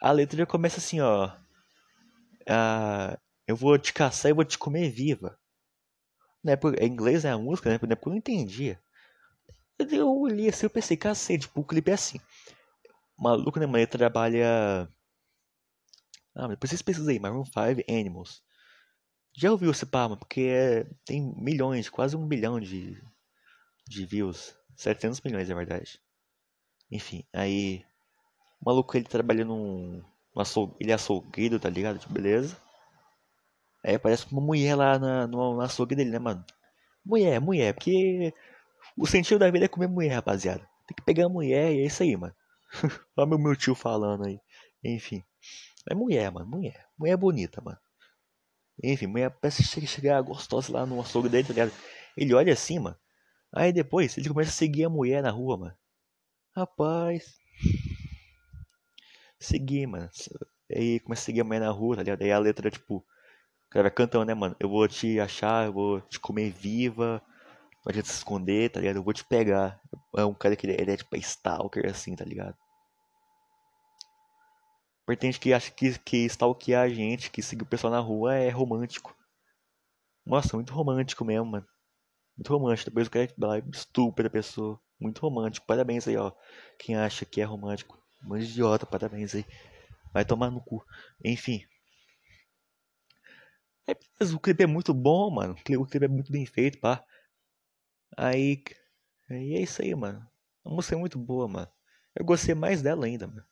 A 0.00 0.12
letra 0.12 0.38
já 0.38 0.46
começa 0.46 0.78
assim, 0.78 1.00
ó. 1.00 1.30
Ah, 2.48 3.18
eu 3.46 3.54
vou 3.54 3.78
te 3.78 3.92
caçar 3.92 4.30
e 4.30 4.34
vou 4.34 4.44
te 4.44 4.58
comer 4.58 4.90
viva. 4.90 5.38
Na 6.42 6.52
época, 6.52 6.82
em 6.82 6.88
inglês 6.88 7.24
é 7.24 7.30
a 7.30 7.38
música, 7.38 7.70
né? 7.70 7.78
Na 7.82 7.92
época 7.92 8.08
eu 8.08 8.12
não 8.12 8.18
entendia. 8.18 8.80
Eu 9.78 10.08
olhei 10.18 10.48
assim, 10.48 10.66
eu 10.66 10.70
pensei, 10.70 10.96
cacete, 10.96 11.46
tipo, 11.46 11.60
o 11.60 11.64
clipe 11.64 11.90
é 11.90 11.94
assim. 11.94 12.18
O 13.16 13.22
maluco, 13.22 13.58
né, 13.58 13.66
mano, 13.66 13.78
ele 13.78 13.86
trabalha 13.86 14.88
ah, 16.34 16.46
depois 16.46 16.70
vocês 16.70 16.82
pesquisam 16.82 17.10
aí, 17.10 17.18
Maroon 17.18 17.44
5 17.44 17.58
Animals. 17.88 18.42
Já 19.36 19.50
ouviu 19.50 19.70
esse 19.70 19.86
pá, 19.86 20.08
Porque 20.16 20.42
é, 20.42 20.84
tem 21.04 21.34
milhões, 21.36 21.88
quase 21.88 22.16
um 22.16 22.26
bilhão 22.26 22.60
de, 22.60 23.00
de 23.88 24.06
views. 24.06 24.54
700 24.76 25.20
milhões, 25.20 25.48
na 25.48 25.54
verdade. 25.54 26.00
Enfim, 26.90 27.24
aí... 27.32 27.84
O 28.60 28.66
maluco, 28.66 28.96
ele 28.96 29.06
trabalha 29.06 29.44
num... 29.44 30.02
num 30.34 30.40
açougue, 30.42 30.76
ele 30.80 30.90
é 30.90 30.94
açougueiro, 30.94 31.58
tá 31.58 31.70
ligado? 31.70 31.98
Tipo, 31.98 32.12
beleza. 32.12 32.56
Aí 33.84 33.94
aparece 33.94 34.26
uma 34.30 34.42
mulher 34.42 34.74
lá 34.74 34.98
na, 34.98 35.26
no, 35.26 35.54
no 35.54 35.60
açougue 35.62 35.94
dele, 35.94 36.10
né, 36.10 36.18
mano? 36.18 36.44
Mulher, 37.04 37.40
mulher, 37.40 37.74
porque... 37.74 38.34
O 38.96 39.06
sentido 39.06 39.38
da 39.38 39.50
vida 39.50 39.64
é 39.64 39.68
comer 39.68 39.88
mulher, 39.88 40.14
rapaziada. 40.14 40.60
Tem 40.86 40.96
que 40.96 41.02
pegar 41.02 41.26
a 41.26 41.28
mulher 41.28 41.72
e 41.72 41.82
é 41.82 41.86
isso 41.86 42.02
aí, 42.02 42.16
mano. 42.16 42.34
Olha 43.16 43.26
meu, 43.26 43.38
meu 43.38 43.56
tio 43.56 43.74
falando 43.74 44.26
aí. 44.26 44.40
Enfim. 44.84 45.24
É 45.88 45.94
mulher, 45.94 46.30
mano. 46.30 46.46
Mulher. 46.46 46.86
Mulher 46.98 47.16
bonita, 47.16 47.60
mano. 47.60 47.78
Enfim, 48.82 49.06
mulher 49.06 49.30
parece 49.30 49.62
chegar 49.86 50.20
gostosa 50.22 50.72
lá 50.72 50.86
no 50.86 51.00
açougue 51.00 51.28
dele, 51.28 51.46
tá 51.46 51.52
ligado? 51.52 51.72
Ele 52.16 52.34
olha 52.34 52.52
assim, 52.52 52.78
mano. 52.78 52.96
Aí 53.52 53.72
depois 53.72 54.16
ele 54.16 54.28
começa 54.28 54.50
a 54.50 54.54
seguir 54.54 54.84
a 54.84 54.90
mulher 54.90 55.22
na 55.22 55.30
rua, 55.30 55.56
mano. 55.56 55.76
Rapaz. 56.56 57.34
Seguir, 59.38 59.86
mano. 59.86 60.08
Aí 60.74 61.00
começa 61.00 61.22
a 61.22 61.24
seguir 61.24 61.40
a 61.40 61.44
mulher 61.44 61.60
na 61.60 61.70
rua, 61.70 61.96
tá 61.96 62.02
ligado? 62.02 62.22
Aí 62.22 62.32
a 62.32 62.38
letra, 62.38 62.70
tipo. 62.70 62.96
O 62.96 63.04
cara 63.70 63.84
vai 63.84 63.90
cantando, 63.90 64.24
né, 64.24 64.34
mano? 64.34 64.56
Eu 64.58 64.68
vou 64.68 64.86
te 64.88 65.20
achar, 65.20 65.66
eu 65.66 65.72
vou 65.72 66.00
te 66.02 66.18
comer 66.18 66.50
viva. 66.50 67.22
Não 67.84 67.90
adianta 67.90 68.08
se 68.08 68.14
esconder, 68.16 68.70
tá 68.70 68.80
ligado? 68.80 68.96
Eu 68.96 69.02
vou 69.02 69.12
te 69.12 69.24
pegar. 69.24 69.80
É 70.16 70.24
um 70.24 70.34
cara 70.34 70.56
que 70.56 70.66
ele, 70.66 70.80
ele 70.80 70.92
é 70.92 70.96
tipo 70.96 71.16
stalker, 71.16 71.88
assim, 71.88 72.16
tá 72.16 72.24
ligado? 72.24 72.56
Tem 75.16 75.32
gente 75.32 75.40
que 75.40 75.52
acha 75.52 75.70
que, 75.70 75.98
que 75.98 76.18
stalkear 76.26 76.84
a 76.84 76.88
gente, 76.88 77.30
que 77.30 77.42
seguir 77.42 77.62
o 77.62 77.66
pessoal 77.66 77.92
na 77.92 78.00
rua 78.00 78.34
é 78.34 78.50
romântico. 78.50 79.16
Nossa, 80.24 80.56
muito 80.56 80.72
romântico 80.72 81.24
mesmo, 81.24 81.46
mano. 81.46 81.66
Muito 82.36 82.52
romântico. 82.52 82.90
Depois 82.90 83.06
o 83.06 83.10
cara 83.10 83.28
vai 83.36 83.48
lá 83.48 83.58
e 83.58 83.70
estupra 83.70 84.26
a 84.26 84.30
pessoa. 84.30 84.80
Muito 84.98 85.20
romântico. 85.20 85.66
Parabéns 85.66 86.06
aí, 86.06 86.16
ó. 86.16 86.32
Quem 86.78 86.96
acha 86.96 87.24
que 87.24 87.40
é 87.40 87.44
romântico. 87.44 87.98
Um 88.24 88.36
idiota, 88.36 88.86
parabéns 88.86 89.34
aí. 89.34 89.44
Vai 90.12 90.24
tomar 90.24 90.50
no 90.50 90.60
cu. 90.62 90.84
Enfim. 91.24 91.64
É, 93.88 94.24
o 94.24 94.38
clipe 94.38 94.62
é 94.62 94.66
muito 94.66 94.92
bom, 94.94 95.30
mano. 95.30 95.54
O 95.54 95.86
clipe 95.86 96.04
é 96.04 96.08
muito 96.08 96.30
bem 96.30 96.46
feito, 96.46 96.78
pá. 96.78 97.04
Aí. 98.16 98.62
Aí 99.28 99.54
é 99.54 99.62
isso 99.62 99.82
aí, 99.82 99.94
mano. 99.94 100.26
A 100.64 100.70
música 100.70 100.94
é 100.94 100.98
muito 100.98 101.18
boa, 101.18 101.48
mano. 101.48 101.68
Eu 102.14 102.24
gostei 102.24 102.54
mais 102.54 102.82
dela 102.82 103.06
ainda, 103.06 103.26
mano. 103.26 103.49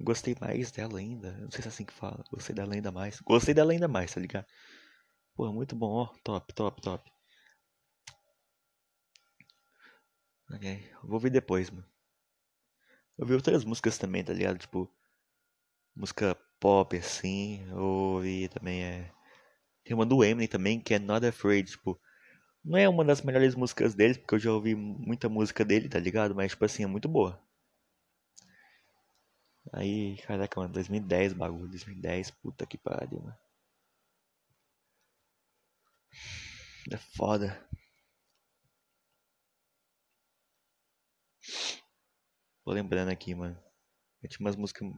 Gostei 0.00 0.36
mais 0.40 0.70
dela 0.70 0.98
ainda. 0.98 1.32
Não 1.38 1.50
sei 1.50 1.62
se 1.62 1.68
é 1.68 1.70
assim 1.70 1.84
que 1.84 1.92
fala. 1.92 2.24
Gostei 2.30 2.54
dela 2.54 2.74
ainda 2.74 2.90
mais. 2.90 3.20
Gostei 3.20 3.54
dela 3.54 3.72
ainda 3.72 3.88
mais, 3.88 4.12
tá 4.12 4.20
ligado? 4.20 4.46
Pô, 5.34 5.52
muito 5.52 5.76
bom, 5.76 5.90
ó. 5.92 6.06
Top, 6.24 6.52
top, 6.54 6.80
top. 6.82 7.10
Ok. 10.50 10.90
Vou 11.04 11.18
ver 11.20 11.30
depois, 11.30 11.70
mano. 11.70 11.86
Eu 13.18 13.26
vi 13.26 13.34
outras 13.34 13.64
músicas 13.64 13.98
também, 13.98 14.24
tá 14.24 14.32
ligado? 14.32 14.58
Tipo. 14.58 14.90
Música 15.94 16.34
pop, 16.60 16.96
assim. 16.96 17.66
Eu 17.70 17.78
ouvi 17.78 18.48
também 18.48 18.82
é. 18.84 19.12
Tem 19.84 19.94
uma 19.94 20.06
do 20.06 20.24
Eminem 20.24 20.48
também, 20.48 20.80
que 20.80 20.94
é 20.94 20.98
Not 20.98 21.26
Afraid, 21.26 21.70
tipo. 21.70 22.00
Não 22.64 22.78
é 22.78 22.88
uma 22.88 23.04
das 23.04 23.22
melhores 23.22 23.54
músicas 23.54 23.94
dele, 23.94 24.18
porque 24.18 24.34
eu 24.36 24.38
já 24.38 24.52
ouvi 24.52 24.74
muita 24.74 25.28
música 25.28 25.64
dele, 25.64 25.88
tá 25.88 25.98
ligado? 25.98 26.34
Mas, 26.34 26.52
tipo 26.52 26.64
assim, 26.64 26.84
é 26.84 26.86
muito 26.86 27.08
boa. 27.08 27.40
Aí, 29.70 30.16
caraca, 30.26 30.58
mano, 30.60 30.72
2010 30.72 31.32
bagulho, 31.32 31.68
2010, 31.68 32.30
puta 32.30 32.66
que 32.66 32.78
pariu, 32.78 33.20
mano. 33.20 33.36
É 36.90 36.96
foda. 36.96 37.60
Tô 42.64 42.72
lembrando 42.72 43.10
aqui, 43.10 43.34
mano. 43.34 43.56
Eu 44.22 44.28
tinha 44.28 44.44
umas 44.44 44.56
músicas. 44.56 44.88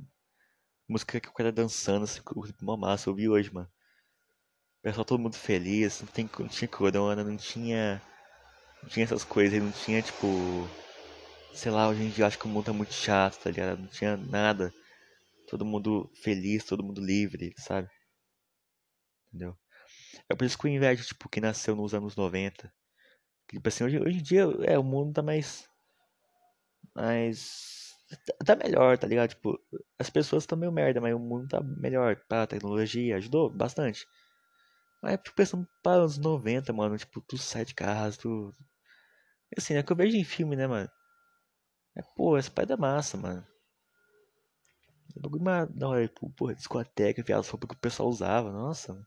Música 0.88 1.20
que 1.20 1.28
o 1.28 1.32
cara 1.32 1.52
dançando, 1.52 2.04
assim, 2.04 2.20
uma 2.62 2.76
massa, 2.76 3.08
eu 3.08 3.14
vi 3.14 3.28
hoje, 3.28 3.52
mano. 3.52 3.70
Pessoal 4.82 5.04
todo 5.04 5.18
mundo 5.20 5.34
feliz, 5.36 6.00
não, 6.02 6.08
tem, 6.08 6.30
não 6.38 6.48
tinha 6.48 6.68
corona, 6.68 7.24
não 7.24 7.36
tinha. 7.36 8.02
Não 8.82 8.88
tinha 8.90 9.04
essas 9.04 9.24
coisas, 9.24 9.62
não 9.62 9.72
tinha 9.72 10.02
tipo. 10.02 10.26
Sei 11.54 11.70
lá, 11.70 11.88
hoje 11.88 12.02
em 12.02 12.10
dia 12.10 12.24
eu 12.24 12.26
acho 12.26 12.38
que 12.38 12.46
o 12.46 12.48
mundo 12.48 12.66
tá 12.66 12.72
muito 12.72 12.92
chato, 12.92 13.38
tá 13.42 13.50
ligado? 13.50 13.78
Não 13.78 13.86
tinha 13.86 14.16
nada. 14.16 14.74
Todo 15.48 15.64
mundo 15.64 16.10
feliz, 16.22 16.64
todo 16.64 16.82
mundo 16.84 17.00
livre, 17.00 17.54
sabe? 17.58 17.88
Entendeu? 19.28 19.56
É 20.28 20.34
por 20.34 20.44
isso 20.44 20.58
que 20.58 20.66
eu 20.66 20.72
invejo, 20.72 21.04
tipo, 21.04 21.28
quem 21.28 21.42
nasceu 21.42 21.76
nos 21.76 21.94
anos 21.94 22.16
90. 22.16 22.72
Tipo 23.50 23.68
assim, 23.68 23.84
hoje, 23.84 24.00
hoje 24.00 24.18
em 24.18 24.22
dia, 24.22 24.44
é, 24.64 24.78
o 24.78 24.84
mundo 24.84 25.14
tá 25.14 25.22
mais. 25.22 25.68
Mais. 26.94 27.94
Tá, 28.44 28.56
melhor, 28.56 28.98
tá 28.98 29.06
ligado? 29.06 29.30
Tipo, 29.30 29.58
as 29.98 30.10
pessoas 30.10 30.44
estão 30.44 30.58
meio 30.58 30.72
merda, 30.72 31.00
mas 31.00 31.14
o 31.14 31.18
mundo 31.18 31.48
tá 31.48 31.60
melhor. 31.62 32.16
Pá, 32.28 32.42
a 32.42 32.46
tecnologia 32.46 33.16
ajudou 33.16 33.50
bastante. 33.50 34.06
Mas 35.02 35.20
fico 35.24 35.36
pensando 35.36 35.68
para 35.82 36.04
os 36.04 36.18
90, 36.18 36.72
mano, 36.72 36.96
tipo, 36.98 37.20
tu 37.22 37.38
sai 37.38 37.64
de 37.64 37.74
casa, 37.74 38.18
tu. 38.18 38.52
Assim, 39.56 39.74
é 39.74 39.82
que 39.82 39.92
eu 39.92 39.96
vejo 39.96 40.16
em 40.16 40.24
filme, 40.24 40.56
né, 40.56 40.66
mano? 40.66 40.90
É, 41.96 42.02
pô, 42.02 42.36
essa 42.36 42.50
pai 42.50 42.66
da 42.66 42.76
massa, 42.76 43.16
mano. 43.16 43.46
É 45.16 45.20
bagulho 45.20 45.44
da 45.70 45.88
hora, 45.88 46.10
porra, 46.36 46.54
discoteca, 46.54 47.22
viado, 47.22 47.44
roupas 47.46 47.68
que 47.68 47.74
o 47.74 47.78
pessoal 47.78 48.08
usava, 48.08 48.50
nossa. 48.50 49.06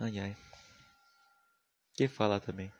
Ai, 0.00 0.18
ai. 0.18 0.36
Que 1.94 2.08
falar 2.08 2.40
também. 2.40 2.72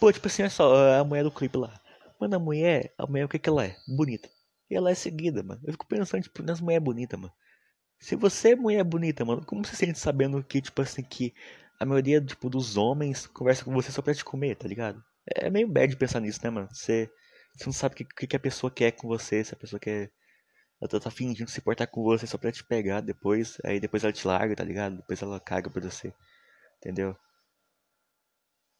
Pô, 0.00 0.12
tipo 0.12 0.26
assim, 0.26 0.42
olha 0.42 0.50
só, 0.50 0.98
a 1.00 1.04
mulher 1.04 1.24
do 1.24 1.30
clipe 1.30 1.58
lá. 1.58 1.78
Mano, 2.20 2.36
a 2.36 2.38
mulher, 2.38 2.94
a 2.96 3.06
mulher, 3.06 3.24
o 3.24 3.28
que 3.28 3.38
que 3.38 3.48
ela 3.48 3.64
é? 3.64 3.76
Bonita. 3.86 4.28
E 4.70 4.74
ela 4.74 4.90
é 4.90 4.94
seguida, 4.94 5.42
mano. 5.42 5.60
Eu 5.64 5.72
fico 5.72 5.86
pensando, 5.86 6.22
tipo, 6.22 6.42
nas 6.42 6.60
mulheres 6.60 6.84
bonitas, 6.84 7.18
mano. 7.18 7.32
Se 8.00 8.16
você 8.16 8.52
é 8.52 8.56
mulher 8.56 8.84
bonita, 8.84 9.24
mano, 9.24 9.44
como 9.44 9.64
você 9.64 9.72
se 9.72 9.86
sente 9.86 9.98
sabendo 9.98 10.42
que, 10.42 10.62
tipo 10.62 10.80
assim, 10.80 11.02
que 11.02 11.34
a 11.78 11.86
maioria, 11.86 12.20
tipo, 12.20 12.50
dos 12.50 12.76
homens 12.76 13.26
conversa 13.26 13.64
com 13.64 13.72
você 13.72 13.92
só 13.92 14.02
pra 14.02 14.14
te 14.14 14.24
comer, 14.24 14.56
tá 14.56 14.66
ligado? 14.66 15.02
É 15.26 15.50
meio 15.50 15.68
bad 15.68 15.94
pensar 15.96 16.20
nisso, 16.20 16.40
né, 16.42 16.50
mano? 16.50 16.68
Você, 16.72 17.10
você 17.56 17.66
não 17.66 17.72
sabe 17.72 17.94
o 17.94 17.96
que, 17.96 18.26
que 18.26 18.36
a 18.36 18.40
pessoa 18.40 18.70
quer 18.70 18.92
com 18.92 19.06
você, 19.08 19.44
se 19.44 19.54
a 19.54 19.56
pessoa 19.56 19.78
quer. 19.78 20.10
Ela 20.80 21.00
tá 21.00 21.10
fingindo 21.10 21.50
se 21.50 21.60
portar 21.60 21.88
com 21.88 22.02
você 22.02 22.26
só 22.26 22.38
pra 22.38 22.52
te 22.52 22.64
pegar 22.64 23.00
depois, 23.00 23.58
aí 23.64 23.80
depois 23.80 24.04
ela 24.04 24.12
te 24.12 24.26
larga, 24.26 24.54
tá 24.56 24.64
ligado? 24.64 24.96
Depois 24.96 25.20
ela 25.22 25.40
caga 25.40 25.68
por 25.70 25.82
você, 25.82 26.12
entendeu? 26.78 27.16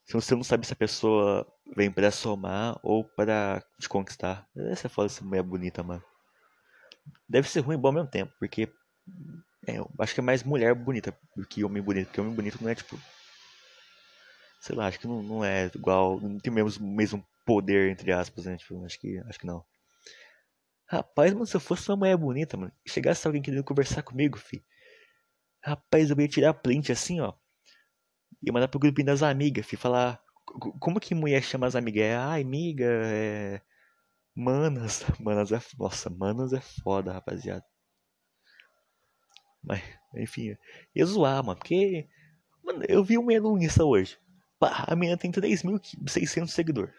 Se 0.05 0.15
você 0.15 0.35
não 0.35 0.43
sabe 0.43 0.67
se 0.67 0.73
a 0.73 0.77
pessoa 0.77 1.47
vem 1.77 1.91
pra 1.91 2.11
somar 2.11 2.79
ou 2.83 3.05
pra 3.05 3.63
te 3.79 3.89
conquistar. 3.89 4.49
Essa 4.57 4.87
é 4.87 4.91
foda 4.91 5.07
essa 5.07 5.25
mulher 5.25 5.43
bonita, 5.43 5.83
mano. 5.83 6.03
Deve 7.29 7.49
ser 7.49 7.61
ruim 7.61 7.77
e 7.77 7.79
bom 7.79 7.89
ao 7.89 7.95
mesmo 7.95 8.11
tempo, 8.11 8.33
porque 8.39 8.73
é, 9.67 9.79
eu 9.79 9.91
acho 9.99 10.15
que 10.15 10.21
é 10.21 10.23
mais 10.23 10.43
mulher 10.43 10.75
bonita 10.75 11.17
do 11.37 11.47
que 11.47 11.65
homem 11.65 11.83
bonito, 11.83 12.07
porque 12.07 12.21
homem 12.21 12.35
bonito 12.35 12.59
não 12.63 12.71
é 12.71 12.75
tipo 12.75 12.99
sei 14.61 14.75
lá, 14.77 14.87
acho 14.87 14.99
que 14.99 15.07
não, 15.07 15.23
não 15.23 15.45
é 15.45 15.71
igual, 15.75 16.21
não 16.21 16.39
tem 16.39 16.53
o 16.53 16.55
mesmo, 16.55 16.87
mesmo 16.87 17.25
poder, 17.47 17.91
entre 17.91 18.13
aspas, 18.13 18.45
né? 18.45 18.57
Tipo, 18.57 18.85
acho 18.85 18.99
que, 19.01 19.19
acho 19.19 19.39
que 19.39 19.47
não. 19.47 19.65
Rapaz, 20.87 21.33
mano, 21.33 21.47
se 21.47 21.57
eu 21.57 21.61
fosse 21.61 21.89
uma 21.91 21.97
mulher 21.97 22.17
bonita, 22.17 22.57
mano, 22.57 22.73
chegasse 22.87 23.27
alguém 23.27 23.43
querendo 23.43 23.65
conversar 23.65 24.03
comigo, 24.03 24.39
fi. 24.39 24.65
Rapaz, 25.63 26.11
eu 26.11 26.21
ia 26.21 26.29
tirar 26.29 26.55
print 26.55 26.93
assim, 26.93 27.21
ó. 27.21 27.35
Ia 28.43 28.53
mandar 28.53 28.69
pro 28.69 28.81
grupinho 28.81 29.07
das 29.07 29.23
amigas, 29.23 29.67
fi, 29.67 29.77
falar. 29.77 30.21
Como 30.81 31.01
que 31.01 31.15
mulher 31.15 31.43
chama 31.43 31.67
as 31.67 31.77
amigas? 31.77 32.03
É, 32.03 32.17
ai, 32.17 32.43
amiga, 32.43 32.85
é. 32.87 33.61
Manas, 34.35 35.05
manas 35.21 35.53
é. 35.53 35.61
Nossa, 35.79 36.09
manas 36.11 36.53
é 36.53 36.61
foda, 36.61 37.13
rapaziada. 37.13 37.65
Mas, 39.69 39.83
enfim, 40.15 40.57
ia 40.95 41.05
zoar, 41.05 41.45
mano, 41.45 41.59
porque. 41.59 42.09
Mano, 42.65 42.85
eu 42.89 43.05
vi 43.05 43.19
uma 43.19 43.39
no 43.39 43.59
Insta 43.59 43.85
hoje. 43.85 44.19
Pá, 44.59 44.87
a 44.89 44.97
menina 44.97 45.19
tem 45.19 45.31
3.600 45.31 46.49
seguidores. 46.49 46.95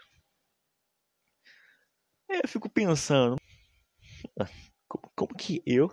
Aí 2.29 2.39
eu 2.43 2.47
fico 2.47 2.69
pensando, 2.69 3.37
como, 4.87 5.11
como, 5.15 5.35
que 5.35 5.63
eu, 5.65 5.91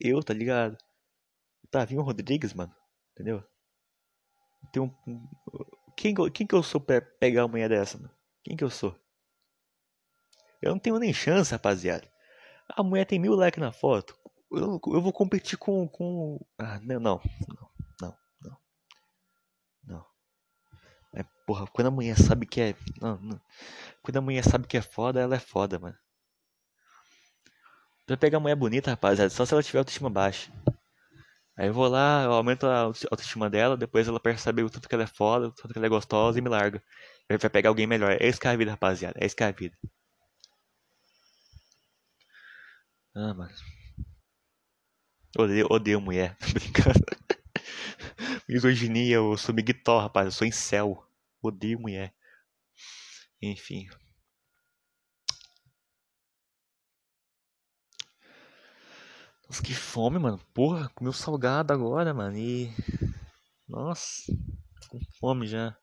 eu, 0.00 0.22
tá 0.22 0.32
ligado? 0.32 0.78
Tavinho 1.68 2.02
Rodrigues, 2.02 2.54
mano, 2.54 2.74
entendeu? 3.12 3.44
Tem 4.72 4.80
um, 4.80 4.94
quem, 5.96 6.14
quem 6.32 6.46
que 6.46 6.54
eu 6.54 6.62
sou 6.62 6.80
pra 6.80 7.00
pegar 7.00 7.42
uma 7.42 7.48
mulher 7.48 7.68
dessa, 7.68 7.98
mano? 7.98 8.14
Quem 8.44 8.56
que 8.56 8.62
eu 8.62 8.70
sou? 8.70 8.96
Eu 10.62 10.70
não 10.70 10.78
tenho 10.78 10.98
nem 10.98 11.12
chance, 11.12 11.50
rapaziada. 11.50 12.08
A 12.68 12.82
mulher 12.82 13.04
tem 13.04 13.18
mil 13.18 13.34
likes 13.34 13.60
na 13.60 13.72
foto. 13.72 14.17
Eu, 14.50 14.80
eu 14.86 15.02
vou 15.02 15.12
competir 15.12 15.58
com, 15.58 15.86
com... 15.88 16.40
Ah, 16.58 16.80
não, 16.82 16.98
não, 17.00 17.20
não. 18.00 18.18
Porra, 21.48 21.66
quando 21.66 21.86
a 21.86 21.90
mulher 21.90 22.14
sabe 22.14 22.44
que 22.44 22.60
é. 22.60 22.74
Não, 23.00 23.16
não. 23.22 23.40
Quando 24.02 24.18
a 24.18 24.20
mulher 24.20 24.44
sabe 24.44 24.66
que 24.66 24.76
é 24.76 24.82
foda, 24.82 25.18
ela 25.18 25.34
é 25.34 25.38
foda, 25.38 25.78
mano. 25.78 25.96
Pra 28.06 28.18
pegar 28.18 28.36
a 28.36 28.40
mulher 28.40 28.54
bonita, 28.54 28.90
rapaziada, 28.90 29.30
só 29.30 29.46
se 29.46 29.54
ela 29.54 29.62
tiver 29.62 29.78
autoestima 29.78 30.10
baixa. 30.10 30.52
Aí 31.56 31.68
eu 31.68 31.72
vou 31.72 31.88
lá, 31.88 32.24
eu 32.24 32.32
aumento 32.32 32.66
a 32.66 32.80
autoestima 33.10 33.48
dela, 33.48 33.78
depois 33.78 34.06
ela 34.06 34.20
percebe 34.20 34.62
o 34.62 34.68
tanto 34.68 34.86
que 34.86 34.94
ela 34.94 35.04
é 35.04 35.06
foda, 35.06 35.48
o 35.48 35.52
tanto 35.52 35.72
que 35.72 35.78
ela 35.78 35.86
é 35.86 35.88
gostosa 35.88 36.38
e 36.38 36.42
me 36.42 36.50
larga. 36.50 36.82
Aí 37.30 37.38
vai 37.38 37.48
pegar 37.48 37.70
alguém 37.70 37.86
melhor. 37.86 38.12
É 38.20 38.28
isso 38.28 38.38
que 38.38 38.46
é 38.46 38.50
a 38.50 38.56
vida, 38.56 38.72
rapaziada. 38.72 39.18
É 39.18 39.24
isso 39.24 39.34
que 39.34 39.42
é 39.42 39.46
a 39.46 39.52
vida. 39.52 39.74
Ah, 43.14 43.32
mano. 43.32 43.54
Odeio, 45.38 45.66
odeio 45.70 46.00
mulher. 46.00 46.36
Tô 46.42 46.52
brincando. 46.52 46.98
Misoginia, 48.48 49.14
eu 49.14 49.36
sou 49.36 49.54
miguitó, 49.54 50.00
rapaz. 50.00 50.26
Eu 50.26 50.32
sou 50.32 50.44
em 50.44 50.50
céu. 50.50 51.06
Odeio 51.40 51.78
mulher. 51.78 52.12
Enfim. 53.40 53.88
Nossa, 59.48 59.62
que 59.62 59.72
fome, 59.74 60.18
mano. 60.18 60.38
Porra, 60.52 60.88
comeu 60.88 61.12
salgado 61.12 61.72
agora, 61.72 62.12
mano. 62.12 62.36
E. 62.36 62.72
Nossa, 63.68 64.32
com 64.88 64.98
fome 65.20 65.46
já. 65.46 65.78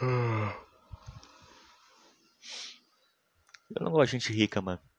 Eu 3.70 3.84
não 3.84 3.92
gosto 3.92 4.06
de 4.10 4.18
gente 4.18 4.32
rica, 4.32 4.60
mano. 4.60 4.89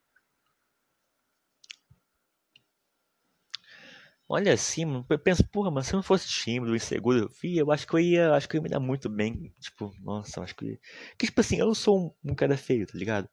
Olha 4.34 4.54
assim, 4.54 5.04
eu 5.10 5.20
penso, 5.20 5.46
porra, 5.46 5.70
mas 5.70 5.88
se 5.88 5.94
eu 5.94 5.98
não 5.98 6.04
fosse 6.04 6.26
tímido, 6.26 6.74
inseguro, 6.74 7.30
vi, 7.42 7.58
eu 7.58 7.70
acho 7.70 7.86
que 7.86 7.94
eu 7.94 8.00
ia, 8.00 8.34
acho 8.34 8.48
que 8.48 8.56
eu 8.56 8.60
ia 8.60 8.64
me 8.64 8.70
dar 8.70 8.80
muito 8.80 9.10
bem. 9.10 9.54
Tipo, 9.60 9.94
nossa, 10.02 10.40
eu 10.40 10.44
acho 10.44 10.56
que. 10.56 10.80
Que 11.18 11.26
tipo 11.26 11.42
assim, 11.42 11.58
eu 11.60 11.66
não 11.66 11.76
sou 11.76 12.16
um, 12.24 12.32
um 12.32 12.34
cara 12.34 12.56
feio, 12.56 12.88
tá 12.88 12.98
ligado? 12.98 13.28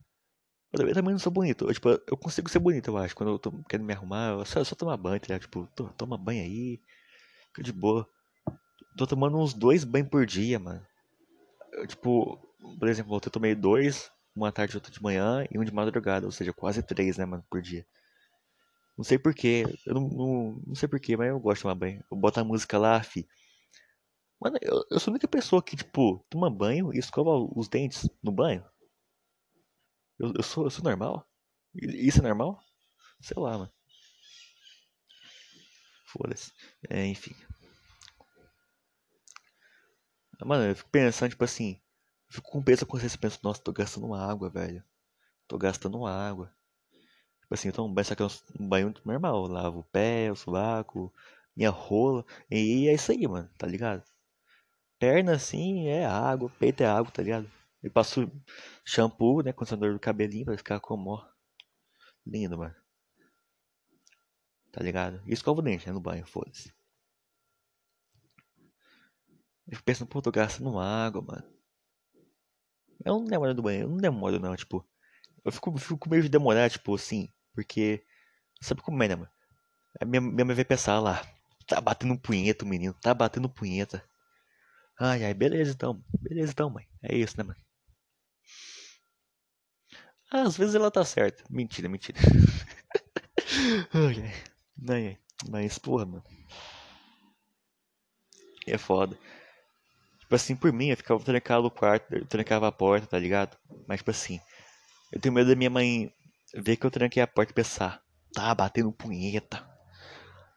Eu 0.73 0.93
também 0.95 1.13
não 1.13 1.21
sou 1.21 1.33
bonito. 1.33 1.67
Eu, 1.69 1.75
tipo, 1.75 1.89
eu 1.89 2.17
consigo 2.17 2.51
ser 2.51 2.59
bonito, 2.59 2.89
eu 2.91 2.97
acho. 2.99 3.15
Quando 3.15 3.31
eu 3.31 3.39
tô 3.39 3.53
querendo 3.69 3.87
me 3.87 3.93
arrumar, 3.93 4.33
eu 4.33 4.45
só, 4.45 4.59
eu 4.61 4.65
só 4.65 4.75
tomar 4.75 4.97
banho, 4.97 5.21
tá 5.21 5.27
ligado? 5.29 5.43
Tipo, 5.43 5.69
tô, 5.77 5.85
toma 5.91 6.19
banho 6.19 6.43
aí, 6.43 6.81
fica 7.49 7.63
de 7.63 7.73
boa. 7.73 8.09
Tô 8.97 9.07
tomando 9.07 9.39
uns 9.39 9.55
dois 9.55 9.85
banhos 9.85 10.09
por 10.09 10.27
dia, 10.27 10.59
mano. 10.59 10.85
Eu, 11.75 11.87
tipo, 11.87 12.39
por 12.79 12.89
exemplo, 12.89 13.15
eu 13.17 13.21
tomei 13.31 13.55
dois, 13.55 14.11
uma 14.35 14.53
tarde 14.53 14.75
e 14.75 14.77
outra 14.77 14.93
de 14.93 15.03
manhã 15.03 15.47
e 15.51 15.59
um 15.59 15.65
de 15.65 15.73
madrugada, 15.73 16.27
ou 16.27 16.33
seja, 16.33 16.53
quase 16.53 16.83
três, 16.83 17.19
né, 17.19 17.25
mano, 17.25 17.45
por 17.49 17.63
dia. 17.63 17.87
Não 18.99 19.05
sei 19.05 19.17
porquê. 19.17 19.65
Eu 19.87 19.95
não, 19.95 20.09
não, 20.09 20.63
não 20.67 20.75
sei 20.75 20.89
porquê, 20.89 21.17
mas 21.17 21.29
eu 21.29 21.39
gosto 21.39 21.59
de 21.59 21.63
tomar 21.63 21.77
banho. 21.77 22.05
Eu 22.11 22.17
boto 22.17 22.41
a 22.41 22.45
música 22.45 22.77
lá, 22.77 23.01
fi. 23.01 23.29
Mano, 24.41 24.59
eu, 24.61 24.85
eu 24.91 24.99
sou 24.99 25.13
a 25.13 25.15
única 25.15 25.29
pessoa 25.29 25.63
que, 25.63 25.77
tipo, 25.77 26.25
toma 26.29 26.51
banho 26.51 26.93
e 26.93 26.99
escova 26.99 27.31
os 27.57 27.69
dentes 27.69 28.11
no 28.21 28.33
banho. 28.33 28.65
Eu, 30.19 30.33
eu, 30.37 30.43
sou, 30.43 30.65
eu 30.65 30.71
sou 30.71 30.83
normal? 30.83 31.25
Isso 31.75 32.19
é 32.19 32.23
normal? 32.23 32.61
Sei 33.21 33.41
lá, 33.41 33.57
mano. 33.59 33.73
Foda-se. 36.07 36.53
É, 36.91 37.07
enfim. 37.07 37.37
Mano, 40.45 40.65
eu 40.65 40.75
fico 40.75 40.91
pensando, 40.91 41.31
tipo 41.31 41.45
assim. 41.45 41.81
Fico 42.29 42.51
com 42.51 42.63
peso 42.63 42.85
com 42.85 42.93
consciência 42.93 43.19
penso, 43.19 43.39
nossa, 43.45 43.63
tô 43.63 43.73
gastando 43.73 44.13
água, 44.13 44.51
velho. 44.51 44.83
Tô 45.47 45.57
gastando 45.57 46.05
água. 46.05 46.53
Tipo 47.49 47.55
assim, 47.55 47.69
eu 47.69 47.73
tomo 47.73 47.95
banho, 47.95 48.05
só 48.05 48.15
que 48.15 48.23
é 48.23 48.27
um 48.61 48.69
banho 48.69 48.95
normal. 49.07 49.47
Eu 49.47 49.51
lavo 49.51 49.79
o 49.79 49.85
pé, 49.85 50.31
o 50.31 50.37
sovaco, 50.37 51.11
minha 51.57 51.71
rola. 51.71 52.23
E 52.51 52.87
é 52.89 52.93
isso 52.93 53.11
aí, 53.11 53.27
mano, 53.27 53.49
tá 53.57 53.67
ligado? 53.67 54.05
Perna 54.99 55.33
assim 55.37 55.87
é 55.89 56.05
água, 56.05 56.51
peito 56.59 56.83
é 56.83 56.87
água, 56.87 57.11
tá 57.11 57.23
ligado? 57.23 57.51
Eu 57.83 57.91
passo 57.91 58.31
shampoo, 58.85 59.43
né, 59.43 59.51
condicionador 59.51 59.95
do 59.95 59.99
cabelinho 59.99 60.45
pra 60.45 60.59
ficar 60.59 60.79
como, 60.79 61.13
ó. 61.13 61.27
Lindo, 62.27 62.59
mano. 62.59 62.75
Tá 64.71 64.83
ligado? 64.83 65.23
E 65.27 65.33
escova 65.33 65.61
o 65.61 65.63
dente, 65.63 65.87
né, 65.87 65.93
no 65.95 66.01
banho, 66.01 66.27
foda-se. 66.27 66.71
Eu 69.67 69.77
fico 69.77 69.85
pensando, 69.85 70.09
pô, 70.09 70.21
tô 70.21 70.31
gastando 70.31 70.79
água, 70.79 71.23
mano. 71.23 71.45
Eu 73.03 73.15
não 73.15 73.25
demoro 73.25 73.55
no 73.55 73.63
banheiro, 73.63 73.87
eu 73.87 73.91
não 73.91 73.97
demoro 73.97 74.39
não, 74.39 74.55
tipo. 74.55 74.87
Eu 75.43 75.51
fico, 75.51 75.75
fico 75.79 76.11
medo 76.11 76.25
de 76.25 76.29
demorar, 76.29 76.69
tipo, 76.69 76.95
assim, 76.95 77.33
porque. 77.59 78.05
Sabe 78.61 78.83
como 78.83 79.03
é, 79.03 79.09
né, 79.09 79.17
mano? 79.17 79.31
A 80.01 80.05
minha, 80.05 80.21
minha 80.21 80.45
mãe 80.45 80.55
vai 80.55 80.65
pensar 80.65 81.01
lá. 81.01 81.23
Tá 81.67 81.81
batendo 81.81 82.17
punheta 82.17 82.65
o 82.65 82.69
menino, 82.69 82.95
tá 82.95 83.13
batendo 83.13 83.49
punheta. 83.49 84.03
Ai, 84.99 85.25
ai, 85.25 85.35
beleza 85.35 85.73
então. 85.73 86.01
Beleza 86.21 86.53
então, 86.53 86.71
mãe. 86.71 86.87
É 87.03 87.17
isso, 87.17 87.37
né, 87.37 87.43
mano? 87.43 87.59
Às 90.31 90.57
vezes 90.57 90.75
ela 90.75 90.91
tá 90.91 91.05
certa. 91.05 91.43
Mentira, 91.51 91.89
mentira. 91.89 92.19
ai, 93.93 94.33
ai. 94.89 95.19
Mas, 95.49 95.79
porra, 95.79 96.07
mano. 96.07 96.25
É 98.67 98.79
foda. 98.79 99.19
Tipo 100.21 100.35
assim, 100.35 100.55
por 100.55 100.73
mim, 100.73 100.91
eu 100.91 100.97
ficava 100.97 101.25
trancado 101.25 101.63
no 101.63 101.71
quarto, 101.71 102.13
eu 102.13 102.27
trancava 102.27 102.69
a 102.69 102.73
porta, 102.73 103.07
tá 103.07 103.19
ligado? 103.19 103.57
Mas, 103.87 104.01
tipo 104.01 104.11
assim, 104.11 104.41
eu 105.13 105.21
tenho 105.21 105.35
medo 105.35 105.49
da 105.49 105.57
minha 105.57 105.71
mãe 105.71 106.13
ver 106.55 106.77
que 106.77 106.87
eu 106.87 106.91
tranquei 106.91 107.23
a 107.23 107.27
porta 107.27 107.53
e 107.53 107.55
pensar, 107.55 108.03
tá 108.33 108.55
batendo 108.55 108.93
punheta. 108.93 109.67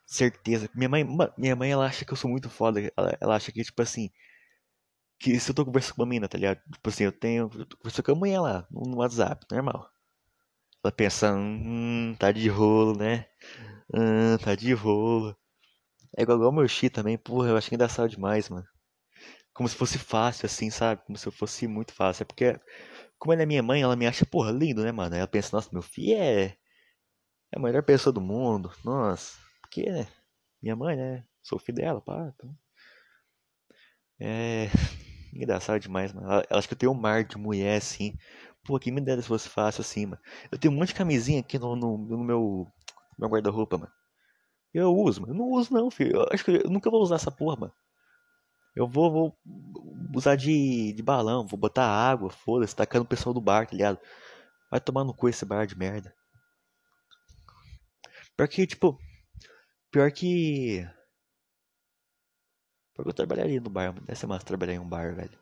Certeza. 0.06 0.68
Minha 0.74 0.88
mãe, 0.88 1.04
minha 1.38 1.56
mãe, 1.56 1.70
ela 1.72 1.86
acha 1.86 2.04
que 2.04 2.12
eu 2.12 2.16
sou 2.16 2.30
muito 2.30 2.50
foda. 2.50 2.80
Ela, 2.96 3.18
ela 3.20 3.36
acha 3.36 3.52
que, 3.52 3.62
tipo 3.64 3.80
assim, 3.82 4.10
que 5.18 5.38
se 5.38 5.50
eu 5.50 5.54
tô 5.54 5.64
conversando 5.64 5.94
com 5.96 6.02
uma 6.02 6.08
mina, 6.08 6.28
tá 6.28 6.36
ligado? 6.38 6.60
Tipo 6.72 6.88
assim, 6.88 7.04
eu 7.04 7.12
tenho. 7.12 7.50
Eu 7.54 7.66
tô 7.66 7.76
conversando 7.76 8.04
com 8.06 8.12
a 8.12 8.14
mulher 8.14 8.40
lá, 8.40 8.66
no 8.70 8.96
WhatsApp, 8.96 9.46
normal. 9.50 9.88
Ela 10.84 10.92
pensa, 10.92 11.34
hum, 11.34 12.14
tá 12.18 12.32
de 12.32 12.48
rolo, 12.48 12.96
né? 12.98 13.26
Hum, 13.94 14.38
tá 14.38 14.54
de 14.56 14.72
rolo. 14.74 15.36
É 16.16 16.22
igual, 16.22 16.38
igual 16.38 16.52
o 16.52 16.54
meu 16.54 16.68
chi 16.68 16.90
também, 16.90 17.18
porra, 17.18 17.50
eu 17.50 17.56
acho 17.56 17.68
que 17.70 17.74
engraçado 17.76 18.10
demais, 18.10 18.48
mano. 18.50 18.66
Como 19.54 19.68
se 19.68 19.76
fosse 19.76 19.98
fácil, 19.98 20.46
assim, 20.46 20.70
sabe? 20.70 21.02
Como 21.06 21.18
se 21.18 21.30
fosse 21.32 21.66
muito 21.68 21.92
fácil. 21.94 22.22
É 22.24 22.26
porque, 22.26 22.60
como 23.22 23.32
ela 23.32 23.44
é 23.44 23.46
minha 23.46 23.62
mãe, 23.62 23.80
ela 23.80 23.94
me 23.94 24.04
acha, 24.04 24.26
porra, 24.26 24.50
lindo, 24.50 24.82
né, 24.82 24.90
mano? 24.90 25.14
Ela 25.14 25.28
pensa, 25.28 25.54
nossa, 25.56 25.70
meu 25.72 25.80
filho 25.80 26.16
é. 26.16 26.56
É 27.52 27.56
a 27.56 27.60
melhor 27.60 27.84
pessoa 27.84 28.12
do 28.12 28.20
mundo. 28.20 28.72
Nossa. 28.84 29.38
Porque, 29.60 29.88
né? 29.88 30.08
Minha 30.60 30.74
mãe, 30.74 30.96
né? 30.96 31.24
Sou 31.40 31.56
filho 31.56 31.76
dela, 31.76 32.00
pá. 32.00 32.32
Então... 32.34 32.52
É. 34.18 34.66
Engraçado 35.32 35.78
demais, 35.78 36.12
mano. 36.12 36.26
Ela, 36.26 36.44
ela 36.50 36.58
acha 36.58 36.66
que 36.66 36.74
eu 36.74 36.78
tenho 36.78 36.90
um 36.90 37.00
mar 37.00 37.22
de 37.22 37.38
mulher, 37.38 37.76
assim. 37.76 38.18
Pô, 38.64 38.76
quem 38.80 38.92
me 38.92 39.00
dera 39.00 39.22
se 39.22 39.28
fosse 39.28 39.48
fácil 39.48 39.82
assim, 39.82 40.06
mano. 40.06 40.20
Eu 40.50 40.58
tenho 40.58 40.74
um 40.74 40.76
monte 40.76 40.88
de 40.88 40.96
camisinha 40.96 41.38
aqui 41.38 41.60
no, 41.60 41.76
no, 41.76 41.98
no 41.98 42.24
meu, 42.24 42.66
meu 43.16 43.28
guarda-roupa, 43.28 43.78
mano. 43.78 43.92
Eu 44.74 44.92
uso, 44.96 45.20
mano. 45.20 45.32
Eu 45.32 45.36
não 45.38 45.48
uso 45.48 45.72
não, 45.72 45.92
filho. 45.92 46.16
Eu 46.16 46.28
acho 46.32 46.44
que 46.44 46.50
eu 46.50 46.68
nunca 46.68 46.90
vou 46.90 47.00
usar 47.00 47.14
essa 47.14 47.30
porra, 47.30 47.54
mano. 47.54 47.72
Eu 48.74 48.88
vou, 48.88 49.10
vou 49.10 49.38
usar 50.14 50.36
de, 50.36 50.92
de 50.92 51.02
balão, 51.02 51.46
vou 51.46 51.58
botar 51.58 51.84
água, 51.86 52.30
foda-se, 52.30 52.74
tacando 52.74 53.04
o 53.04 53.08
pessoal 53.08 53.34
do 53.34 53.40
bar, 53.40 53.66
tá 53.66 53.72
ligado? 53.72 53.98
Vai 54.70 54.80
tomar 54.80 55.04
no 55.04 55.14
cu 55.14 55.28
esse 55.28 55.44
bar 55.44 55.66
de 55.66 55.76
merda. 55.76 56.14
Pior 58.36 58.48
que, 58.48 58.66
tipo. 58.66 58.98
Pior 59.90 60.10
que. 60.10 60.86
Pior 62.94 63.04
que 63.04 63.10
eu 63.10 63.14
trabalharia 63.14 63.60
no 63.60 63.70
bar. 63.70 63.92
Deve 64.04 64.26
massa 64.26 64.46
trabalhar 64.46 64.74
em 64.74 64.78
um 64.78 64.88
bar, 64.88 65.14
velho. 65.14 65.38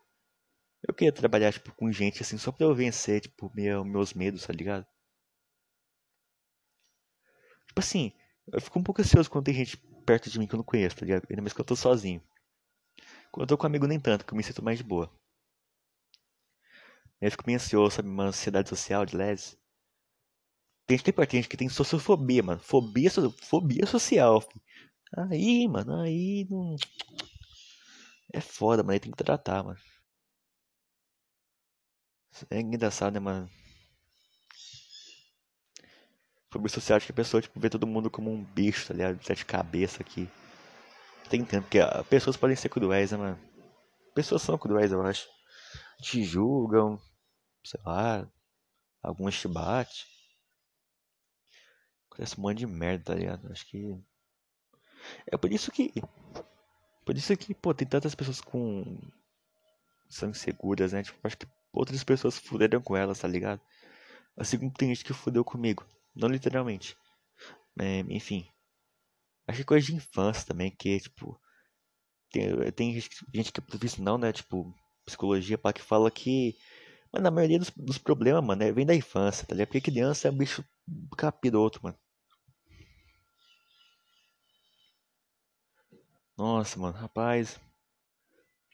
Eu 0.86 0.94
queria 0.94 1.12
trabalhar, 1.12 1.52
tipo, 1.52 1.72
com 1.74 1.92
gente 1.92 2.22
assim, 2.22 2.38
só 2.38 2.50
pra 2.50 2.66
eu 2.66 2.74
vencer, 2.74 3.20
tipo, 3.20 3.52
meu, 3.54 3.84
meus 3.84 4.14
medos, 4.14 4.46
tá 4.46 4.52
ligado? 4.52 4.86
Tipo 7.68 7.80
assim, 7.80 8.12
eu 8.52 8.60
fico 8.60 8.78
um 8.78 8.82
pouco 8.82 9.00
ansioso 9.00 9.30
quando 9.30 9.44
tem 9.44 9.54
gente 9.54 9.76
perto 10.04 10.28
de 10.28 10.38
mim 10.38 10.46
que 10.46 10.54
eu 10.54 10.58
não 10.58 10.64
conheço, 10.64 10.96
tá 10.96 11.04
ligado? 11.04 11.26
Ainda 11.30 11.42
mais 11.42 11.52
que 11.52 11.60
eu 11.60 11.64
tô 11.64 11.76
sozinho. 11.76 12.20
Quando 13.32 13.44
eu 13.44 13.48
tô 13.48 13.58
com 13.58 13.66
amigo, 13.66 13.86
nem 13.86 14.00
tanto, 14.00 14.24
que 14.24 14.32
eu 14.32 14.36
me 14.36 14.42
sinto 14.42 14.62
mais 14.62 14.78
de 14.78 14.84
boa. 14.84 15.10
Eu 17.20 17.30
fico 17.30 17.44
meio 17.46 17.56
ansioso, 17.58 17.96
sabe? 17.96 18.08
Uma 18.08 18.24
ansiedade 18.24 18.68
social 18.68 19.04
de 19.06 19.16
leves. 19.16 19.56
Tem 20.86 20.98
gente, 20.98 21.12
tem 21.26 21.42
que 21.42 21.56
tem 21.56 21.68
sociofobia, 21.68 22.42
mano. 22.42 22.60
Fobia, 22.60 23.10
fobia 23.42 23.86
social. 23.86 24.40
Filho. 24.40 24.60
Aí, 25.16 25.68
mano, 25.68 26.00
aí 26.00 26.46
não. 26.50 26.76
É 28.32 28.40
foda, 28.40 28.82
mano. 28.82 28.92
Aí 28.92 29.00
tem 29.00 29.10
que 29.10 29.16
tratar, 29.24 29.62
mano. 29.62 29.78
É 32.50 32.60
engraçado, 32.60 33.14
né, 33.14 33.20
mano? 33.20 33.48
Fobia 36.50 36.68
social 36.68 36.96
acho 36.96 37.06
que 37.06 37.12
a 37.12 37.14
pessoa, 37.14 37.40
tipo, 37.40 37.60
vê 37.60 37.70
todo 37.70 37.86
mundo 37.86 38.10
como 38.10 38.32
um 38.32 38.42
bicho, 38.42 38.88
tá 38.88 38.94
ligado? 38.94 39.22
Sete 39.24 39.44
cabeças 39.44 40.00
aqui. 40.00 40.28
Tem 41.30 41.44
tempo, 41.44 41.62
porque 41.62 41.78
pessoas 42.08 42.36
podem 42.36 42.56
ser 42.56 42.68
cruéis, 42.68 43.12
né, 43.12 43.16
mano? 43.16 43.38
Pessoas 44.12 44.42
são 44.42 44.58
cruéis, 44.58 44.90
eu 44.90 45.00
acho. 45.00 45.28
Te 46.02 46.24
julgam, 46.24 47.00
sei 47.64 47.80
lá. 47.86 48.28
Algumas 49.00 49.38
te 49.38 49.46
batem. 49.46 49.94
Acontece 52.10 52.36
um 52.36 52.42
monte 52.42 52.58
de 52.58 52.66
merda, 52.66 53.04
tá 53.04 53.14
ligado? 53.14 53.50
Acho 53.52 53.64
que. 53.64 53.96
É 55.28 55.36
por 55.36 55.52
isso 55.52 55.70
que. 55.70 55.92
Por 57.04 57.16
isso 57.16 57.36
que, 57.36 57.54
pô, 57.54 57.72
tem 57.72 57.86
tantas 57.86 58.16
pessoas 58.16 58.40
com. 58.40 58.98
São 60.08 60.30
inseguras, 60.30 60.92
né? 60.92 61.04
Tipo, 61.04 61.16
acho 61.22 61.38
que 61.38 61.46
outras 61.72 62.02
pessoas 62.02 62.38
fuderam 62.38 62.82
com 62.82 62.96
elas, 62.96 63.20
tá 63.20 63.28
ligado? 63.28 63.60
Assim 64.36 64.58
como 64.58 64.72
tem 64.72 64.88
gente 64.88 65.04
que 65.04 65.12
fudeu 65.12 65.44
comigo. 65.44 65.86
Não 66.12 66.28
literalmente. 66.28 66.96
É, 67.78 68.00
enfim. 68.00 68.49
Acho 69.46 69.58
que 69.58 69.62
é 69.62 69.66
coisa 69.66 69.86
de 69.86 69.94
infância 69.94 70.46
também, 70.46 70.70
que, 70.70 71.00
tipo. 71.00 71.40
Tem, 72.32 72.72
tem 72.72 72.94
gente, 72.94 73.52
que 73.52 73.60
é 73.60 73.64
profissional, 73.64 74.18
né? 74.18 74.32
Tipo, 74.32 74.74
psicologia, 75.06 75.58
para 75.58 75.72
que 75.74 75.82
fala 75.82 76.10
que. 76.10 76.56
Mas 77.12 77.22
na 77.22 77.30
maioria 77.32 77.58
dos, 77.60 77.70
dos 77.76 77.98
problemas, 77.98 78.44
mano, 78.44 78.62
é, 78.64 78.72
vem 78.72 78.86
da 78.86 78.94
infância, 78.96 79.46
tá 79.46 79.54
ligado? 79.54 79.68
Porque 79.68 79.80
criança 79.92 80.28
é 80.28 80.32
um 80.32 80.36
bicho 80.36 80.64
capiroto, 81.16 81.80
mano. 81.82 81.98
Nossa, 86.36 86.76
mano, 86.80 86.96
rapaz. 86.98 87.60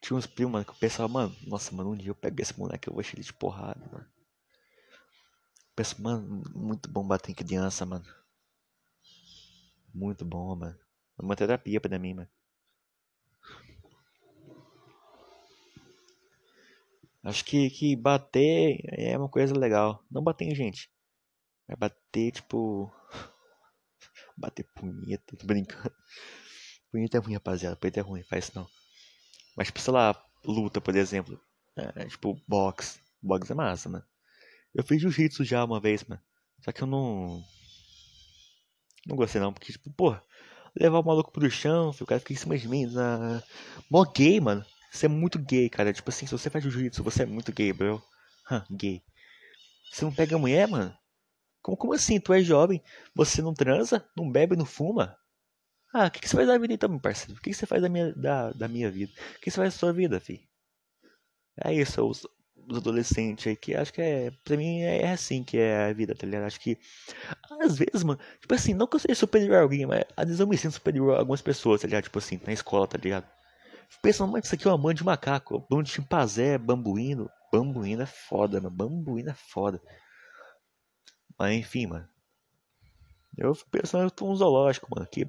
Tinha 0.01 0.17
uns 0.17 0.27
primos, 0.27 0.53
mano, 0.55 0.65
que 0.65 0.71
eu 0.71 0.75
pensava, 0.77 1.07
mano, 1.07 1.37
nossa, 1.47 1.71
mano, 1.75 1.91
um 1.91 1.97
dia 1.99 2.09
eu 2.09 2.15
pego 2.15 2.41
esse 2.41 2.59
moleque, 2.59 2.89
eu 2.89 2.95
vou 2.95 3.03
encher 3.03 3.17
ele 3.17 3.27
de 3.27 3.33
porrada, 3.35 3.87
mano. 3.93 4.07
Penso, 5.77 6.03
mano, 6.03 6.43
muito 6.57 6.89
bom 6.91 7.07
bater 7.07 7.31
em 7.31 7.35
criança, 7.35 7.87
mano. 7.87 8.05
Muito 9.97 10.27
bom, 10.27 10.55
mano. 10.55 10.79
É 11.19 11.23
uma 11.23 11.35
terapia 11.35 11.81
pra 11.81 11.99
mim, 11.99 12.13
mano. 12.13 12.29
Acho 17.25 17.43
que, 17.43 17.71
que 17.71 17.97
bater 17.97 18.79
é 18.85 19.17
uma 19.17 19.29
coisa 19.29 19.59
legal. 19.59 20.05
Não 20.11 20.23
bater 20.23 20.45
em 20.45 20.55
gente. 20.55 20.91
É 21.67 21.75
bater, 21.75 22.31
tipo. 22.31 22.93
bater 24.37 24.65
punheta, 24.75 25.35
tô 25.35 25.47
brincando. 25.47 25.95
Punheta 26.93 27.17
é 27.17 27.21
ruim, 27.21 27.35
rapaziada. 27.35 27.77
Punheta 27.77 28.01
é 28.01 28.03
ruim, 28.03 28.23
faz 28.25 28.45
isso 28.45 28.59
não. 28.59 28.69
Mas, 29.57 29.69
tipo, 29.69 29.81
sei 29.81 29.95
lá, 29.95 30.15
luta, 30.45 30.79
por 30.79 30.95
exemplo. 30.95 31.41
É, 31.75 32.05
tipo, 32.05 32.39
boxe. 32.47 33.01
Boxe 33.23 33.51
é 33.51 33.55
massa, 33.55 33.89
mano. 33.89 34.05
Eu 34.75 34.85
fiz 34.85 35.01
jiu-jitsu 35.01 35.43
já 35.43 35.65
uma 35.65 35.81
vez, 35.81 36.05
mano. 36.05 36.21
Só 36.61 36.71
que 36.71 36.83
eu 36.83 36.87
não. 36.87 37.43
Não 39.07 39.17
gostei 39.17 39.41
não, 39.41 39.53
porque, 39.53 39.73
tipo, 39.73 39.91
porra, 39.93 40.23
levar 40.75 40.99
o 40.99 41.05
maluco 41.05 41.31
pro 41.31 41.51
chão, 41.51 41.91
o 41.91 42.07
cara 42.07 42.21
fica 42.21 42.33
em 42.33 42.37
cima 42.37 42.59
de 42.59 42.69
mim. 42.69 42.87
Na... 42.87 43.43
Mó 43.91 44.05
gay, 44.05 44.41
mano. 44.41 44.65
Você 44.91 45.07
é 45.07 45.09
muito 45.09 45.39
gay, 45.39 45.69
cara. 45.71 45.93
Tipo 45.93 46.11
assim, 46.11 46.27
se 46.27 46.33
você 46.33 46.51
faz 46.51 46.65
jiu-jitsu, 46.65 47.03
você 47.03 47.23
é 47.23 47.27
muito 47.27 47.53
gay, 47.53 47.73
bro. 47.73 48.03
Hã, 48.51 48.65
gay. 48.71 49.03
Você 49.91 50.05
não 50.05 50.13
pega 50.13 50.39
mulher, 50.39 50.69
mano? 50.69 50.97
Como, 51.63 51.77
como 51.77 51.93
assim? 51.95 52.21
Tu 52.21 52.33
é 52.33 52.43
jovem, 52.43 52.83
você 53.15 53.43
não 53.43 53.55
transa, 53.55 54.09
não 54.17 54.31
bebe, 54.31 54.57
não 54.57 54.67
fuma? 54.67 55.17
Ah, 55.93 56.07
o 56.07 56.11
que, 56.11 56.21
que, 56.21 56.29
você 56.29 56.37
faz 56.37 56.47
da 56.47 56.59
vida 56.59 56.75
então, 56.75 56.89
meu 56.89 57.01
parceiro? 57.01 57.39
O 57.39 57.43
que, 57.43 57.51
que, 57.51 57.57
você 57.57 57.67
faz 57.67 57.81
da 57.83 57.89
minha, 57.89 58.13
da, 58.15 58.53
da 58.53 58.69
minha 58.69 58.91
vida? 58.91 59.13
O 59.37 59.41
que, 59.41 59.51
você 59.51 59.57
faz 59.57 59.73
da 59.73 59.79
sua 59.79 59.93
vida, 59.93 60.21
fi? 60.21 60.49
É 61.65 61.73
isso, 61.73 62.07
os, 62.07 62.27
os 62.69 62.79
adolescentes 62.79 63.47
aí, 63.47 63.57
que 63.57 63.75
acho 63.75 63.93
que 63.93 64.01
é. 64.01 64.31
Pra 64.45 64.57
mim 64.57 64.81
é 64.81 65.11
assim 65.11 65.45
que 65.45 65.59
é 65.59 65.87
a 65.87 65.93
vida, 65.93 66.15
tá 66.15 66.27
ligado? 66.27 66.45
Acho 66.45 66.61
que. 66.61 66.79
Às 67.61 67.79
vezes, 67.79 68.03
mano, 68.03 68.19
tipo 68.41 68.55
assim, 68.55 68.75
não 68.75 68.87
que 68.87 68.97
eu 68.97 69.01
seja 69.01 69.15
superior 69.15 69.57
a 69.57 69.63
alguém, 69.63 69.87
mas 69.87 70.05
às 70.17 70.27
vezes 70.27 70.41
eu 70.41 70.47
me 70.47 70.57
sinto 70.57 70.73
superior 70.73 71.15
a 71.17 71.19
algumas 71.21 71.43
pessoas, 71.43 71.81
tá 71.81 71.87
ligado? 71.87 72.05
Tipo 72.05 72.19
assim, 72.19 72.41
na 72.47 72.53
escola, 72.53 72.87
tá 72.87 72.99
ligado? 72.99 73.27
Pensando, 74.03 74.33
mas 74.33 74.45
isso 74.47 74.55
aqui 74.55 74.67
é 74.67 74.71
uma 74.71 74.79
mãe 74.79 74.95
de 74.95 75.05
macaco, 75.05 75.65
bando 75.71 75.85
de 75.85 75.91
chimpanzé, 75.91 76.59
bambuíno. 76.59 77.31
Bambuíno 77.53 78.03
é 78.03 78.07
foda, 78.07 78.61
mano. 78.61 78.75
Bambuíno 78.75 79.31
é 79.31 79.35
foda. 79.35 79.81
Mas 81.39 81.55
enfim, 81.55 81.87
mano. 81.87 82.09
Eu 83.37 83.55
fico 83.55 83.71
pensando, 83.71 84.05
eu 84.05 84.11
tô 84.11 84.31
um 84.31 84.35
zoológico, 84.35 84.89
mano. 84.95 85.07
Que 85.07 85.29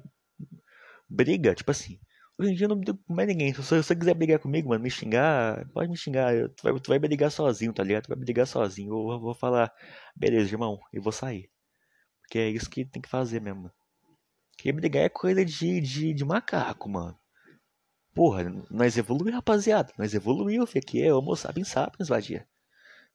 briga, 1.08 1.54
tipo 1.54 1.70
assim. 1.70 2.00
Hoje 2.38 2.52
em 2.52 2.54
dia 2.54 2.66
eu 2.66 2.68
não 2.68 2.76
brigo 2.76 2.98
com 3.04 3.14
mais 3.14 3.26
ninguém. 3.28 3.52
Se 3.52 3.60
você 3.60 3.96
quiser 3.96 4.14
brigar 4.14 4.38
comigo, 4.38 4.68
mano, 4.68 4.82
me 4.82 4.90
xingar, 4.90 5.66
pode 5.72 5.90
me 5.90 5.96
xingar. 5.96 6.32
Tu 6.50 6.62
vai, 6.62 6.80
tu 6.80 6.88
vai 6.88 6.98
brigar 6.98 7.32
sozinho, 7.32 7.72
tá 7.72 7.82
ligado? 7.82 8.04
Tu 8.04 8.08
vai 8.08 8.16
brigar 8.16 8.46
sozinho. 8.46 8.92
Eu, 8.92 9.12
eu 9.14 9.20
vou 9.20 9.34
falar, 9.34 9.72
beleza, 10.14 10.54
irmão, 10.54 10.78
e 10.92 11.00
vou 11.00 11.10
sair. 11.10 11.50
Porque 12.22 12.38
é 12.38 12.48
isso 12.48 12.70
que 12.70 12.84
tem 12.84 13.02
que 13.02 13.08
fazer 13.08 13.40
mesmo. 13.40 13.72
Porque 14.52 14.70
brigar 14.72 15.04
é 15.04 15.08
coisa 15.08 15.44
de, 15.44 15.80
de, 15.80 16.14
de 16.14 16.24
macaco, 16.24 16.88
mano. 16.88 17.18
Porra, 18.14 18.44
nós 18.70 18.96
evoluímos, 18.96 19.34
rapaziada. 19.34 19.92
Nós 19.98 20.14
evoluímos. 20.14 20.74
Aqui 20.76 21.02
é 21.02 21.12
Homo 21.12 21.34
sapiens 21.36 21.68
sapiens, 21.68 22.08
vadia. 22.08 22.46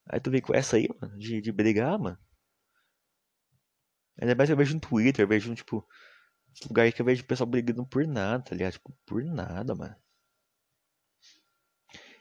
Aí 0.09 0.19
tu 0.19 0.32
vem 0.32 0.41
com 0.41 0.53
essa 0.53 0.76
aí, 0.76 0.89
mano, 1.01 1.17
de, 1.17 1.39
de 1.41 1.51
brigar, 1.51 1.97
mano. 1.97 2.17
Ainda 4.19 4.36
mais 4.36 4.49
eu 4.49 4.57
vejo 4.57 4.74
no 4.76 4.82
Twitter, 4.82 5.24
eu 5.24 5.28
vejo, 5.28 5.53
tipo, 5.55 5.88
lugar 6.68 6.91
que 6.91 7.01
eu 7.01 7.06
vejo 7.06 7.24
o 7.24 7.26
pessoal 7.26 7.47
brigando 7.47 7.86
por 7.86 8.06
nada, 8.08 8.43
tá 8.43 8.56
ligado? 8.56 8.74
Tipo, 8.74 8.93
por 9.06 9.24
nada, 9.24 9.76
mano. 9.76 9.95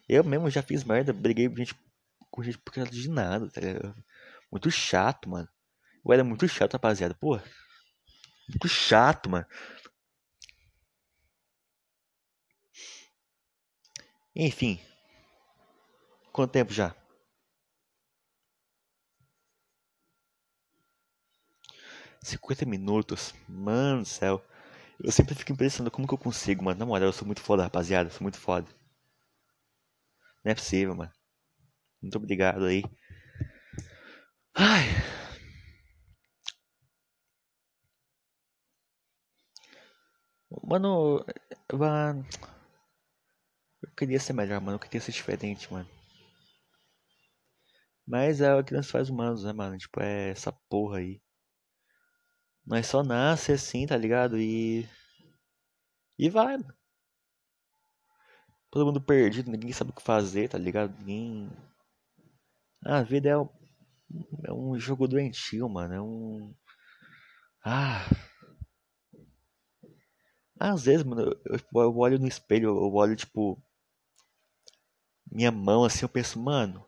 Eu 0.08 0.24
mesmo 0.24 0.50
já 0.50 0.62
fiz 0.62 0.84
merda, 0.84 1.12
briguei 1.12 1.48
com 1.48 1.56
gente, 1.56 1.74
com 2.30 2.42
gente 2.42 2.58
por 2.58 2.72
causa 2.72 2.90
de 2.90 3.08
nada, 3.08 3.48
tá 3.50 3.60
ligado? 3.60 4.04
Muito 4.50 4.70
chato, 4.70 5.28
mano. 5.28 5.48
Eu 6.04 6.12
era 6.12 6.24
muito 6.24 6.46
chato, 6.48 6.74
rapaziada. 6.74 7.14
Pô, 7.14 7.40
muito 8.48 8.68
chato, 8.68 9.30
mano. 9.30 9.46
Enfim. 14.34 14.80
Quanto 16.32 16.52
tempo 16.52 16.72
já? 16.72 16.94
Cinquenta 22.22 22.64
minutos. 22.64 23.34
Mano 23.48 24.00
do 24.02 24.08
céu. 24.08 24.42
Eu 25.02 25.12
sempre 25.12 25.34
fico 25.34 25.52
impressionado 25.52 25.90
como 25.90 26.06
que 26.08 26.14
eu 26.14 26.18
consigo, 26.18 26.64
mano. 26.64 26.78
Na 26.78 26.86
moral, 26.86 27.08
eu 27.08 27.12
sou 27.12 27.26
muito 27.26 27.42
foda, 27.42 27.64
rapaziada. 27.64 28.08
Eu 28.08 28.12
sou 28.12 28.22
muito 28.22 28.38
foda. 28.38 28.66
Não 30.44 30.52
é 30.52 30.54
possível, 30.54 30.94
mano. 30.94 31.10
Muito 32.02 32.16
obrigado 32.18 32.64
aí. 32.66 32.84
Ai. 34.54 34.86
Mano, 40.68 41.24
mano, 41.72 42.24
eu 43.80 43.90
queria 43.96 44.18
ser 44.18 44.32
melhor, 44.32 44.60
mano. 44.60 44.74
Eu 44.74 44.80
queria 44.80 45.00
ser 45.00 45.12
diferente, 45.12 45.72
mano. 45.72 45.88
Mas 48.06 48.40
é 48.40 48.54
o 48.54 48.62
que 48.62 48.72
nós 48.74 48.88
faz 48.90 49.08
humanos, 49.10 49.42
né, 49.44 49.52
mano? 49.52 49.76
Tipo, 49.76 50.00
é 50.00 50.30
essa 50.30 50.52
porra 50.52 50.98
aí. 50.98 51.20
Nós 52.66 52.86
só 52.86 53.02
nasce 53.02 53.52
assim, 53.52 53.86
tá 53.86 53.96
ligado? 53.96 54.38
E. 54.38 54.88
E 56.18 56.30
vai. 56.30 56.58
Todo 58.70 58.86
mundo 58.86 59.00
perdido, 59.00 59.50
ninguém 59.50 59.72
sabe 59.72 59.90
o 59.90 59.94
que 59.94 60.02
fazer, 60.02 60.48
tá 60.48 60.56
ligado? 60.58 60.96
Ninguém. 60.98 61.50
A 62.84 63.02
vida 63.02 63.28
é 63.28 63.36
um, 63.36 63.48
é 64.44 64.52
um 64.52 64.78
jogo 64.78 65.08
doentio, 65.08 65.68
mano. 65.68 65.94
É 65.94 66.00
um. 66.00 66.54
Ah. 67.64 68.06
Às 70.58 70.84
vezes, 70.84 71.04
mano, 71.04 71.22
eu, 71.44 71.60
eu 71.74 71.98
olho 71.98 72.18
no 72.18 72.28
espelho, 72.28 72.68
eu 72.68 72.94
olho, 72.94 73.16
tipo. 73.16 73.60
Minha 75.30 75.50
mão 75.50 75.84
assim, 75.84 76.04
eu 76.04 76.08
penso, 76.08 76.38
mano. 76.38 76.86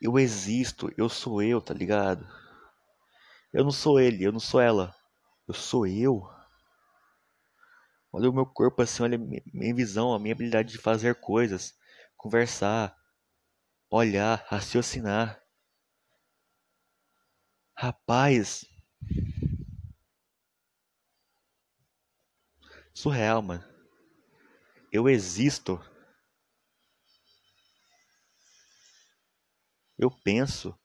Eu 0.00 0.18
existo, 0.18 0.92
eu 0.96 1.08
sou 1.08 1.42
eu, 1.42 1.60
tá 1.60 1.72
ligado? 1.72 2.26
Eu 3.54 3.64
não 3.64 3.70
sou 3.70 3.98
ele, 3.98 4.22
eu 4.22 4.30
não 4.32 4.38
sou 4.38 4.60
ela. 4.60 4.94
Eu 5.48 5.54
sou 5.54 5.86
eu. 5.86 6.28
Olha 8.12 8.30
o 8.30 8.32
meu 8.32 8.46
corpo 8.46 8.80
assim, 8.80 9.02
olha 9.02 9.16
a 9.16 9.20
minha 9.52 9.74
visão, 9.74 10.14
a 10.14 10.18
minha 10.18 10.34
habilidade 10.34 10.72
de 10.72 10.78
fazer 10.78 11.14
coisas, 11.16 11.74
conversar, 12.16 12.96
olhar, 13.90 14.44
raciocinar. 14.48 15.40
Rapaz. 17.76 18.66
Surreal, 22.94 23.42
mano. 23.42 23.64
Eu 24.90 25.10
existo. 25.10 25.78
Eu 29.98 30.08
penso. 30.10 30.78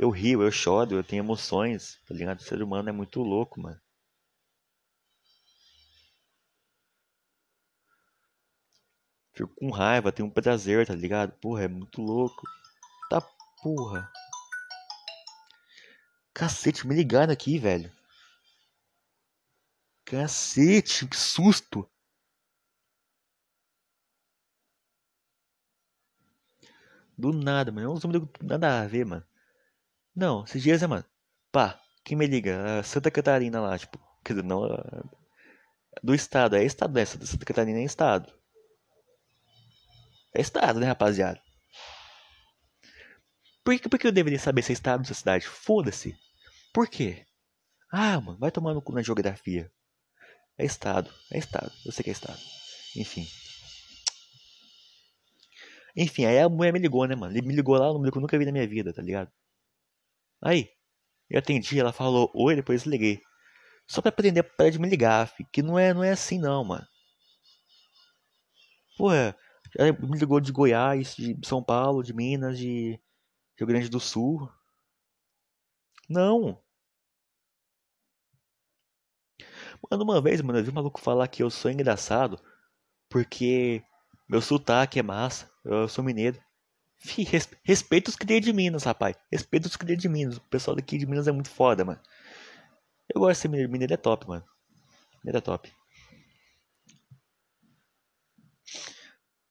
Eu 0.00 0.08
rio, 0.08 0.42
eu 0.42 0.50
choro, 0.50 0.94
eu 0.94 1.04
tenho 1.04 1.22
emoções, 1.22 1.98
tá 2.08 2.14
ligado? 2.14 2.38
O 2.40 2.42
ser 2.42 2.62
humano 2.62 2.88
é 2.88 2.92
muito 2.92 3.20
louco, 3.20 3.60
mano. 3.60 3.78
Fico 9.34 9.54
com 9.56 9.70
raiva, 9.70 10.10
tenho 10.10 10.26
um 10.26 10.30
prazer, 10.32 10.86
tá 10.86 10.94
ligado? 10.94 11.32
Porra, 11.32 11.64
é 11.64 11.68
muito 11.68 12.00
louco. 12.00 12.42
Tá 13.10 13.20
porra. 13.62 14.10
Cacete, 16.32 16.86
me 16.86 16.94
ligaram 16.94 17.34
aqui, 17.34 17.58
velho. 17.58 17.92
Cacete, 20.06 21.06
que 21.06 21.16
susto. 21.18 21.86
Do 27.18 27.32
nada, 27.32 27.70
mano. 27.70 27.92
Não 27.92 28.00
tem 28.00 28.48
nada 28.48 28.80
a 28.80 28.86
ver, 28.86 29.04
mano. 29.04 29.29
Não, 30.14 30.44
esses 30.44 30.62
dias, 30.62 30.82
é, 30.82 30.86
mano. 30.86 31.04
Pá, 31.52 31.80
quem 32.04 32.16
me 32.16 32.26
liga? 32.26 32.82
Santa 32.82 33.10
Catarina 33.10 33.60
lá, 33.60 33.78
tipo. 33.78 33.98
Quer 34.24 34.34
dizer, 34.34 34.44
não. 34.44 34.68
Do 36.02 36.14
estado. 36.14 36.56
É 36.56 36.64
estado 36.64 36.92
dessa. 36.92 37.18
Né? 37.18 37.26
Santa 37.26 37.44
Catarina 37.44 37.78
é 37.78 37.84
estado. 37.84 38.32
É 40.34 40.40
estado, 40.40 40.78
né, 40.78 40.86
rapaziada? 40.86 41.40
Por 43.64 43.78
que, 43.78 43.88
por 43.88 43.98
que 43.98 44.06
eu 44.06 44.12
deveria 44.12 44.38
saber 44.38 44.62
se 44.62 44.72
é 44.72 44.74
estado 44.74 45.04
se 45.04 45.12
é 45.12 45.14
cidade? 45.14 45.46
Foda-se. 45.46 46.16
Por 46.72 46.88
quê? 46.88 47.26
Ah, 47.92 48.20
mano, 48.20 48.38
vai 48.38 48.50
tomar 48.50 48.74
no 48.74 48.82
cu 48.82 48.92
na 48.92 49.02
geografia. 49.02 49.70
É 50.56 50.64
estado. 50.64 51.12
É 51.30 51.38
estado. 51.38 51.72
Eu 51.84 51.92
sei 51.92 52.04
que 52.04 52.10
é 52.10 52.12
estado. 52.12 52.40
Enfim. 52.96 53.26
Enfim, 55.96 56.24
aí 56.24 56.38
a 56.38 56.48
mulher 56.48 56.72
me 56.72 56.78
ligou, 56.78 57.06
né, 57.06 57.16
mano? 57.16 57.36
Ele 57.36 57.46
me 57.46 57.54
ligou 57.54 57.76
lá 57.76 57.88
no 57.88 57.94
número 57.94 58.12
que 58.12 58.18
eu 58.18 58.22
nunca 58.22 58.38
vi 58.38 58.44
na 58.44 58.52
minha 58.52 58.66
vida, 58.66 58.92
tá 58.92 59.02
ligado? 59.02 59.30
Aí, 60.42 60.70
eu 61.30 61.38
atendi, 61.38 61.80
ela 61.80 61.92
falou 61.92 62.30
oi, 62.34 62.56
depois 62.56 62.84
liguei. 62.84 63.20
Só 63.86 64.02
pra 64.02 64.10
aprender 64.10 64.42
para 64.44 64.70
de 64.70 64.78
me 64.78 64.88
ligar, 64.88 65.32
que 65.52 65.62
não 65.62 65.78
é, 65.78 65.94
não 65.94 66.04
é 66.04 66.12
assim 66.12 66.38
não, 66.38 66.64
mano. 66.64 66.86
Pô, 68.96 69.10
ela 69.12 69.92
me 70.00 70.18
ligou 70.18 70.40
de 70.40 70.52
Goiás, 70.52 71.14
de 71.16 71.38
São 71.44 71.62
Paulo, 71.62 72.02
de 72.02 72.12
Minas, 72.12 72.58
de 72.58 73.00
Rio 73.58 73.66
Grande 73.66 73.88
do 73.88 74.00
Sul. 74.00 74.48
Não. 76.08 76.62
Mano, 79.90 80.04
uma 80.04 80.20
vez, 80.20 80.40
mano, 80.40 80.58
eu 80.58 80.64
vi 80.64 80.70
um 80.70 80.74
maluco 80.74 81.00
falar 81.00 81.26
que 81.28 81.42
eu 81.42 81.50
sou 81.50 81.70
engraçado 81.70 82.40
porque 83.10 83.82
meu 84.28 84.40
sotaque 84.40 84.98
é 84.98 85.02
massa, 85.02 85.50
eu 85.64 85.88
sou 85.88 86.04
mineiro. 86.04 86.40
Fih, 87.00 87.24
res, 87.24 87.48
respeita 87.64 88.10
os 88.10 88.16
cria 88.16 88.40
de 88.40 88.52
Minas, 88.52 88.84
rapaz. 88.84 89.16
Respeita 89.32 89.66
os 89.68 89.76
cria 89.76 89.96
de 89.96 90.08
Minas. 90.08 90.36
O 90.36 90.40
pessoal 90.42 90.76
daqui 90.76 90.98
de 90.98 91.06
Minas 91.06 91.26
é 91.26 91.32
muito 91.32 91.48
foda, 91.48 91.84
mano. 91.84 92.00
Eu 93.12 93.20
gosto 93.20 93.32
de 93.32 93.38
ser 93.38 93.48
mineiro. 93.48 93.72
Mineiro 93.72 93.94
é 93.94 93.96
top, 93.96 94.28
mano. 94.28 94.44
Mineiro 95.24 95.38
é 95.38 95.40
top. 95.40 95.72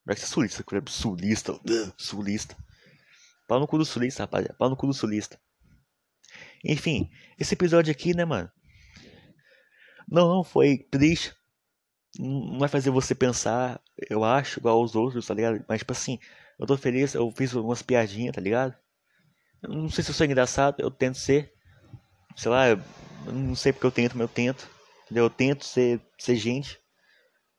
Vai 0.06 0.16
ser 0.16 0.28
sulista, 0.28 0.64
sulista. 0.88 1.54
Uh, 1.54 1.94
sulista. 1.98 2.56
Pau 3.48 3.60
no 3.60 3.68
cu 3.68 3.80
do 3.80 3.86
sulista, 3.86 4.24
rapaziada. 4.24 4.56
Pau 4.56 4.70
no 4.70 4.78
cu 4.78 4.88
do 4.88 4.94
sulista. 4.94 5.40
Enfim, 6.64 7.10
esse 7.40 7.56
episódio 7.56 7.92
aqui, 7.92 8.16
né, 8.16 8.26
mano? 8.26 8.52
Não, 10.08 10.28
não 10.28 10.44
foi 10.44 10.78
triste. 10.78 11.36
Não 12.18 12.60
vai 12.60 12.70
fazer 12.70 12.90
você 12.90 13.14
pensar, 13.14 13.82
eu 14.10 14.24
acho, 14.24 14.60
igual 14.60 14.78
aos 14.78 14.96
outros, 14.96 15.28
tá 15.28 15.34
ligado? 15.34 15.64
Mas, 15.68 15.80
tipo 15.80 15.94
assim, 15.94 16.20
eu 16.60 16.68
tô 16.68 16.78
feliz, 16.78 17.14
eu 17.14 17.32
fiz 17.32 17.54
umas 17.54 17.82
piadinhas, 17.82 18.36
tá 18.36 18.42
ligado? 18.42 18.76
Eu 19.64 19.70
não 19.70 19.90
sei 19.90 20.04
se 20.04 20.12
eu 20.12 20.14
sou 20.14 20.26
engraçado, 20.26 20.80
eu 20.80 20.92
tento 20.92 21.18
ser. 21.18 21.54
Sei 22.36 22.52
lá, 22.52 22.70
eu 22.70 22.78
não 23.34 23.56
sei 23.56 23.72
porque 23.72 23.86
eu 23.86 23.92
tento, 23.92 24.18
mas 24.18 24.22
eu 24.22 24.34
tento. 24.34 24.70
Entendeu? 25.06 25.26
Eu 25.26 25.30
tento 25.30 25.66
ser, 25.66 26.02
ser 26.18 26.36
gente. 26.36 26.80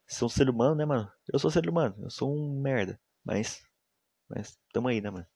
Ser 0.07 0.25
um 0.25 0.29
ser 0.29 0.49
humano, 0.51 0.75
né, 0.75 0.85
mano? 0.85 1.11
Eu 1.33 1.39
sou 1.39 1.51
ser 1.51 1.69
humano, 1.69 1.95
eu 2.03 2.11
sou 2.11 2.35
um 2.35 2.61
merda. 2.61 3.01
Mas. 3.25 3.63
Mas 4.29 4.59
tamo 4.73 4.89
aí, 4.89 5.01
né, 5.01 5.11
mano? 5.11 5.27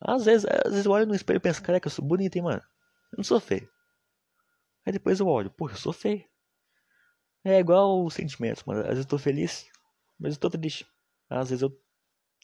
Às 0.00 0.24
vezes, 0.24 0.46
às 0.46 0.70
vezes 0.70 0.86
eu 0.86 0.92
olho 0.92 1.06
no 1.06 1.14
espelho 1.14 1.38
e 1.38 1.40
penso, 1.40 1.62
caraca, 1.62 1.88
eu 1.88 1.90
sou 1.90 2.04
bonito, 2.04 2.36
hein, 2.36 2.42
mano? 2.42 2.62
Eu 3.12 3.16
não 3.18 3.24
sou 3.24 3.40
feio. 3.40 3.68
Aí 4.86 4.92
depois 4.92 5.18
eu 5.18 5.26
olho, 5.26 5.50
pô, 5.50 5.68
eu 5.68 5.76
sou 5.76 5.92
feio. 5.92 6.24
É 7.44 7.58
igual 7.58 8.04
os 8.04 8.14
sentimentos, 8.14 8.62
mano. 8.64 8.80
Às 8.80 8.88
vezes 8.88 9.04
eu 9.04 9.08
tô 9.08 9.18
feliz, 9.18 9.66
mas 10.18 10.34
eu 10.34 10.40
tô 10.40 10.50
triste. 10.50 10.86
Às 11.28 11.50
vezes 11.50 11.62
eu 11.62 11.70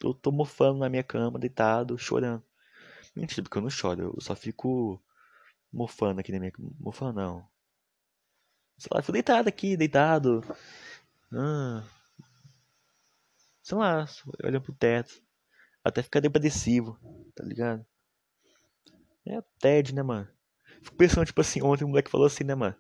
eu 0.03 0.15
tô 0.15 0.31
mofando 0.33 0.81
na 0.81 0.89
minha 0.89 1.03
cama, 1.03 1.39
deitado, 1.39 1.99
chorando. 1.99 2.43
Mentira, 3.15 3.43
porque 3.43 3.59
eu 3.59 3.63
não 3.63 3.71
choro, 3.71 4.15
eu 4.17 4.21
só 4.21 4.35
fico 4.35 5.03
mofando 5.73 6.21
aqui 6.21 6.33
na 6.33 6.39
minha 6.39 6.51
cama. 6.51 6.71
Mofando 6.81 7.21
não. 7.21 7.49
Sei 8.77 8.89
lá, 8.93 8.99
eu 8.99 9.03
fico 9.03 9.13
deitado 9.13 9.49
aqui, 9.49 9.77
deitado. 9.77 10.43
Ah, 11.33 11.85
sei 13.63 13.79
lá, 13.79 14.07
olhando 14.43 14.63
pro 14.63 14.75
teto. 14.75 15.23
Até 15.83 16.03
ficar 16.03 16.21
depressivo, 16.21 16.99
tá 17.35 17.45
ligado? 17.45 17.85
É 19.27 19.43
TED, 19.59 19.95
né, 19.95 20.03
mano? 20.03 20.29
Fico 20.83 20.97
pensando, 20.97 21.27
tipo 21.27 21.41
assim, 21.41 21.63
ontem 21.63 21.85
o 21.85 21.89
moleque 21.89 22.11
falou 22.11 22.27
assim, 22.27 22.45
né, 22.45 22.55
mano? 22.55 22.77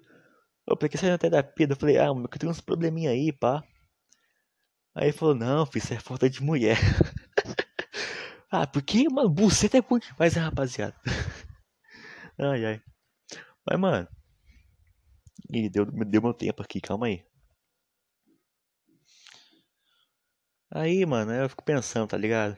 Ô, 0.66 0.76
pra 0.76 0.88
que 0.88 0.96
você 0.96 1.08
na 1.08 1.18
terapia? 1.18 1.66
Eu 1.68 1.76
falei, 1.76 1.98
ah, 1.98 2.12
mano, 2.12 2.28
eu 2.30 2.38
tenho 2.38 2.50
uns 2.50 2.60
probleminha 2.60 3.10
aí, 3.10 3.32
pá. 3.32 3.62
Aí 4.94 5.06
ele 5.06 5.12
falou, 5.12 5.34
não, 5.34 5.66
filho, 5.66 5.82
isso 5.82 5.92
é 5.94 5.98
falta 5.98 6.30
de 6.30 6.42
mulher. 6.42 6.78
ah, 8.50 8.66
porque, 8.66 9.08
mano, 9.08 9.28
buceta 9.28 9.78
é 9.78 9.82
muito 9.88 10.06
demais, 10.12 10.34
né, 10.34 10.42
rapaziada? 10.42 10.94
ai, 12.38 12.64
ai. 12.64 12.82
Mas, 13.66 13.80
mano. 13.80 14.08
Ih, 15.50 15.68
deu, 15.70 15.86
deu 15.86 16.22
meu 16.22 16.34
tempo 16.34 16.62
aqui, 16.62 16.80
calma 16.80 17.06
aí. 17.06 17.24
Aí, 20.70 21.06
mano, 21.06 21.32
eu 21.32 21.48
fico 21.48 21.64
pensando, 21.64 22.08
tá 22.08 22.16
ligado? 22.18 22.56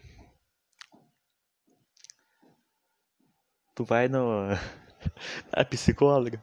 Tu 3.77 3.85
vai 3.85 4.09
no. 4.09 4.49
a 5.53 5.65
psicóloga. 5.65 6.41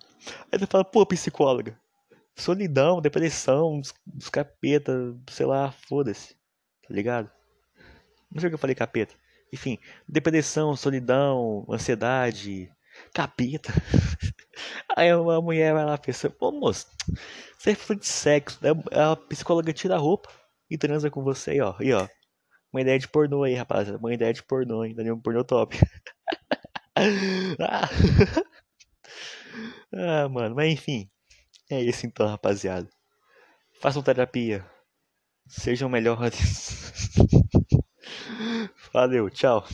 Aí 0.52 0.60
tu 0.60 0.68
fala, 0.68 0.86
pô, 0.86 1.06
psicóloga. 1.06 1.78
Solidão, 2.36 3.02
depressão, 3.02 3.82
dos 4.06 4.30
capeta, 4.30 5.16
sei 5.30 5.46
lá, 5.46 5.72
foda-se. 5.72 6.36
Tá 6.88 6.94
ligado? 6.94 7.30
Não 8.32 8.40
sei 8.40 8.48
o 8.48 8.52
que 8.52 8.56
eu 8.56 8.60
falei 8.60 8.76
capeta. 8.76 9.16
Enfim, 9.54 9.78
depressão, 10.08 10.76
solidão, 10.76 11.66
ansiedade, 11.70 12.72
capeta. 13.14 13.72
Aí 14.98 15.14
uma 15.14 15.42
mulher 15.42 15.74
vai 15.74 15.86
lá 15.86 15.96
e 15.96 16.00
pensa, 16.00 16.30
pô 16.30 16.52
moço, 16.52 16.88
você 17.58 17.72
é 17.72 17.76
fruto 17.76 18.02
de 18.02 18.08
sexo. 18.08 18.60
Né? 18.62 18.70
A 18.92 19.16
psicóloga 19.16 19.72
tira 19.72 19.96
a 19.96 20.00
roupa 20.00 20.30
e 20.70 20.78
transa 20.78 21.10
com 21.10 21.24
você 21.24 21.52
aí, 21.52 21.62
ó. 21.62 21.76
E 21.80 21.94
ó. 21.94 22.08
Uma 22.72 22.82
ideia 22.82 22.98
de 22.98 23.08
pornô 23.08 23.44
aí, 23.44 23.54
rapaziada. 23.54 24.00
Uma 24.00 24.14
ideia 24.14 24.34
de 24.34 24.42
pornô, 24.44 24.82
ainda 24.82 25.04
Um 25.14 25.22
pornô 25.22 25.44
top. 25.44 25.78
ah. 27.60 27.90
ah, 29.94 30.30
mano, 30.30 30.56
mas 30.56 30.74
enfim. 30.74 31.10
É 31.74 31.82
isso 31.82 32.06
então, 32.06 32.28
rapaziada. 32.28 32.88
Façam 33.82 34.04
terapia. 34.04 34.66
Sejam 35.48 35.90
melhores. 35.90 36.92
Valeu, 38.94 39.30
tchau. 39.30 39.66